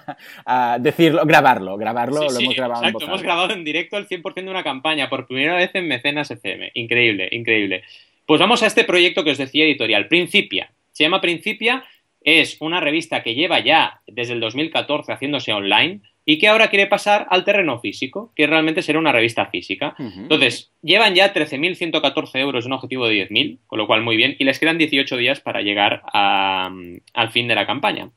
decirlo, 0.80 1.26
grabarlo, 1.26 1.76
grabarlo, 1.76 2.22
lo 2.22 2.40
hemos 2.40 2.56
grabado 2.56 2.84
exacto, 2.84 3.04
hemos 3.04 3.22
grabado 3.22 3.52
en 3.52 3.64
directo 3.64 3.98
el 3.98 4.08
100% 4.08 4.32
de 4.32 4.48
una 4.48 4.64
campaña, 4.64 5.10
por 5.10 5.26
primera 5.26 5.56
vez 5.56 5.72
en 5.74 5.88
Mecenas 5.88 6.30
FM. 6.30 6.70
Increíble, 6.72 7.28
increíble. 7.32 7.84
Pues 8.24 8.40
vamos 8.40 8.62
a 8.62 8.66
este 8.68 8.84
proyecto 8.84 9.24
que 9.24 9.32
os 9.32 9.38
decía 9.38 9.66
editorial, 9.66 10.08
Principia. 10.08 10.70
Se 10.90 11.04
llama 11.04 11.20
Principia 11.20 11.84
es 12.28 12.56
una 12.60 12.80
revista 12.80 13.22
que 13.22 13.34
lleva 13.34 13.60
ya 13.60 14.00
desde 14.06 14.34
el 14.34 14.40
2014 14.40 15.12
haciéndose 15.12 15.52
online 15.52 16.00
y 16.24 16.38
que 16.38 16.48
ahora 16.48 16.68
quiere 16.68 16.86
pasar 16.86 17.26
al 17.30 17.44
terreno 17.44 17.80
físico, 17.80 18.32
que 18.36 18.46
realmente 18.46 18.82
será 18.82 18.98
una 18.98 19.12
revista 19.12 19.46
física. 19.46 19.94
Entonces, 19.98 20.70
llevan 20.82 21.14
ya 21.14 21.32
13.114 21.32 22.38
euros 22.38 22.66
un 22.66 22.72
objetivo 22.74 23.08
de 23.08 23.30
10.000, 23.30 23.60
con 23.66 23.78
lo 23.78 23.86
cual 23.86 24.02
muy 24.02 24.18
bien, 24.18 24.36
y 24.38 24.44
les 24.44 24.58
quedan 24.58 24.76
18 24.76 25.16
días 25.16 25.40
para 25.40 25.62
llegar 25.62 26.02
al 26.12 27.30
fin 27.30 27.48
de 27.48 27.54
la 27.54 27.66
campaña. 27.66 28.10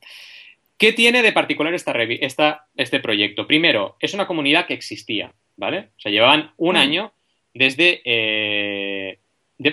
¿Qué 0.77 0.91
tiene 0.91 1.21
de 1.21 1.31
particular 1.31 1.73
esta, 1.73 1.93
esta, 1.93 2.65
este 2.75 2.99
proyecto? 2.99 3.47
Primero, 3.47 3.95
es 4.01 4.13
una 4.13 4.27
comunidad 4.27 4.65
que 4.65 4.73
existía, 4.73 5.31
¿vale? 5.55 5.89
O 5.95 5.99
sea, 6.01 6.11
llevaban 6.11 6.51
un 6.57 6.73
mm. 6.73 6.79
año 6.79 7.13
desde, 7.53 8.01
eh, 8.03 9.19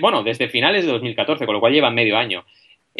bueno, 0.00 0.22
desde 0.22 0.48
finales 0.48 0.84
de 0.84 0.92
2014, 0.92 1.44
con 1.44 1.54
lo 1.54 1.60
cual 1.60 1.72
llevan 1.72 1.94
medio 1.94 2.16
año. 2.16 2.44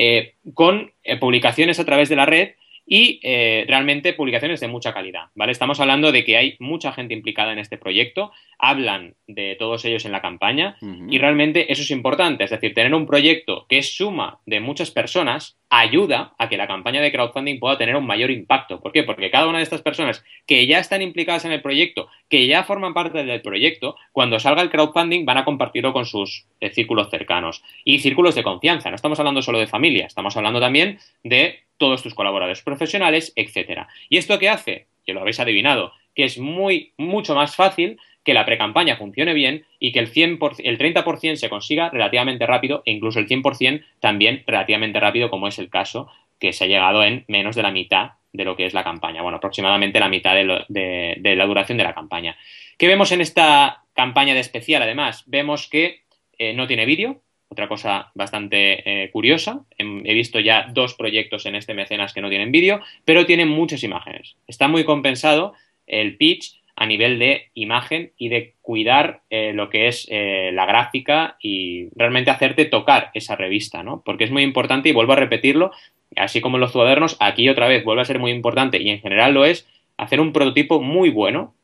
Eh, 0.01 0.35
con 0.55 0.93
eh, 1.03 1.17
publicaciones 1.17 1.81
a 1.81 1.85
través 1.85 2.09
de 2.09 2.15
la 2.15 2.25
red 2.25 2.51
y 2.89 3.20
eh, 3.22 3.66
realmente 3.68 4.14
publicaciones 4.14 4.61
de 4.61 4.68
mucha 4.68 4.95
calidad, 4.95 5.26
¿vale? 5.34 5.53
Estamos 5.53 5.78
hablando 5.78 6.11
de 6.11 6.24
que 6.24 6.39
hay 6.39 6.57
mucha 6.59 6.91
gente 6.93 7.12
implicada 7.12 7.53
en 7.53 7.59
este 7.59 7.76
proyecto, 7.76 8.32
hablan 8.59 9.14
de 9.26 9.57
todos 9.57 9.84
ellos 9.84 10.07
en 10.07 10.12
la 10.12 10.22
campaña 10.22 10.76
y 10.80 11.18
realmente 11.18 11.70
eso 11.70 11.82
es 11.82 11.91
importante, 11.91 12.45
es 12.45 12.51
decir, 12.51 12.72
tener 12.74 12.95
un 12.95 13.07
proyecto 13.07 13.66
que 13.68 13.78
es 13.78 13.95
suma 13.95 14.41
de 14.47 14.61
muchas 14.61 14.91
personas 14.91 15.59
ayuda 15.68 16.34
a 16.39 16.49
que 16.49 16.57
la 16.57 16.66
campaña 16.66 17.03
de 17.03 17.12
crowdfunding 17.12 17.59
pueda 17.59 17.76
tener 17.76 17.95
un 17.95 18.07
mayor 18.07 18.30
impacto. 18.30 18.80
¿Por 18.80 18.91
qué? 18.91 19.03
Porque 19.03 19.30
cada 19.30 19.49
una 19.49 19.59
de 19.59 19.64
estas 19.64 19.82
personas 19.82 20.24
que 20.47 20.66
ya 20.66 20.78
están 20.78 21.03
implicadas 21.03 21.45
en 21.45 21.53
el 21.53 21.61
proyecto, 21.61 22.09
que 22.30 22.47
ya 22.47 22.64
forman 22.64 22.95
parte 22.95 23.22
del 23.22 23.43
proyecto, 23.43 23.97
cuando 24.12 24.41
salga 24.41 24.62
el 24.62 24.70
crowdfunding 24.70 25.26
van 25.26 25.36
a 25.36 25.45
compartirlo 25.45 25.93
con 25.93 26.07
sus 26.07 26.47
eh, 26.61 26.70
círculos 26.70 27.11
cercanos 27.11 27.62
y 27.84 27.99
círculos 27.99 28.34
de 28.34 28.43
confianza. 28.43 28.89
No 28.89 28.97
estamos 28.97 29.18
hablando 29.18 29.43
solo 29.43 29.59
de 29.59 29.66
familia, 29.66 30.07
estamos 30.07 30.36
hablando 30.39 30.59
también 30.59 30.99
de 31.22 31.68
todos 31.79 32.03
tus 32.03 32.14
colaboradores 32.14 32.62
profesionales, 32.62 33.33
etcétera. 33.37 33.89
¿Y 34.09 34.18
esto 34.18 34.39
qué 34.39 34.49
hace? 34.49 34.87
Que 35.07 35.14
lo 35.14 35.20
habéis 35.20 35.41
adivinado, 35.41 35.93
que 36.14 36.24
es 36.24 36.39
muy, 36.39 36.93
mucho 36.99 37.35
más 37.35 37.57
fácil 37.57 37.99
que 38.24 38.35
la 38.35 38.45
precampaña 38.45 38.97
funcione 38.97 39.33
bien 39.33 39.64
y 39.79 39.93
que 39.93 40.01
el, 40.01 40.12
100%, 40.12 40.57
el 40.62 40.76
30% 40.76 41.37
se 41.37 41.49
consiga 41.49 41.89
relativamente 41.89 42.45
rápido 42.45 42.83
e 42.85 42.93
incluso 42.93 43.20
el 43.20 43.26
100% 43.26 43.83
también 44.01 44.45
relativamente 44.47 45.01
rápido, 45.01 45.31
como 45.31 45.49
es 45.49 45.59
el 45.59 45.70
caso 45.70 46.11
que 46.39 46.53
se 46.53 46.64
ha 46.64 46.66
llegado 46.66 47.03
en 47.03 47.24
menos 47.29 47.57
de 47.57 47.62
la 47.62 47.70
mitad 47.70 48.12
de 48.33 48.45
lo 48.45 48.57
que 48.57 48.66
es 48.66 48.74
la 48.74 48.85
campaña. 48.85 49.22
Bueno, 49.22 49.39
aproximadamente 49.39 50.01
la 50.01 50.09
mitad 50.09 50.35
de, 50.35 51.35
la 51.37 51.47
duración 51.47 51.79
de 51.79 51.85
la 51.85 51.95
campaña. 51.95 52.37
¿Qué 52.76 52.87
vemos 52.87 53.12
en 53.12 53.20
esta 53.20 53.85
campaña 53.95 54.35
de 54.35 54.41
especial? 54.41 54.83
Además, 54.83 55.24
vemos 55.26 55.68
que 55.68 56.03
eh, 56.39 56.53
no 56.53 56.66
tiene 56.66 56.85
vídeo, 56.85 57.22
otra 57.49 57.69
cosa 57.69 58.11
bastante 58.15 59.05
eh, 59.05 59.11
curiosa. 59.11 59.65
He 59.79 60.15
visto 60.15 60.39
ya 60.41 60.69
dos 60.73 60.95
proyectos 60.95 61.47
en 61.47 61.55
este 61.55 61.75
mecenas 61.75 62.13
que 62.13 62.21
no 62.21 62.29
tienen 62.29 62.53
vídeo, 62.53 62.81
pero 63.05 63.27
tienen 63.27 63.49
muchas 63.49 63.83
imágenes. 63.83 64.37
Está 64.47 64.69
muy 64.69 64.85
compensado 64.85 65.55
el 65.87 66.17
pitch 66.17 66.59
a 66.77 66.87
nivel 66.87 67.19
de 67.19 67.51
imagen 67.55 68.13
y 68.17 68.29
de 68.29 68.55
cuidar 68.63 69.23
eh, 69.31 69.53
lo 69.53 69.69
que 69.69 69.89
es 69.89 70.07
eh, 70.11 70.51
la 70.53 70.65
gráfica 70.65 71.37
y 71.43 71.89
realmente 71.97 72.31
hacerte 72.31 72.67
tocar 72.67 73.11
esa 73.15 73.35
revista, 73.35 73.83
¿no? 73.83 74.03
Porque 74.05 74.25
es 74.25 74.31
muy 74.31 74.45
importante 74.45 74.89
y 74.89 74.93
vuelvo 74.93 75.15
a 75.15 75.17
repetirlo, 75.17 75.73
así 76.15 76.41
como 76.41 76.57
en 76.57 76.61
los 76.61 76.71
cuadernos, 76.71 77.17
aquí 77.19 77.49
otra 77.49 77.67
vez 77.67 77.83
vuelve 77.83 78.03
a 78.03 78.05
ser 78.05 78.21
muy 78.21 78.31
importante 78.31 78.81
y 78.81 78.91
en 78.91 79.01
general 79.01 79.35
lo 79.35 79.45
es, 79.45 79.67
hacer 79.97 80.21
un 80.21 80.33
prototipo 80.33 80.81
muy 80.81 81.11
bueno, 81.11 81.55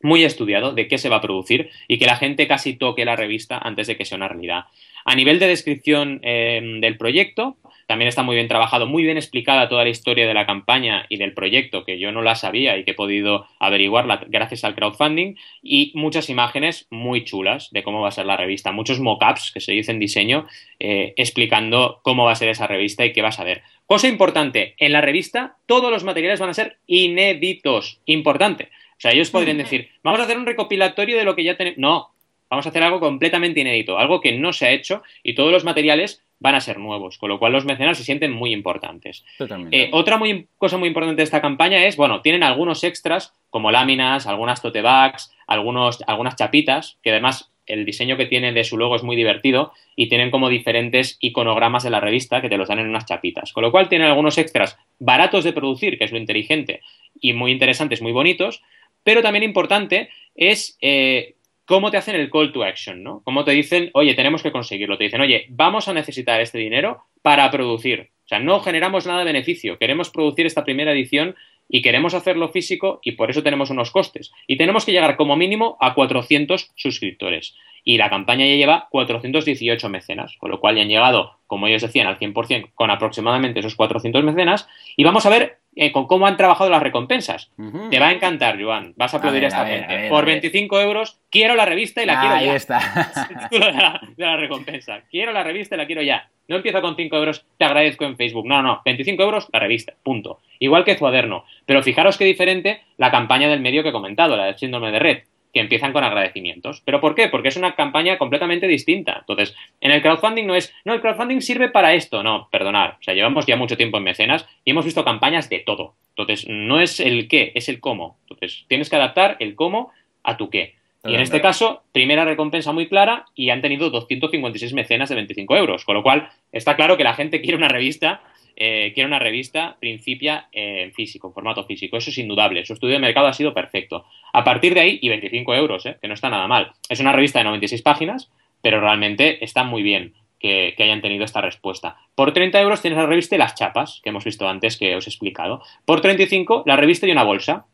muy 0.00 0.24
estudiado 0.24 0.72
de 0.72 0.88
qué 0.88 0.98
se 0.98 1.08
va 1.08 1.16
a 1.16 1.20
producir 1.20 1.70
y 1.88 1.98
que 1.98 2.06
la 2.06 2.16
gente 2.16 2.46
casi 2.46 2.74
toque 2.74 3.04
la 3.04 3.16
revista 3.16 3.58
antes 3.58 3.86
de 3.86 3.96
que 3.96 4.04
sea 4.04 4.16
una 4.16 4.28
realidad. 4.28 4.64
A 5.04 5.14
nivel 5.14 5.38
de 5.38 5.48
descripción 5.48 6.20
eh, 6.22 6.60
del 6.80 6.98
proyecto, 6.98 7.56
también 7.86 8.08
está 8.08 8.22
muy 8.22 8.34
bien 8.34 8.48
trabajado, 8.48 8.86
muy 8.86 9.02
bien 9.02 9.16
explicada 9.16 9.70
toda 9.70 9.82
la 9.82 9.88
historia 9.88 10.26
de 10.26 10.34
la 10.34 10.44
campaña 10.44 11.06
y 11.08 11.16
del 11.16 11.32
proyecto, 11.32 11.86
que 11.86 11.98
yo 11.98 12.12
no 12.12 12.20
la 12.20 12.34
sabía 12.34 12.76
y 12.76 12.84
que 12.84 12.90
he 12.90 12.94
podido 12.94 13.46
averiguarla 13.58 14.26
gracias 14.28 14.64
al 14.64 14.74
crowdfunding, 14.74 15.36
y 15.62 15.92
muchas 15.94 16.28
imágenes 16.28 16.86
muy 16.90 17.24
chulas 17.24 17.70
de 17.70 17.82
cómo 17.82 18.02
va 18.02 18.08
a 18.08 18.12
ser 18.12 18.26
la 18.26 18.36
revista, 18.36 18.72
muchos 18.72 19.00
mockups 19.00 19.52
que 19.52 19.60
se 19.60 19.72
dicen 19.72 19.96
en 19.96 20.00
diseño 20.00 20.46
eh, 20.78 21.14
explicando 21.16 22.00
cómo 22.02 22.26
va 22.26 22.32
a 22.32 22.34
ser 22.34 22.50
esa 22.50 22.66
revista 22.66 23.06
y 23.06 23.14
qué 23.14 23.22
vas 23.22 23.40
a 23.40 23.44
ver. 23.44 23.62
Cosa 23.86 24.06
importante, 24.06 24.74
en 24.76 24.92
la 24.92 25.00
revista 25.00 25.56
todos 25.64 25.90
los 25.90 26.04
materiales 26.04 26.40
van 26.40 26.50
a 26.50 26.54
ser 26.54 26.76
inéditos. 26.86 28.02
Importante. 28.04 28.68
O 28.98 29.00
sea, 29.00 29.12
ellos 29.12 29.30
podrían 29.30 29.58
decir, 29.58 29.88
vamos 30.02 30.20
a 30.20 30.24
hacer 30.24 30.36
un 30.36 30.46
recopilatorio 30.46 31.16
de 31.16 31.24
lo 31.24 31.36
que 31.36 31.44
ya 31.44 31.56
tenemos. 31.56 31.78
No, 31.78 32.10
Vamos 32.50 32.66
a 32.66 32.70
hacer 32.70 32.82
algo 32.82 33.00
completamente 33.00 33.60
inédito, 33.60 33.98
algo 33.98 34.20
que 34.20 34.32
no 34.32 34.52
se 34.52 34.66
ha 34.66 34.70
hecho 34.70 35.02
y 35.22 35.34
todos 35.34 35.52
los 35.52 35.64
materiales 35.64 36.24
van 36.40 36.54
a 36.54 36.60
ser 36.60 36.78
nuevos, 36.78 37.18
con 37.18 37.28
lo 37.28 37.38
cual 37.38 37.52
los 37.52 37.64
mecenas 37.64 37.98
se 37.98 38.04
sienten 38.04 38.32
muy 38.32 38.52
importantes. 38.52 39.24
Eh, 39.70 39.90
otra 39.92 40.20
cosa 40.56 40.78
muy 40.78 40.88
importante 40.88 41.16
de 41.16 41.24
esta 41.24 41.42
campaña 41.42 41.84
es, 41.84 41.96
bueno, 41.96 42.22
tienen 42.22 42.42
algunos 42.42 42.84
extras 42.84 43.34
como 43.50 43.70
láminas, 43.70 44.26
algunas 44.26 44.62
tote 44.62 44.80
bags, 44.80 45.34
algunos, 45.46 46.02
algunas 46.06 46.36
chapitas, 46.36 46.98
que 47.02 47.10
además 47.10 47.52
el 47.66 47.84
diseño 47.84 48.16
que 48.16 48.24
tiene 48.24 48.52
de 48.52 48.64
su 48.64 48.78
logo 48.78 48.96
es 48.96 49.02
muy 49.02 49.14
divertido 49.14 49.72
y 49.94 50.08
tienen 50.08 50.30
como 50.30 50.48
diferentes 50.48 51.18
iconogramas 51.20 51.82
de 51.82 51.90
la 51.90 52.00
revista 52.00 52.40
que 52.40 52.48
te 52.48 52.56
los 52.56 52.68
dan 52.68 52.78
en 52.78 52.88
unas 52.88 53.04
chapitas. 53.04 53.52
Con 53.52 53.62
lo 53.62 53.70
cual 53.70 53.90
tienen 53.90 54.08
algunos 54.08 54.38
extras 54.38 54.78
baratos 54.98 55.44
de 55.44 55.52
producir, 55.52 55.98
que 55.98 56.04
es 56.04 56.12
lo 56.12 56.18
inteligente, 56.18 56.80
y 57.20 57.34
muy 57.34 57.52
interesantes, 57.52 58.00
muy 58.00 58.12
bonitos, 58.12 58.62
pero 59.02 59.22
también 59.22 59.44
importante 59.44 60.10
es 60.34 60.78
eh, 60.80 61.34
cómo 61.64 61.90
te 61.90 61.98
hacen 61.98 62.16
el 62.16 62.30
call 62.30 62.52
to 62.52 62.64
action, 62.64 63.02
¿no? 63.02 63.20
Cómo 63.24 63.44
te 63.44 63.52
dicen, 63.52 63.90
oye, 63.92 64.14
tenemos 64.14 64.42
que 64.42 64.52
conseguirlo. 64.52 64.96
Te 64.96 65.04
dicen, 65.04 65.20
oye, 65.20 65.46
vamos 65.50 65.86
a 65.86 65.92
necesitar 65.92 66.40
este 66.40 66.58
dinero 66.58 67.04
para 67.20 67.50
producir. 67.50 68.10
O 68.24 68.28
sea, 68.28 68.38
no 68.38 68.60
generamos 68.60 69.06
nada 69.06 69.20
de 69.20 69.26
beneficio. 69.26 69.78
Queremos 69.78 70.10
producir 70.10 70.46
esta 70.46 70.64
primera 70.64 70.92
edición 70.92 71.34
y 71.68 71.82
queremos 71.82 72.14
hacerlo 72.14 72.48
físico 72.48 73.00
y 73.02 73.12
por 73.12 73.30
eso 73.30 73.42
tenemos 73.42 73.70
unos 73.70 73.90
costes. 73.90 74.32
Y 74.46 74.56
tenemos 74.56 74.84
que 74.84 74.92
llegar 74.92 75.16
como 75.16 75.36
mínimo 75.36 75.76
a 75.80 75.94
400 75.94 76.72
suscriptores. 76.74 77.54
Y 77.84 77.98
la 77.98 78.10
campaña 78.10 78.46
ya 78.46 78.56
lleva 78.56 78.88
418 78.90 79.88
mecenas, 79.88 80.36
con 80.38 80.50
lo 80.50 80.60
cual 80.60 80.76
ya 80.76 80.82
han 80.82 80.88
llegado, 80.88 81.38
como 81.46 81.66
ellos 81.66 81.82
decían, 81.82 82.06
al 82.06 82.18
100% 82.18 82.70
con 82.74 82.90
aproximadamente 82.90 83.60
esos 83.60 83.76
400 83.76 84.24
mecenas. 84.24 84.68
Y 84.96 85.04
vamos 85.04 85.26
a 85.26 85.30
ver 85.30 85.58
eh, 85.80 85.92
con 85.92 86.08
cómo 86.08 86.26
han 86.26 86.36
trabajado 86.36 86.68
las 86.70 86.82
recompensas. 86.82 87.52
Te 87.90 88.00
va 88.00 88.08
a 88.08 88.12
encantar, 88.12 88.60
Joan. 88.60 88.94
Vas 88.96 89.14
a 89.14 89.18
aplaudir 89.18 89.44
a, 89.44 89.46
esta 89.46 89.64
gente. 89.64 90.08
Por 90.08 90.26
25 90.26 90.80
euros, 90.80 91.20
quiero 91.30 91.54
la 91.54 91.64
revista 91.66 92.02
y 92.02 92.06
la 92.06 92.20
quiero 92.20 92.34
ya. 92.34 92.40
Ahí 92.40 92.48
está. 92.56 93.48
de, 93.50 93.58
la, 93.60 94.00
de 94.16 94.24
la 94.26 94.36
recompensa. 94.36 95.02
Quiero 95.08 95.30
la 95.30 95.44
revista 95.44 95.76
y 95.76 95.78
la 95.78 95.86
quiero 95.86 96.02
ya. 96.02 96.28
No 96.48 96.56
empiezo 96.56 96.80
con 96.80 96.96
5 96.96 97.16
euros, 97.16 97.46
te 97.58 97.64
agradezco 97.64 98.04
en 98.06 98.16
Facebook. 98.16 98.44
No, 98.44 98.60
no, 98.60 98.82
25 98.84 99.22
euros 99.22 99.46
la 99.52 99.60
revista, 99.60 99.94
punto. 100.02 100.40
Igual 100.58 100.84
que 100.84 100.96
Cuaderno. 100.96 101.44
Pero 101.64 101.84
fijaros 101.84 102.18
qué 102.18 102.24
diferente 102.24 102.82
la 102.96 103.12
campaña 103.12 103.48
del 103.48 103.60
medio 103.60 103.84
que 103.84 103.90
he 103.90 103.92
comentado, 103.92 104.36
la 104.36 104.46
del 104.46 104.58
síndrome 104.58 104.90
de 104.90 104.98
red 104.98 105.18
que 105.52 105.60
empiezan 105.60 105.92
con 105.92 106.04
agradecimientos. 106.04 106.82
¿Pero 106.84 107.00
por 107.00 107.14
qué? 107.14 107.28
Porque 107.28 107.48
es 107.48 107.56
una 107.56 107.74
campaña 107.74 108.18
completamente 108.18 108.66
distinta. 108.66 109.18
Entonces, 109.20 109.54
en 109.80 109.90
el 109.90 110.02
crowdfunding 110.02 110.46
no 110.46 110.54
es, 110.54 110.74
no, 110.84 110.94
el 110.94 111.00
crowdfunding 111.00 111.40
sirve 111.40 111.68
para 111.68 111.94
esto. 111.94 112.22
No, 112.22 112.48
perdonar. 112.50 112.96
O 113.00 113.02
sea, 113.02 113.14
llevamos 113.14 113.46
ya 113.46 113.56
mucho 113.56 113.76
tiempo 113.76 113.98
en 113.98 114.04
mecenas 114.04 114.46
y 114.64 114.70
hemos 114.70 114.84
visto 114.84 115.04
campañas 115.04 115.48
de 115.48 115.60
todo. 115.60 115.94
Entonces, 116.10 116.46
no 116.48 116.80
es 116.80 117.00
el 117.00 117.28
qué, 117.28 117.52
es 117.54 117.68
el 117.68 117.80
cómo. 117.80 118.18
Entonces, 118.22 118.64
tienes 118.68 118.90
que 118.90 118.96
adaptar 118.96 119.36
el 119.40 119.54
cómo 119.54 119.92
a 120.22 120.36
tu 120.36 120.50
qué. 120.50 120.74
Y 121.04 121.14
en 121.14 121.20
este 121.20 121.40
caso, 121.40 121.84
primera 121.92 122.24
recompensa 122.24 122.72
muy 122.72 122.88
clara 122.88 123.26
y 123.34 123.50
han 123.50 123.62
tenido 123.62 123.88
256 123.88 124.74
mecenas 124.74 125.08
de 125.08 125.14
25 125.14 125.56
euros. 125.56 125.84
Con 125.84 125.94
lo 125.94 126.02
cual, 126.02 126.28
está 126.52 126.76
claro 126.76 126.96
que 126.96 127.04
la 127.04 127.14
gente 127.14 127.40
quiere 127.40 127.56
una 127.56 127.68
revista 127.68 128.20
eh, 128.60 129.04
una 129.04 129.20
revista 129.20 129.76
Principia 129.78 130.48
en 130.50 130.92
físico, 130.92 131.28
en 131.28 131.34
formato 131.34 131.64
físico. 131.64 131.96
Eso 131.96 132.10
es 132.10 132.18
indudable. 132.18 132.64
Su 132.66 132.72
estudio 132.72 132.94
de 132.94 133.00
mercado 133.00 133.28
ha 133.28 133.32
sido 133.32 133.54
perfecto. 133.54 134.04
A 134.32 134.42
partir 134.42 134.74
de 134.74 134.80
ahí, 134.80 134.98
y 135.00 135.08
25 135.08 135.54
euros, 135.54 135.86
eh, 135.86 135.96
que 136.00 136.08
no 136.08 136.14
está 136.14 136.28
nada 136.28 136.48
mal. 136.48 136.72
Es 136.88 136.98
una 136.98 137.12
revista 137.12 137.38
de 137.38 137.44
96 137.44 137.82
páginas, 137.82 138.30
pero 138.60 138.80
realmente 138.80 139.44
está 139.44 139.62
muy 139.62 139.84
bien 139.84 140.14
que, 140.40 140.74
hayan 140.78 141.00
tenido 141.00 141.24
esta 141.24 141.40
respuesta. 141.40 141.96
Por 142.16 142.32
30 142.32 142.60
euros 142.60 142.82
tienes 142.82 142.98
la 142.98 143.06
revista 143.06 143.36
y 143.36 143.38
las 143.38 143.54
chapas, 143.54 144.00
que 144.02 144.10
hemos 144.10 144.24
visto 144.24 144.48
antes, 144.48 144.76
que 144.76 144.96
os 144.96 145.06
he 145.06 145.10
explicado. 145.10 145.62
Por 145.84 146.00
35, 146.00 146.64
la 146.66 146.76
revista 146.76 147.06
y 147.06 147.12
una 147.12 147.24
bolsa. 147.24 147.66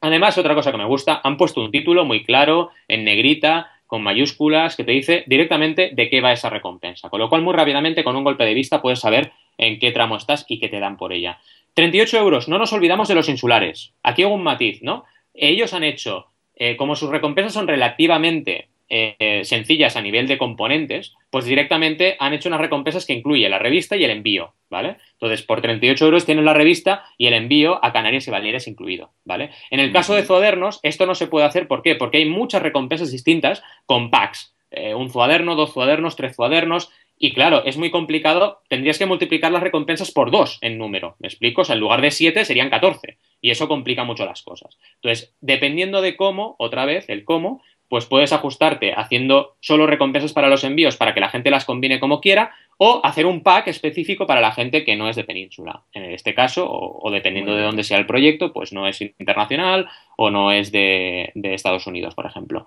Además, 0.00 0.38
otra 0.38 0.54
cosa 0.54 0.70
que 0.70 0.78
me 0.78 0.84
gusta, 0.84 1.20
han 1.24 1.36
puesto 1.36 1.60
un 1.60 1.72
título 1.72 2.04
muy 2.04 2.24
claro, 2.24 2.70
en 2.86 3.04
negrita, 3.04 3.70
con 3.86 4.02
mayúsculas, 4.02 4.76
que 4.76 4.84
te 4.84 4.92
dice 4.92 5.24
directamente 5.26 5.90
de 5.92 6.08
qué 6.08 6.20
va 6.20 6.32
esa 6.32 6.50
recompensa. 6.50 7.08
Con 7.08 7.20
lo 7.20 7.28
cual, 7.28 7.42
muy 7.42 7.54
rápidamente, 7.54 8.04
con 8.04 8.14
un 8.14 8.24
golpe 8.24 8.44
de 8.44 8.54
vista, 8.54 8.80
puedes 8.80 9.00
saber 9.00 9.32
en 9.58 9.78
qué 9.78 9.92
tramo 9.92 10.16
estás 10.16 10.44
y 10.48 10.58
qué 10.58 10.68
te 10.68 10.80
dan 10.80 10.96
por 10.96 11.12
ella. 11.12 11.40
38 11.74 12.18
euros, 12.18 12.48
no 12.48 12.58
nos 12.58 12.72
olvidamos 12.72 13.08
de 13.08 13.14
los 13.14 13.28
insulares. 13.28 13.92
Aquí 14.02 14.22
hago 14.22 14.34
un 14.34 14.42
matiz, 14.42 14.82
¿no? 14.82 15.04
Ellos 15.34 15.74
han 15.74 15.84
hecho, 15.84 16.28
eh, 16.54 16.76
como 16.76 16.94
sus 16.94 17.10
recompensas 17.10 17.52
son 17.52 17.66
relativamente 17.66 18.68
eh, 18.88 19.40
sencillas 19.44 19.96
a 19.96 20.02
nivel 20.02 20.28
de 20.28 20.38
componentes, 20.38 21.14
pues 21.30 21.46
directamente 21.46 22.16
han 22.20 22.32
hecho 22.32 22.48
unas 22.48 22.60
recompensas 22.60 23.06
que 23.06 23.14
incluye 23.14 23.48
la 23.48 23.58
revista 23.58 23.96
y 23.96 24.04
el 24.04 24.10
envío, 24.10 24.54
¿vale? 24.70 24.98
Entonces, 25.14 25.42
por 25.42 25.62
38 25.62 26.04
euros 26.04 26.26
tienen 26.26 26.44
la 26.44 26.52
revista 26.52 27.04
y 27.18 27.26
el 27.26 27.34
envío 27.34 27.84
a 27.84 27.92
Canarias 27.92 28.28
y 28.28 28.30
Baleares 28.30 28.68
incluido, 28.68 29.10
¿vale? 29.24 29.50
En 29.70 29.80
el 29.80 29.90
caso 29.90 30.14
de 30.14 30.22
Zodernos, 30.22 30.80
esto 30.82 31.06
no 31.06 31.14
se 31.14 31.26
puede 31.26 31.46
hacer, 31.46 31.66
¿por 31.66 31.82
qué? 31.82 31.96
Porque 31.96 32.18
hay 32.18 32.26
muchas 32.26 32.62
recompensas 32.62 33.10
distintas 33.10 33.62
con 33.86 34.10
packs. 34.10 34.54
Eh, 34.70 34.94
un 34.94 35.10
zuaderno, 35.10 35.54
dos 35.54 35.72
zuadernos, 35.72 36.14
tres 36.14 36.36
zuadernos, 36.36 36.90
y 37.24 37.32
claro, 37.32 37.64
es 37.64 37.78
muy 37.78 37.90
complicado, 37.90 38.60
tendrías 38.68 38.98
que 38.98 39.06
multiplicar 39.06 39.50
las 39.50 39.62
recompensas 39.62 40.10
por 40.10 40.30
dos 40.30 40.58
en 40.60 40.76
número, 40.76 41.16
¿me 41.20 41.28
explico? 41.28 41.62
O 41.62 41.64
sea, 41.64 41.72
en 41.72 41.80
lugar 41.80 42.02
de 42.02 42.10
siete 42.10 42.44
serían 42.44 42.68
14 42.68 43.16
y 43.40 43.50
eso 43.50 43.66
complica 43.66 44.04
mucho 44.04 44.26
las 44.26 44.42
cosas. 44.42 44.76
Entonces, 44.96 45.34
dependiendo 45.40 46.02
de 46.02 46.16
cómo, 46.16 46.54
otra 46.58 46.84
vez, 46.84 47.08
el 47.08 47.24
cómo, 47.24 47.62
pues 47.88 48.04
puedes 48.04 48.34
ajustarte 48.34 48.92
haciendo 48.92 49.56
solo 49.60 49.86
recompensas 49.86 50.34
para 50.34 50.50
los 50.50 50.64
envíos 50.64 50.98
para 50.98 51.14
que 51.14 51.20
la 51.20 51.30
gente 51.30 51.50
las 51.50 51.64
combine 51.64 51.98
como 51.98 52.20
quiera 52.20 52.52
o 52.76 53.00
hacer 53.02 53.24
un 53.24 53.42
pack 53.42 53.68
específico 53.68 54.26
para 54.26 54.42
la 54.42 54.52
gente 54.52 54.84
que 54.84 54.94
no 54.94 55.08
es 55.08 55.16
de 55.16 55.24
península. 55.24 55.82
En 55.94 56.04
este 56.04 56.34
caso, 56.34 56.66
o, 56.70 57.10
dependiendo 57.10 57.56
de 57.56 57.62
dónde 57.62 57.84
sea 57.84 57.96
el 57.96 58.04
proyecto, 58.04 58.52
pues 58.52 58.74
no 58.74 58.86
es 58.86 59.00
internacional 59.00 59.88
o 60.18 60.28
no 60.28 60.52
es 60.52 60.70
de 60.70 61.32
Estados 61.34 61.86
Unidos, 61.86 62.14
por 62.14 62.26
ejemplo. 62.26 62.66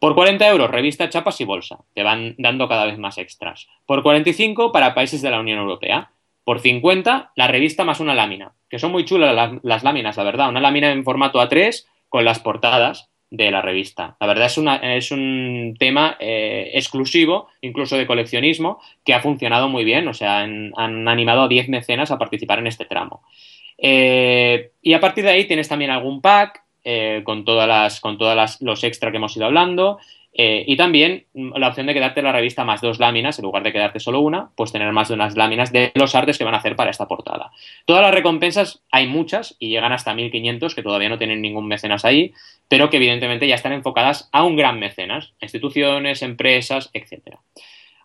Por 0.00 0.14
40 0.14 0.48
euros, 0.48 0.70
revista, 0.70 1.10
chapas 1.10 1.40
y 1.42 1.44
bolsa. 1.44 1.80
Te 1.94 2.02
van 2.02 2.34
dando 2.38 2.66
cada 2.68 2.86
vez 2.86 2.96
más 2.96 3.18
extras. 3.18 3.68
Por 3.84 4.02
45 4.02 4.72
para 4.72 4.94
países 4.94 5.20
de 5.20 5.30
la 5.30 5.38
Unión 5.38 5.58
Europea. 5.58 6.10
Por 6.42 6.60
50, 6.60 7.32
la 7.36 7.46
revista 7.46 7.84
más 7.84 8.00
una 8.00 8.14
lámina, 8.14 8.54
que 8.70 8.78
son 8.78 8.92
muy 8.92 9.04
chulas 9.04 9.60
las, 9.62 9.84
láminas, 9.84 10.16
la 10.16 10.24
verdad. 10.24 10.48
Una 10.48 10.62
lámina 10.62 10.90
en 10.90 11.04
formato 11.04 11.38
A3 11.38 11.84
con 12.08 12.24
las 12.24 12.38
portadas 12.38 13.10
de 13.28 13.50
la 13.50 13.60
revista. 13.60 14.16
La 14.18 14.26
verdad 14.26 14.46
es, 14.46 14.58
es 14.82 15.12
un 15.12 15.76
tema 15.78 16.16
eh, 16.18 16.70
exclusivo, 16.72 17.48
incluso 17.60 17.98
de 17.98 18.06
coleccionismo, 18.06 18.80
que 19.04 19.12
ha 19.12 19.20
funcionado 19.20 19.68
muy 19.68 19.84
bien. 19.84 20.08
O 20.08 20.14
sea, 20.14 20.40
han, 20.40 20.72
animado 20.76 21.42
a 21.42 21.48
10 21.48 21.68
mecenas 21.68 22.10
a 22.10 22.18
participar 22.18 22.58
en 22.58 22.68
este 22.68 22.86
tramo. 22.86 23.22
Eh, 23.76 24.70
y 24.80 24.94
a 24.94 25.00
partir 25.00 25.24
de 25.24 25.30
ahí 25.30 25.44
tienes 25.44 25.68
también 25.68 25.90
algún 25.90 26.22
pack 26.22 26.64
eh, 26.84 27.22
con 27.24 27.44
todas 27.44 27.68
las, 27.68 28.00
con 28.00 28.18
todas 28.18 28.60
los 28.60 28.84
extras 28.84 29.10
que 29.10 29.16
hemos 29.16 29.36
ido 29.36 29.46
hablando. 29.46 29.98
Eh, 30.32 30.64
y 30.66 30.76
también 30.76 31.26
mm, 31.34 31.56
la 31.56 31.68
opción 31.68 31.86
de 31.86 31.94
quedarte 31.94 32.22
la 32.22 32.32
revista 32.32 32.64
más 32.64 32.80
dos 32.80 33.00
láminas, 33.00 33.38
en 33.38 33.44
lugar 33.44 33.62
de 33.62 33.72
quedarte 33.72 33.98
solo 33.98 34.20
una, 34.20 34.50
pues 34.54 34.72
tener 34.72 34.92
más 34.92 35.08
de 35.08 35.14
unas 35.14 35.36
láminas 35.36 35.72
de 35.72 35.90
los 35.94 36.14
artes 36.14 36.38
que 36.38 36.44
van 36.44 36.54
a 36.54 36.58
hacer 36.58 36.76
para 36.76 36.90
esta 36.90 37.08
portada. 37.08 37.50
Todas 37.84 38.02
las 38.02 38.14
recompensas 38.14 38.82
hay 38.90 39.08
muchas 39.08 39.56
y 39.58 39.70
llegan 39.70 39.92
hasta 39.92 40.14
1500, 40.14 40.74
que 40.74 40.82
todavía 40.82 41.08
no 41.08 41.18
tienen 41.18 41.42
ningún 41.42 41.66
mecenas 41.66 42.04
ahí, 42.04 42.32
pero 42.68 42.90
que 42.90 42.98
evidentemente 42.98 43.48
ya 43.48 43.56
están 43.56 43.72
enfocadas 43.72 44.28
a 44.32 44.44
un 44.44 44.56
gran 44.56 44.78
mecenas, 44.78 45.32
instituciones, 45.40 46.22
empresas, 46.22 46.90
etcétera. 46.92 47.40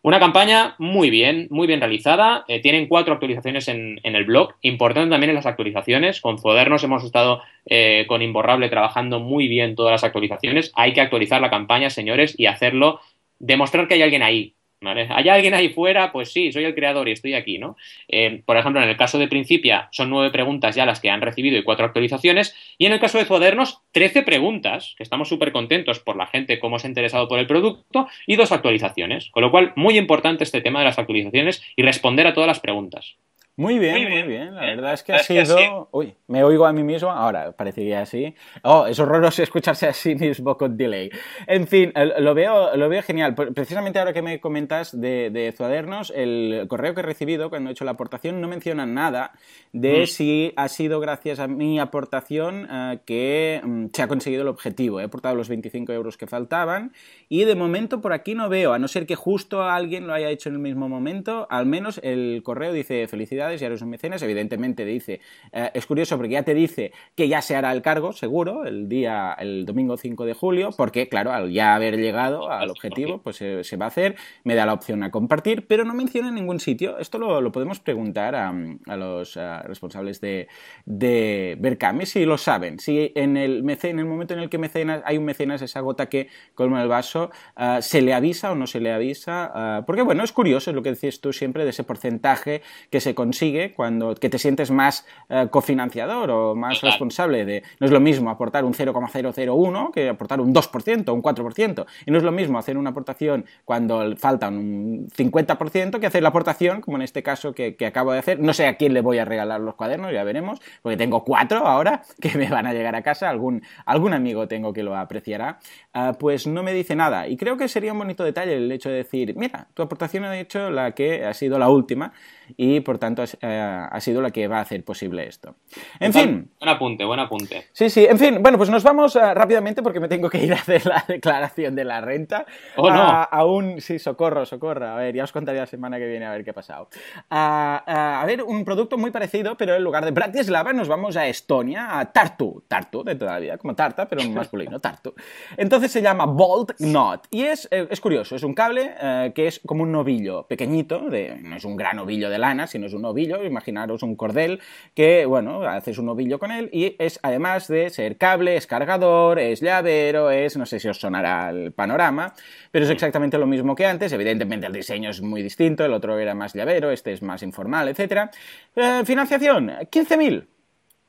Una 0.06 0.20
campaña 0.20 0.76
muy 0.78 1.10
bien, 1.10 1.48
muy 1.50 1.66
bien 1.66 1.80
realizada. 1.80 2.46
Eh, 2.48 2.62
tienen 2.62 2.86
cuatro 2.88 3.14
actualizaciones 3.16 3.68
en, 3.68 4.00
el 4.04 4.24
blog. 4.26 4.54
Importante 4.62 5.10
también 5.10 5.32
en 5.32 5.36
las 5.36 5.48
actualizaciones. 5.48 6.22
Con 6.22 6.38
Fodernos 6.38 6.84
hemos 6.84 7.04
estado 7.04 7.42
eh, 7.66 8.06
con 8.08 8.22
Imborrable 8.22 8.70
trabajando 8.70 9.20
muy 9.20 9.48
bien 9.48 9.76
todas 9.76 9.94
las 9.94 10.04
actualizaciones. 10.04 10.72
Hay 10.76 10.94
que 10.94 11.02
actualizar 11.02 11.42
la 11.42 11.50
campaña, 11.50 11.90
señores, 11.90 12.36
y 12.38 12.46
hacerlo, 12.46 13.00
demostrar 13.40 13.88
que 13.88 13.96
hay 13.96 14.04
alguien 14.04 14.22
ahí. 14.22 14.54
¿Hay 14.88 15.30
alguien 15.30 15.54
ahí 15.54 15.70
fuera? 15.70 16.12
Pues 16.12 16.32
sí, 16.32 16.52
soy 16.52 16.66
el 16.66 16.76
creador 16.76 17.08
y 17.08 17.12
estoy 17.12 17.34
aquí, 17.34 17.58
¿no? 17.58 17.78
Eh, 18.08 18.42
por 18.46 18.58
ejemplo, 18.58 18.82
en 18.82 18.90
el 18.90 18.98
caso 18.98 19.18
de 19.20 19.28
Principia 19.28 19.88
son 19.92 20.10
nueve 20.10 20.32
preguntas 20.32 20.76
ya 20.76 20.86
las 20.86 21.00
que 21.00 21.10
han 21.10 21.22
recibido 21.22 21.58
y 21.58 21.64
cuatro 21.64 21.86
actualizaciones. 21.86 22.56
Y 22.78 22.86
en 22.86 22.94
el 22.94 23.00
caso 23.00 23.18
de 23.18 23.26
Fodernos, 23.26 23.82
trece 23.92 24.22
preguntas, 24.22 24.96
que 24.98 25.04
estamos 25.04 25.30
súper 25.30 25.52
contentos 25.52 26.00
por 26.00 26.16
la 26.16 26.28
gente, 26.28 26.60
cómo 26.60 26.80
se 26.80 26.88
ha 26.88 26.90
interesado 26.90 27.28
por 27.28 27.40
el 27.40 27.48
producto, 27.48 28.08
y 28.28 28.36
dos 28.36 28.52
actualizaciones. 28.52 29.30
Con 29.32 29.44
lo 29.44 29.52
cual, 29.52 29.74
muy 29.76 29.98
importante 29.98 30.44
este 30.44 30.62
tema 30.62 30.80
de 30.80 30.86
las 30.86 31.00
actualizaciones 31.00 31.64
y 31.76 31.84
responder 31.84 32.28
a 32.28 32.34
todas 32.34 32.48
las 32.48 32.60
preguntas. 32.60 33.16
Muy 33.58 33.80
bien, 33.80 34.12
muy 34.12 34.24
bien, 34.24 34.54
La 34.54 34.62
verdad 34.64 34.94
es 34.94 35.04
que 35.04 35.14
ha 35.14 35.20
sido. 35.20 35.88
Uy, 35.94 36.14
me 36.28 36.44
oigo 36.44 36.66
a 36.66 36.74
mí 36.74 36.84
mismo. 36.84 37.10
Ahora 37.10 37.54
parecería 37.54 38.02
así. 38.02 38.36
Oh, 38.64 38.86
es 38.86 39.00
horroroso 39.00 39.44
escucharse 39.44 39.88
así 39.88 40.14
mismo 40.14 40.58
con 40.58 40.76
delay. 40.76 41.10
En 41.48 41.66
fin, 41.66 41.94
lo 42.20 42.34
veo, 42.34 42.76
lo 42.76 42.90
veo 42.90 43.02
genial. 43.02 43.34
Precisamente 43.34 43.98
ahora 43.98 44.12
que 44.12 44.22
me 44.22 44.42
comentas 44.42 45.00
de, 45.00 45.30
de 45.30 45.54
Zuadernos, 45.54 46.12
el 46.14 46.66
correo 46.68 46.94
que 46.94 47.00
he 47.00 47.04
recibido 47.04 47.50
cuando 47.50 47.70
he 47.70 47.72
hecho 47.72 47.86
la 47.86 47.92
aportación 47.92 48.42
no 48.42 48.50
menciona 48.50 48.86
nada 48.86 49.32
de 49.72 50.04
mm. 50.04 50.08
si 50.08 50.54
ha 50.58 50.68
sido 50.68 51.00
gracias 51.00 51.40
a 51.40 51.48
mi 51.48 51.80
aportación 51.80 52.68
eh, 52.70 53.00
que 53.06 53.62
mm, 53.64 53.86
se 53.94 54.04
ha 54.04 54.10
conseguido 54.10 54.42
el 54.42 54.50
objetivo. 54.50 55.00
He 55.00 55.06
aportado 55.06 55.36
los 55.36 55.48
25 55.48 55.94
euros 55.94 56.18
que 56.18 56.28
faltaban 56.28 56.92
y 57.30 57.46
de 57.46 57.56
momento 57.56 58.02
por 58.02 58.12
aquí 58.12 58.36
no 58.36 58.50
veo, 58.50 58.74
a 58.74 58.80
no 58.80 58.90
ser 58.90 59.06
que 59.06 59.16
justo 59.16 59.64
alguien 59.64 60.08
lo 60.08 60.14
haya 60.14 60.30
hecho 60.30 60.50
en 60.50 60.56
el 60.56 60.62
mismo 60.62 60.90
momento, 60.90 61.48
al 61.50 61.66
menos 61.66 62.02
el 62.04 62.42
correo 62.44 62.74
dice 62.74 63.08
felicidades 63.08 63.45
y 63.54 63.64
eres 63.64 63.82
un 63.82 63.90
mecenas. 63.90 64.22
Evidentemente 64.22 64.86
dice, 64.86 65.22
eh, 65.52 65.72
es 65.74 65.86
curioso 65.86 66.18
porque 66.18 66.34
ya 66.34 66.44
te 66.44 66.54
dice 66.54 66.92
que 67.16 67.28
ya 67.28 67.42
se 67.42 67.56
hará 67.56 67.72
el 67.72 67.82
cargo, 67.82 68.14
seguro, 68.14 68.66
el 68.66 68.90
día, 68.90 69.36
el 69.40 69.66
domingo 69.66 69.98
5 69.98 70.26
de 70.26 70.34
julio, 70.34 70.70
porque 70.76 71.10
claro, 71.10 71.32
al 71.32 71.52
ya 71.52 71.76
haber 71.76 71.98
llegado 71.98 72.50
al 72.50 72.70
objetivo, 72.70 73.20
pues 73.20 73.38
se 73.38 73.78
va 73.78 73.86
a 73.86 73.88
hacer, 73.90 74.16
me 74.44 74.56
da 74.56 74.66
la 74.66 74.74
opción 74.74 75.04
a 75.04 75.12
compartir, 75.12 75.68
pero 75.68 75.86
no 75.86 75.94
menciona 75.94 76.30
en 76.30 76.36
ningún 76.36 76.60
sitio. 76.60 76.98
Esto 76.98 77.18
lo, 77.18 77.52
podemos 77.52 77.80
preguntar 77.80 78.36
a, 78.36 78.54
los 78.98 79.38
responsables 79.66 80.22
de, 80.22 80.48
de 80.86 81.58
Berkami 81.60 82.06
si 82.06 82.26
lo 82.26 82.38
saben, 82.38 82.80
si 82.80 83.12
en 83.16 83.38
el, 83.38 83.64
en 83.70 84.00
el 84.00 84.06
momento 84.06 84.34
en 84.34 84.40
el 84.40 84.50
que 84.50 84.58
mecenas, 84.58 85.02
hay 85.06 85.18
un 85.18 85.26
mecenas, 85.26 85.62
esa 85.62 85.80
gota 85.80 86.08
que 86.08 86.30
colma 86.54 86.82
el 86.82 86.88
vaso, 86.88 87.32
eh, 87.58 87.80
se 87.82 88.02
le 88.02 88.14
avisa 88.14 88.52
o 88.52 88.56
no 88.56 88.68
se 88.68 88.80
le 88.80 88.92
avisa, 88.92 89.52
eh, 89.56 89.84
porque 89.86 90.02
bueno, 90.02 90.24
es 90.24 90.32
curioso, 90.32 90.72
es 90.72 90.76
lo 90.76 90.84
que 90.84 90.90
decías 90.90 91.20
tú 91.20 91.34
siempre 91.34 91.64
de 91.64 91.72
ese 91.72 91.84
porcentaje 91.84 92.62
que 92.90 93.02
se 93.02 93.14
consigue 93.16 93.35
consigue 93.36 93.74
cuando 93.74 94.16
que 94.16 94.30
te 94.30 94.40
sientes 94.40 94.72
más 94.72 95.06
eh, 95.28 95.48
cofinanciador 95.52 96.32
o 96.32 96.56
más 96.56 96.80
responsable 96.80 97.44
de 97.44 97.64
no 97.82 97.86
es 97.86 97.92
lo 97.92 98.00
mismo 98.00 98.30
aportar 98.30 98.64
un 98.64 98.74
0,001 98.74 99.92
que 99.92 100.08
aportar 100.08 100.40
un 100.40 100.54
2%, 100.54 101.14
un 101.14 101.22
4%, 101.22 101.86
y 102.06 102.12
no 102.12 102.18
es 102.18 102.24
lo 102.24 102.32
mismo 102.32 102.58
hacer 102.58 102.78
una 102.78 102.92
aportación 102.92 103.46
cuando 103.66 104.16
falta 104.16 104.48
un 104.48 105.10
50% 105.10 106.00
que 106.00 106.08
hacer 106.08 106.24
la 106.24 106.30
aportación, 106.30 106.80
como 106.80 106.96
en 106.96 107.04
este 107.04 107.24
caso 107.24 107.54
que, 107.54 107.76
acabo 107.86 108.14
de 108.14 108.20
hacer, 108.20 108.40
no 108.40 108.54
sé 108.54 108.68
a 108.68 108.78
quién 108.78 108.94
le 108.94 109.02
voy 109.02 109.18
a 109.18 109.26
regalar 109.26 109.60
los 109.60 109.76
cuadernos, 109.76 110.14
ya 110.14 110.24
veremos, 110.24 110.62
porque 110.82 110.96
tengo 110.96 111.26
cuatro 111.26 111.68
ahora 111.68 112.04
que 112.22 112.38
me 112.38 112.48
van 112.48 112.68
a 112.68 112.74
llegar 112.74 112.96
a 112.96 113.02
casa, 113.02 113.30
algún, 113.30 113.64
algún 113.86 114.14
amigo 114.14 114.48
tengo 114.48 114.72
que 114.72 114.84
lo 114.84 114.96
apreciará, 114.96 115.60
ah, 115.94 116.14
pues 116.18 116.48
no 116.48 116.64
me 116.64 116.72
dice 116.72 116.96
nada, 116.96 117.28
y 117.28 117.36
creo 117.36 117.58
que 117.58 117.68
sería 117.68 117.92
un 117.92 118.00
bonito 118.00 118.24
detalle 118.24 118.56
el 118.56 118.72
hecho 118.72 118.90
de 118.90 118.96
decir, 118.96 119.36
mira, 119.36 119.68
tu 119.74 119.84
aportación 119.84 120.24
ha 120.24 120.40
hecho 120.40 120.70
la 120.70 120.94
que 120.94 121.26
ha 121.26 121.34
sido 121.34 121.60
la 121.60 121.68
última, 121.68 122.14
y 122.58 122.80
por 122.82 122.98
tanto 122.98 123.24
eh, 123.42 123.88
ha 123.92 124.00
sido 124.00 124.22
la 124.22 124.32
que 124.32 124.48
va 124.48 124.60
a 124.60 124.62
hacer 124.62 124.84
posible 124.84 125.28
esto. 125.28 125.56
En 126.00 126.14
fin. 126.14 126.50
Buen 126.60 126.70
apunte, 126.70 127.06
buen 127.06 127.20
apunte. 127.20 127.68
Sí, 127.72 127.90
sí, 127.90 128.06
en 128.06 128.18
fin. 128.18 128.42
Bueno, 128.42 128.58
pues 128.58 128.70
nos 128.70 128.84
vamos 128.84 129.16
eh, 129.16 129.34
rápidamente 129.34 129.82
porque 129.82 130.00
me 130.00 130.08
tengo 130.08 130.30
que 130.30 130.44
ir 130.44 130.54
a 130.54 130.58
hacer 130.58 130.86
la 130.86 131.04
declaración 131.08 131.76
de 131.76 131.86
la 131.86 132.02
renta. 132.02 132.46
Oh, 132.76 132.90
no. 132.90 133.02
Ah, 133.02 133.24
aún, 133.24 133.82
sí, 133.82 134.00
socorro, 134.00 134.46
socorro. 134.46 134.88
A 134.88 134.96
ver, 134.96 135.16
ya 135.16 135.24
os 135.24 135.32
contaré 135.32 135.60
la 135.60 135.66
semana 135.66 135.98
que 135.98 136.08
viene 136.08 136.26
a 136.26 136.32
ver 136.32 136.44
qué 136.44 136.52
ha 136.52 136.54
pasado. 136.54 136.90
Ah, 137.30 137.84
ah, 137.86 138.22
a 138.22 138.26
ver, 138.26 138.44
un 138.44 138.64
producto 138.64 138.98
muy 138.98 139.12
parecido, 139.12 139.56
pero 139.58 139.76
en 139.76 139.84
lugar 139.84 140.06
de 140.06 140.12
Bratislava 140.12 140.74
nos 140.74 140.88
vamos 140.88 141.18
a 141.18 141.28
Estonia, 141.28 142.00
a 142.00 142.12
Tartu. 142.12 142.64
Tartu 142.68 143.04
de 143.04 143.16
todavía, 143.16 143.58
como 143.58 143.76
tarta, 143.76 144.08
pero 144.08 144.28
masculino, 144.30 144.80
Tartu. 144.80 145.14
Entonces 145.58 145.92
se 145.92 146.02
llama 146.02 146.26
Bolt 146.26 146.74
Knot. 146.78 147.28
Y 147.32 147.44
es, 147.44 147.68
eh, 147.72 147.88
es 147.90 148.02
curioso, 148.02 148.36
es 148.36 148.44
un 148.44 148.54
cable 148.54 148.94
que 149.34 149.48
es 149.48 149.62
como 149.66 149.84
un 149.84 149.92
novillo 149.92 150.48
pequeñito, 150.48 151.10
de, 151.10 151.38
no 151.42 151.56
es 151.56 151.66
un 151.66 151.76
gran 151.76 151.98
novillo 151.98 152.30
de 152.30 152.35
lana, 152.38 152.68
sino 152.68 152.88
es 152.88 152.94
un 152.94 153.02
novillo 153.04 153.44
imaginaros 153.44 154.04
un 154.04 154.16
cordel 154.16 154.60
que, 154.94 155.26
bueno, 155.26 155.64
haces 155.64 155.98
un 155.98 156.10
ovillo 156.10 156.40
con 156.40 156.52
él 156.52 156.70
y 156.72 156.96
es 157.00 157.20
además 157.24 157.68
de 157.68 157.90
ser 157.90 158.18
cable, 158.18 158.58
es 158.58 158.68
cargador, 158.68 159.40
es 159.40 159.62
llavero, 159.62 160.32
es, 160.32 160.58
no 160.58 160.66
sé 160.66 160.80
si 160.80 160.88
os 160.88 161.00
sonará 161.00 161.50
el 161.50 161.72
panorama, 161.72 162.34
pero 162.72 162.86
es 162.86 162.92
exactamente 162.92 163.38
lo 163.38 163.48
mismo 163.48 163.76
que 163.76 163.86
antes, 163.86 164.12
evidentemente 164.12 164.68
el 164.68 164.74
diseño 164.74 165.10
es 165.10 165.22
muy 165.22 165.42
distinto, 165.42 165.86
el 165.86 165.94
otro 165.94 166.18
era 166.20 166.36
más 166.36 166.54
llavero, 166.54 166.92
este 166.92 167.14
es 167.14 167.22
más 167.22 167.44
informal, 167.44 167.88
etc. 167.90 168.30
Eh, 168.76 169.04
financiación, 169.06 169.70
15.000. 169.70 170.48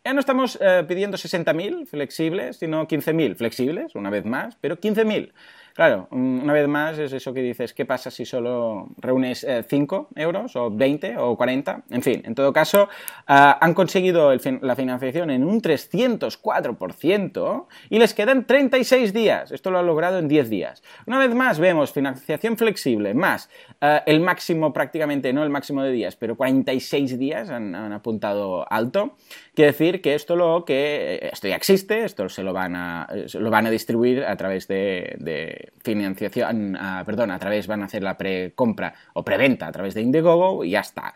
Ya 0.04 0.12
no 0.12 0.20
estamos 0.20 0.56
eh, 0.60 0.84
pidiendo 0.86 1.16
60.000 1.16 1.86
flexibles, 1.86 2.58
sino 2.58 2.86
15.000 2.86 3.34
flexibles, 3.34 3.96
una 3.96 4.08
vez 4.08 4.24
más, 4.24 4.56
pero 4.60 4.78
15.000. 4.78 5.32
Claro, 5.76 6.08
una 6.10 6.52
vez 6.54 6.66
más 6.68 6.98
es 6.98 7.12
eso 7.12 7.34
que 7.34 7.42
dices, 7.42 7.74
¿qué 7.74 7.84
pasa 7.84 8.10
si 8.10 8.24
solo 8.24 8.88
reúnes 8.96 9.46
5 9.68 10.08
eh, 10.16 10.22
euros 10.22 10.56
o 10.56 10.70
20 10.70 11.18
o 11.18 11.36
40? 11.36 11.82
En 11.90 12.00
fin, 12.00 12.22
en 12.24 12.34
todo 12.34 12.50
caso, 12.50 12.88
ah, 13.26 13.58
han 13.60 13.74
conseguido 13.74 14.32
la 14.62 14.74
financiación 14.74 15.28
en 15.28 15.44
un 15.44 15.60
304% 15.60 17.66
y 17.90 17.98
les 17.98 18.14
quedan 18.14 18.46
36 18.46 19.12
días. 19.12 19.52
Esto 19.52 19.70
lo 19.70 19.78
han 19.78 19.84
logrado 19.84 20.18
en 20.18 20.28
10 20.28 20.48
días. 20.48 20.82
Una 21.04 21.18
vez 21.18 21.34
más 21.34 21.58
vemos 21.58 21.92
financiación 21.92 22.56
flexible 22.56 23.12
más 23.12 23.50
ah, 23.82 24.02
el 24.06 24.20
máximo 24.20 24.72
prácticamente, 24.72 25.34
no 25.34 25.42
el 25.42 25.50
máximo 25.50 25.82
de 25.82 25.92
días, 25.92 26.16
pero 26.16 26.36
46 26.36 27.18
días 27.18 27.50
han, 27.50 27.74
apuntado 27.92 28.64
alto. 28.72 29.14
Quiere 29.56 29.72
decir 29.72 30.02
que 30.02 30.14
esto 30.14 30.36
lo 30.36 30.66
que 30.66 31.30
esto 31.32 31.48
ya 31.48 31.56
existe, 31.56 32.04
esto 32.04 32.28
se 32.28 32.42
lo 32.42 32.52
van 32.52 32.76
a, 32.76 33.08
lo 33.40 33.50
van 33.50 33.66
a 33.66 33.70
distribuir 33.70 34.22
a 34.22 34.36
través 34.36 34.68
de 34.68 35.72
financiación, 35.82 36.76
perdón, 37.06 37.30
a 37.30 37.38
través 37.38 37.66
van 37.66 37.80
a 37.80 37.86
hacer 37.86 38.02
la 38.02 38.18
precompra 38.18 38.92
o 39.14 39.24
preventa 39.24 39.66
a 39.66 39.72
través 39.72 39.94
de 39.94 40.02
Indiegogo 40.02 40.62
y 40.62 40.72
ya 40.72 40.80
está. 40.80 41.14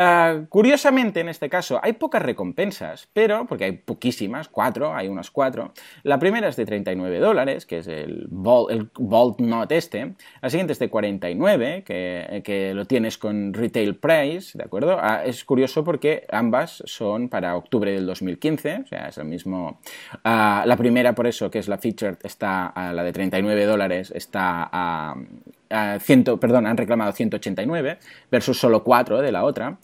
Ah, 0.00 0.42
curiosamente, 0.48 1.18
en 1.18 1.28
este 1.28 1.48
caso, 1.48 1.80
hay 1.82 1.94
pocas 1.94 2.22
recompensas, 2.22 3.08
pero, 3.12 3.46
porque 3.46 3.64
hay 3.64 3.72
poquísimas, 3.72 4.48
cuatro, 4.48 4.94
hay 4.94 5.08
unas 5.08 5.32
cuatro. 5.32 5.72
La 6.04 6.20
primera 6.20 6.46
es 6.46 6.54
de 6.54 6.64
39 6.64 7.18
dólares, 7.18 7.66
que 7.66 7.78
es 7.78 7.88
el 7.88 8.28
Vault, 8.30 8.70
el 8.70 8.90
Not 9.38 9.72
este. 9.72 10.14
La 10.40 10.50
siguiente 10.50 10.74
es 10.74 10.78
de 10.78 10.88
49, 10.88 11.82
que, 11.84 12.72
lo 12.76 12.84
tienes 12.84 13.18
con 13.18 13.52
Retail 13.52 13.96
Price, 13.96 14.56
¿de 14.56 14.62
acuerdo? 14.62 14.98
Ah, 15.00 15.24
es 15.24 15.44
curioso 15.44 15.82
porque 15.82 16.24
ambas 16.30 16.80
son 16.86 17.28
para 17.28 17.56
octubre 17.56 17.90
del 17.90 18.06
2015, 18.06 18.82
o 18.84 18.86
sea, 18.86 19.08
es 19.08 19.18
el 19.18 19.24
mismo... 19.24 19.80
Ah, 20.22 20.62
la 20.64 20.76
primera, 20.76 21.16
por 21.16 21.26
eso, 21.26 21.50
que 21.50 21.58
es 21.58 21.66
la 21.66 21.78
Featured, 21.78 22.18
está, 22.22 22.72
la 22.94 23.02
de 23.02 23.12
39 23.12 23.64
dólares, 23.64 24.12
está 24.14 24.68
a 24.70 25.16
perdón, 25.68 26.66
han 26.66 26.76
reclamado 26.76 27.12
189 27.12 27.98
versus 28.30 28.58
solo 28.58 28.82
4 28.82 29.20
de 29.20 29.32
la 29.32 29.44
otra. 29.44 29.78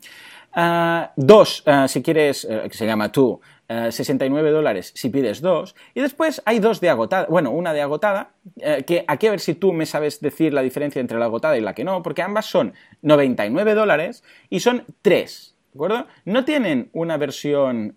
Uh, 0.56 1.08
dos, 1.16 1.64
si 1.88 2.02
quieres, 2.02 2.46
eh, 2.48 2.62
que 2.70 2.76
se 2.76 2.86
llama 2.86 3.10
tú, 3.10 3.40
69 3.68 4.50
dólares 4.50 4.92
si 4.94 5.08
pides 5.08 5.40
dos. 5.40 5.74
Y 5.94 6.00
después 6.00 6.42
hay 6.44 6.58
dos 6.58 6.80
de 6.80 6.90
agotada, 6.90 7.26
bueno, 7.28 7.50
una 7.50 7.72
de 7.72 7.80
agotada, 7.80 8.32
eh, 8.60 8.84
que 8.86 9.04
aquí 9.08 9.26
a 9.26 9.30
ver 9.30 9.40
si 9.40 9.54
tú 9.54 9.72
me 9.72 9.86
sabes 9.86 10.20
decir 10.20 10.52
la 10.52 10.62
diferencia 10.62 11.00
entre 11.00 11.18
la 11.18 11.24
agotada 11.26 11.56
y 11.56 11.60
la 11.60 11.74
que 11.74 11.84
no, 11.84 12.02
porque 12.02 12.22
ambas 12.22 12.46
son 12.46 12.74
99 13.02 13.74
dólares 13.74 14.22
y 14.50 14.60
son 14.60 14.84
tres 15.02 15.53
¿De 15.74 15.78
acuerdo? 15.78 16.06
No 16.24 16.44
tienen 16.44 16.88
una 16.92 17.16
versión, 17.16 17.94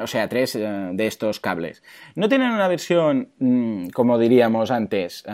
o 0.00 0.06
sea, 0.06 0.28
tres 0.28 0.54
eh, 0.54 0.90
de 0.92 1.06
estos 1.08 1.40
cables. 1.40 1.82
No 2.14 2.28
tienen 2.28 2.52
una 2.52 2.68
versión, 2.68 3.30
mm, 3.40 3.88
como 3.88 4.16
diríamos 4.16 4.70
antes, 4.70 5.24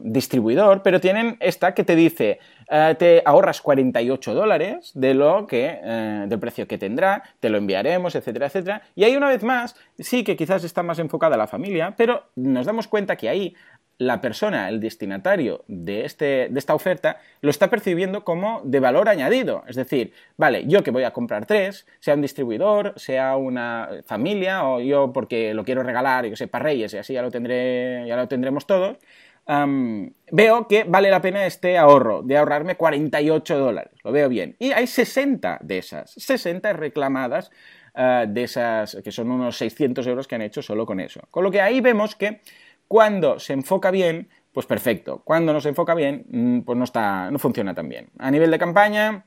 distribuidor, 0.00 0.82
pero 0.82 1.02
tienen 1.02 1.36
esta 1.40 1.74
que 1.74 1.84
te 1.84 1.96
dice, 1.96 2.38
eh, 2.70 2.94
te 2.98 3.22
ahorras 3.24 3.62
48 3.62 4.34
dólares 4.34 4.92
de 4.94 5.14
lo 5.14 5.46
que, 5.46 5.80
eh, 5.82 6.24
del 6.28 6.38
precio 6.38 6.66
que 6.66 6.76
tendrá, 6.76 7.22
te 7.40 7.48
lo 7.48 7.56
enviaremos, 7.56 8.14
etcétera, 8.14 8.46
etcétera. 8.46 8.82
Y 8.94 9.04
ahí 9.04 9.16
una 9.16 9.28
vez 9.28 9.42
más, 9.42 9.74
sí 9.98 10.22
que 10.22 10.36
quizás 10.36 10.64
está 10.64 10.82
más 10.82 10.98
enfocada 10.98 11.34
a 11.36 11.38
la 11.38 11.46
familia, 11.46 11.94
pero 11.96 12.24
nos 12.36 12.66
damos 12.66 12.86
cuenta 12.86 13.16
que 13.16 13.28
ahí 13.28 13.54
la 13.98 14.20
persona, 14.20 14.68
el 14.68 14.80
destinatario 14.80 15.64
de, 15.66 16.04
este, 16.04 16.48
de 16.50 16.58
esta 16.58 16.74
oferta, 16.74 17.20
lo 17.40 17.50
está 17.50 17.68
percibiendo 17.68 18.24
como 18.24 18.62
de 18.64 18.78
valor 18.78 19.08
añadido. 19.08 19.64
Es 19.66 19.74
decir, 19.74 20.12
vale, 20.36 20.64
yo 20.66 20.84
que 20.84 20.92
voy 20.92 21.02
a 21.02 21.12
comprar 21.12 21.46
tres, 21.46 21.84
sea 21.98 22.14
un 22.14 22.22
distribuidor, 22.22 22.94
sea 22.96 23.36
una 23.36 23.88
familia, 24.06 24.64
o 24.64 24.80
yo 24.80 25.12
porque 25.12 25.52
lo 25.52 25.64
quiero 25.64 25.82
regalar, 25.82 26.26
yo 26.26 26.36
sé, 26.36 26.46
para 26.46 26.64
Reyes, 26.64 26.94
y 26.94 26.98
así 26.98 27.12
ya 27.12 27.22
lo, 27.22 27.30
tendré, 27.30 28.06
ya 28.06 28.16
lo 28.16 28.28
tendremos 28.28 28.66
todos, 28.66 28.98
veo 30.30 30.68
que 30.68 30.84
vale 30.84 31.10
la 31.10 31.20
pena 31.20 31.46
este 31.46 31.78
ahorro, 31.78 32.22
de 32.22 32.36
ahorrarme 32.36 32.76
48 32.76 33.58
dólares. 33.58 33.92
Lo 34.04 34.12
veo 34.12 34.28
bien. 34.28 34.56
Y 34.58 34.72
hay 34.72 34.86
60 34.86 35.58
de 35.62 35.78
esas, 35.78 36.12
60 36.12 36.72
reclamadas 36.74 37.50
ah, 37.94 38.26
de 38.28 38.44
esas, 38.44 38.98
que 39.02 39.10
son 39.10 39.30
unos 39.30 39.56
600 39.56 40.06
euros 40.06 40.28
que 40.28 40.34
han 40.34 40.42
hecho 40.42 40.62
solo 40.62 40.84
con 40.84 41.00
eso. 41.00 41.20
Con 41.30 41.44
lo 41.44 41.50
que 41.50 41.60
ahí 41.60 41.80
vemos 41.80 42.14
que 42.14 42.40
cuando 42.88 43.38
se 43.38 43.52
enfoca 43.52 43.90
bien, 43.90 44.28
pues 44.52 44.66
perfecto. 44.66 45.22
Cuando 45.24 45.52
no 45.52 45.60
se 45.60 45.68
enfoca 45.68 45.94
bien, 45.94 46.26
mm, 46.30 46.60
pues 46.60 46.76
no, 46.76 46.84
está, 46.84 47.30
no 47.30 47.38
funciona 47.38 47.74
tan 47.74 47.88
bien. 47.88 48.10
A 48.18 48.30
nivel 48.30 48.50
de 48.50 48.58
campaña, 48.58 49.26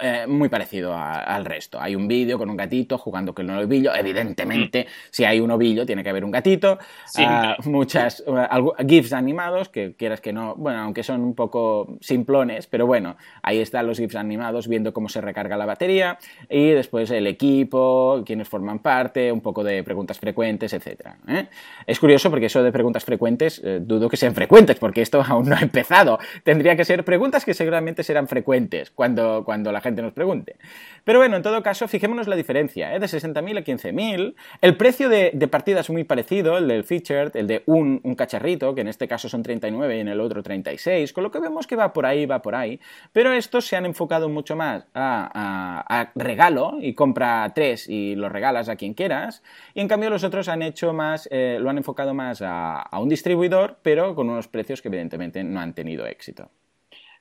eh, 0.00 0.26
muy 0.26 0.48
parecido 0.48 0.94
al 0.94 1.44
resto. 1.44 1.80
Hay 1.80 1.96
un 1.96 2.06
vídeo 2.06 2.38
con 2.38 2.50
un 2.50 2.56
gatito 2.56 2.98
jugando 2.98 3.34
con 3.34 3.48
un 3.48 3.56
ovillo. 3.56 3.94
Evidentemente, 3.94 4.84
mm. 4.84 4.92
si 5.10 5.24
hay 5.24 5.40
un 5.40 5.50
ovillo, 5.50 5.86
tiene 5.86 6.02
que 6.02 6.10
haber 6.10 6.24
un 6.24 6.30
gatito. 6.30 6.78
Ah, 7.18 7.56
muchas 7.64 8.22
uh, 8.26 8.72
GIFs 8.86 9.12
animados, 9.12 9.68
que 9.68 9.94
quieras 9.94 10.20
que 10.20 10.32
no, 10.32 10.54
bueno, 10.56 10.80
aunque 10.80 11.02
son 11.02 11.22
un 11.22 11.34
poco 11.34 11.96
simplones, 12.00 12.66
pero 12.66 12.86
bueno, 12.86 13.16
ahí 13.42 13.58
están 13.58 13.86
los 13.86 13.98
GIFs 13.98 14.16
animados 14.16 14.68
viendo 14.68 14.92
cómo 14.92 15.08
se 15.08 15.20
recarga 15.20 15.56
la 15.56 15.66
batería 15.66 16.18
y 16.48 16.70
después 16.70 17.10
el 17.10 17.26
equipo, 17.26 18.22
quienes 18.26 18.48
forman 18.48 18.80
parte, 18.80 19.32
un 19.32 19.40
poco 19.40 19.64
de 19.64 19.82
preguntas 19.82 20.18
frecuentes, 20.18 20.72
etc. 20.72 21.14
¿eh? 21.28 21.46
Es 21.86 21.98
curioso 21.98 22.30
porque 22.30 22.46
eso 22.46 22.62
de 22.62 22.72
preguntas 22.72 23.04
frecuentes, 23.04 23.62
dudo 23.80 24.08
que 24.08 24.16
sean 24.16 24.34
frecuentes, 24.34 24.78
porque 24.78 25.02
esto 25.02 25.22
aún 25.26 25.48
no 25.48 25.56
ha 25.56 25.60
empezado. 25.60 26.18
Tendría 26.42 26.76
que 26.76 26.84
ser 26.84 27.04
preguntas 27.04 27.44
que 27.44 27.54
seguramente 27.54 28.02
serán 28.02 28.28
frecuentes 28.28 28.90
cuando 28.90 29.14
cuando 29.14 29.44
la 29.62 29.80
gente 29.80 30.02
nos 30.02 30.12
pregunte. 30.12 30.56
Pero 31.04 31.18
bueno, 31.18 31.36
en 31.36 31.42
todo 31.42 31.62
caso, 31.62 31.86
fijémonos 31.86 32.28
la 32.28 32.36
diferencia, 32.36 32.94
¿eh? 32.94 32.98
de 32.98 33.06
60.000 33.06 33.58
a 33.58 33.64
15.000. 33.64 34.34
El 34.60 34.76
precio 34.76 35.08
de, 35.08 35.30
partida 35.50 35.80
es 35.80 35.90
muy 35.90 36.04
parecido, 36.04 36.58
el 36.58 36.68
del 36.68 36.84
featured, 36.84 37.36
el 37.36 37.46
de 37.46 37.62
un, 37.66 38.00
cacharrito, 38.16 38.74
que 38.74 38.80
en 38.80 38.88
este 38.88 39.06
caso 39.06 39.28
son 39.28 39.42
39 39.42 39.96
y 39.96 40.00
en 40.00 40.08
el 40.08 40.20
otro 40.20 40.42
36, 40.42 41.12
con 41.12 41.24
lo 41.24 41.30
que 41.30 41.40
vemos 41.40 41.66
que 41.66 41.76
va 41.76 41.92
por 41.92 42.06
ahí, 42.06 42.26
va 42.26 42.40
por 42.42 42.54
ahí. 42.54 42.80
Pero 43.12 43.32
estos 43.32 43.66
se 43.66 43.76
han 43.76 43.86
enfocado 43.86 44.28
mucho 44.28 44.56
más 44.56 44.86
a, 44.94 46.10
regalo 46.14 46.78
y 46.80 46.94
compra 46.94 47.50
tres 47.54 47.88
y 47.88 48.14
lo 48.14 48.28
regalas 48.28 48.68
a 48.68 48.76
quien 48.76 48.94
quieras. 48.94 49.42
Y 49.74 49.80
en 49.80 49.88
cambio 49.88 50.10
los 50.10 50.24
otros 50.24 50.48
han 50.48 50.62
hecho 50.62 50.92
más, 50.92 51.28
eh, 51.30 51.58
lo 51.60 51.70
han 51.70 51.78
enfocado 51.78 52.14
más 52.14 52.42
a 52.42 52.98
un 52.98 53.08
distribuidor, 53.08 53.78
pero 53.82 54.14
con 54.14 54.30
unos 54.30 54.48
precios 54.48 54.80
que 54.80 54.88
evidentemente 54.88 55.44
no 55.44 55.60
han 55.60 55.74
tenido 55.74 56.06
éxito. 56.06 56.50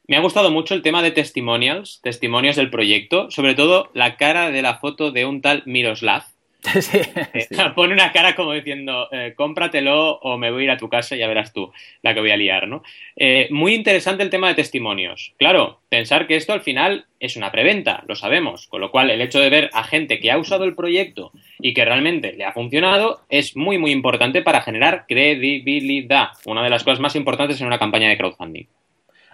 Me 0.06 0.18
ha 0.18 0.22
gustado 0.22 0.52
mucho 0.52 0.74
el 0.74 0.82
tema 0.82 1.02
de 1.02 1.12
testimonials, 1.12 2.02
testimonios 2.04 2.58
del 2.58 2.70
proyecto, 2.70 3.32
sobre 3.32 3.56
todo 3.56 3.90
la 3.94 4.18
cara 4.18 4.52
de 4.52 4.62
la 4.62 4.76
foto 4.76 5.12
de 5.12 5.26
un 5.26 5.42
tal 5.42 5.64
Miroslav. 5.66 6.24
Sí, 6.82 6.98
eh, 7.34 7.48
Pone 7.76 7.94
una 7.94 8.12
cara 8.12 8.36
como 8.36 8.54
diciendo, 8.54 9.08
eh, 9.12 9.34
cómpratelo 9.36 10.18
o 10.20 10.38
me 10.38 10.52
voy 10.52 10.62
a 10.62 10.64
ir 10.66 10.72
a 10.72 10.78
tu 10.78 10.90
casa 10.90 11.16
y 11.16 11.20
ya 11.20 11.28
verás 11.28 11.54
tú 11.54 11.72
la 12.02 12.14
que 12.14 12.20
voy 12.20 12.32
a 12.32 12.38
liar, 12.38 12.68
¿no? 12.68 12.84
Eh, 13.16 13.48
muy 13.52 13.74
interesante 13.74 14.24
el 14.24 14.30
tema 14.30 14.48
de 14.48 14.56
testimonios. 14.56 15.34
Claro, 15.38 15.82
pensar 15.90 16.28
que 16.28 16.36
esto 16.36 16.54
al 16.54 16.62
final 16.62 17.06
es 17.20 17.36
una 17.36 17.52
preventa, 17.52 18.04
lo 18.08 18.16
sabemos, 18.16 18.68
con 18.68 18.82
lo 18.82 18.92
cual 18.92 19.10
el 19.10 19.22
hecho 19.22 19.40
de 19.40 19.50
ver 19.50 19.70
a 19.74 19.84
gente 19.84 20.20
que 20.20 20.32
ha 20.32 20.38
usado 20.38 20.64
el 20.66 20.76
proyecto 20.76 21.32
y 21.60 21.74
que 21.74 21.86
realmente 21.86 22.34
le 22.34 22.46
ha 22.46 22.54
funcionado 22.54 23.22
es 23.30 23.56
muy, 23.56 23.78
muy 23.78 23.92
importante 23.92 24.42
para 24.42 24.62
generar 24.62 25.06
credibilidad, 25.08 26.30
una 26.46 26.64
de 26.64 26.70
las 26.70 26.84
cosas 26.84 27.00
más 27.00 27.16
importantes 27.16 27.60
en 27.62 27.68
una 27.68 27.80
campaña 27.80 28.10
de 28.10 28.18
crowdfunding. 28.18 28.66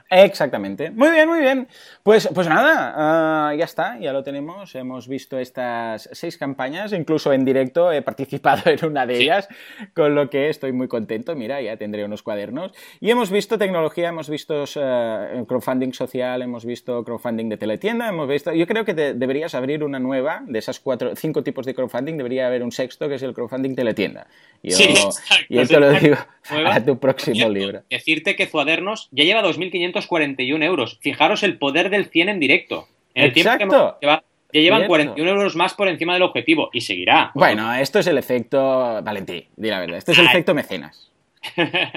Exactamente. 0.10 0.90
Muy 0.90 1.12
bien, 1.12 1.30
muy 1.30 1.40
bien. 1.40 1.68
Pues, 2.02 2.28
pues 2.34 2.48
nada, 2.48 2.94
ah, 2.96 3.54
ya 3.56 3.66
está, 3.66 4.00
ya 4.00 4.12
lo 4.12 4.24
tenemos. 4.24 4.74
Hemos 4.74 5.08
visto 5.08 5.38
estas 5.38 6.10
seis 6.14 6.38
campañas, 6.38 6.94
incluso 6.94 7.32
en 7.32 7.46
directo 7.46 7.92
he 7.92 8.02
participado 8.02 8.64
en 8.72 8.84
una 8.86 9.06
de 9.06 9.18
ellas, 9.18 9.48
con 9.94 10.16
lo 10.16 10.30
que 10.30 10.50
estoy 10.50 10.72
muy 10.72 10.88
contento. 10.88 11.36
Mira, 11.36 11.62
ya 11.62 11.78
tendré 11.78 12.04
unos 12.04 12.24
cuadernos. 12.24 12.74
Y 13.00 13.12
hemos 13.12 13.30
visto 13.30 13.60
tecnología, 13.60 14.10
hemos 14.10 14.30
visto 14.30 14.64
uh, 14.64 15.46
crowdfunding 15.46 15.94
social, 15.94 16.42
hemos 16.42 16.66
visto 16.66 17.04
crowdfunding 17.04 17.50
de 17.50 17.58
teletienda, 17.58 18.10
hemos 18.10 18.28
visto. 18.28 18.52
Yo 18.52 18.66
creo 18.66 18.86
que 18.86 18.96
deberías 18.96 19.54
abrir 19.54 19.84
una 19.84 20.00
nueva 20.00 20.42
de 20.48 20.58
esas 20.58 20.80
cuatro, 20.80 21.16
cinco 21.16 21.44
tipos 21.44 21.68
de 21.68 21.76
crowdfunding. 21.76 22.18
Debería 22.18 22.48
haber 22.48 22.64
un 22.64 22.72
sexto 22.72 23.08
que 23.08 23.16
es 23.16 23.22
el 23.22 23.34
crowdfunding 23.34 23.76
teletienda. 23.76 24.26
Yo, 24.64 24.76
sí, 24.76 24.94
y 25.50 25.60
esto 25.60 25.80
lo 25.80 25.92
digo 25.92 26.18
a 26.50 26.84
tu 26.84 26.98
próximo 27.00 27.48
libro. 27.48 27.84
Decirte 27.90 28.36
que 28.36 28.50
Cuadernos 28.50 29.08
ya 29.12 29.24
lleva 29.24 29.44
2.500 29.44 29.99
41 30.08 30.64
euros. 30.66 30.98
Fijaros 31.02 31.44
el 31.44 31.58
poder 31.58 31.90
del 31.90 32.06
100 32.06 32.30
en 32.30 32.40
directo. 32.40 32.88
En 33.14 33.26
el 33.26 33.30
Exacto. 33.30 33.98
ya 34.02 34.24
llevan 34.52 34.88
41 34.88 35.30
euros 35.30 35.56
más 35.56 35.74
por 35.74 35.88
encima 35.88 36.14
del 36.14 36.24
objetivo 36.24 36.70
y 36.74 36.82
seguirá. 36.82 37.32
Bueno, 37.34 37.74
esto 37.74 38.00
es 38.00 38.08
el 38.08 38.18
efecto, 38.18 39.02
Valentí, 39.04 39.48
di 39.56 39.70
la 39.70 39.80
verdad, 39.80 39.98
este 39.98 40.12
es 40.14 40.20
el 40.20 40.26
efecto 40.26 40.54
mecenas. 40.54 41.09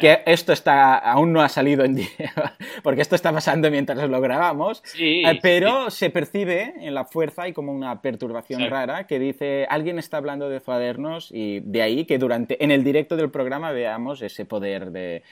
Que 0.01 0.23
esto 0.27 0.53
está 0.53 0.99
aún 0.99 1.33
no 1.33 1.43
ha 1.43 1.49
salido 1.49 1.85
en 1.85 1.97
día, 1.97 2.09
porque 2.83 3.03
esto 3.03 3.17
está 3.17 3.33
pasando 3.33 3.71
mientras 3.71 4.09
lo 4.09 4.21
grabamos, 4.21 4.83
eh, 4.99 5.39
pero 5.43 5.91
se 5.91 6.11
percibe 6.11 6.75
en 6.81 6.95
la 6.95 7.05
fuerza 7.05 7.49
y 7.49 7.53
como 7.53 7.73
una 7.73 8.01
perturbación 8.01 8.69
rara 8.71 9.07
que 9.07 9.19
dice 9.19 9.67
alguien 9.69 9.99
está 9.99 10.19
hablando 10.19 10.49
de 10.49 10.61
cuadernos 10.61 11.31
y 11.33 11.61
de 11.61 11.83
ahí 11.83 12.05
que 12.05 12.19
durante 12.19 12.63
en 12.63 12.71
el 12.71 12.85
directo 12.85 13.17
del 13.17 13.31
programa 13.31 13.73
veamos 13.73 14.23
ese 14.23 14.45
poder 14.45 14.91
de, 14.91 15.23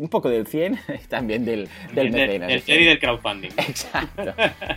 un 0.00 0.08
poco 0.08 0.28
del 0.28 0.46
100 0.46 0.78
y 1.04 1.06
también 1.06 1.44
del, 1.44 1.68
del 1.94 2.10
mecenas. 2.10 2.48
Del, 2.48 2.64
del 2.64 2.82
y 2.82 2.84
del 2.84 2.98
crowdfunding. 2.98 3.50
Exacto. 3.56 4.34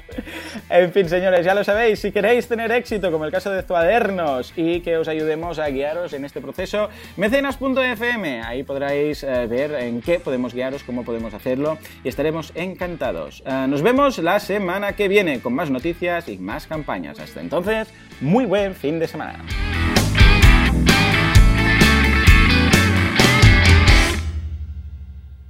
en 0.69 0.91
fin, 0.93 1.09
señores, 1.09 1.45
ya 1.45 1.53
lo 1.53 1.63
sabéis, 1.63 1.99
si 1.99 2.11
queréis 2.11 2.47
tener 2.47 2.71
éxito, 2.71 3.11
como 3.11 3.25
el 3.25 3.31
caso 3.31 3.51
de 3.51 3.63
Cuadernos, 3.63 4.53
y 4.55 4.81
que 4.81 4.97
os 4.97 5.07
ayudemos 5.07 5.59
a 5.59 5.67
guiaros 5.69 6.13
en 6.13 6.25
este 6.25 6.41
proceso, 6.41 6.89
mecenas.fm, 7.17 8.41
ahí 8.41 8.63
podréis 8.77 9.23
eh, 9.23 9.47
ver 9.47 9.71
en 9.73 10.01
qué 10.01 10.19
podemos 10.19 10.53
guiaros, 10.53 10.83
cómo 10.83 11.03
podemos 11.03 11.33
hacerlo 11.33 11.79
y 12.03 12.09
estaremos 12.09 12.51
encantados. 12.53 13.41
Eh, 13.43 13.65
nos 13.67 13.81
vemos 13.81 14.19
la 14.19 14.39
semana 14.39 14.93
que 14.93 15.07
viene 15.07 15.39
con 15.39 15.53
más 15.55 15.71
noticias 15.71 16.29
y 16.29 16.37
más 16.37 16.67
campañas. 16.67 17.19
Hasta 17.19 17.41
entonces, 17.41 17.87
muy 18.21 18.45
buen 18.45 18.75
fin 18.75 18.99
de 18.99 19.07
semana. 19.07 19.43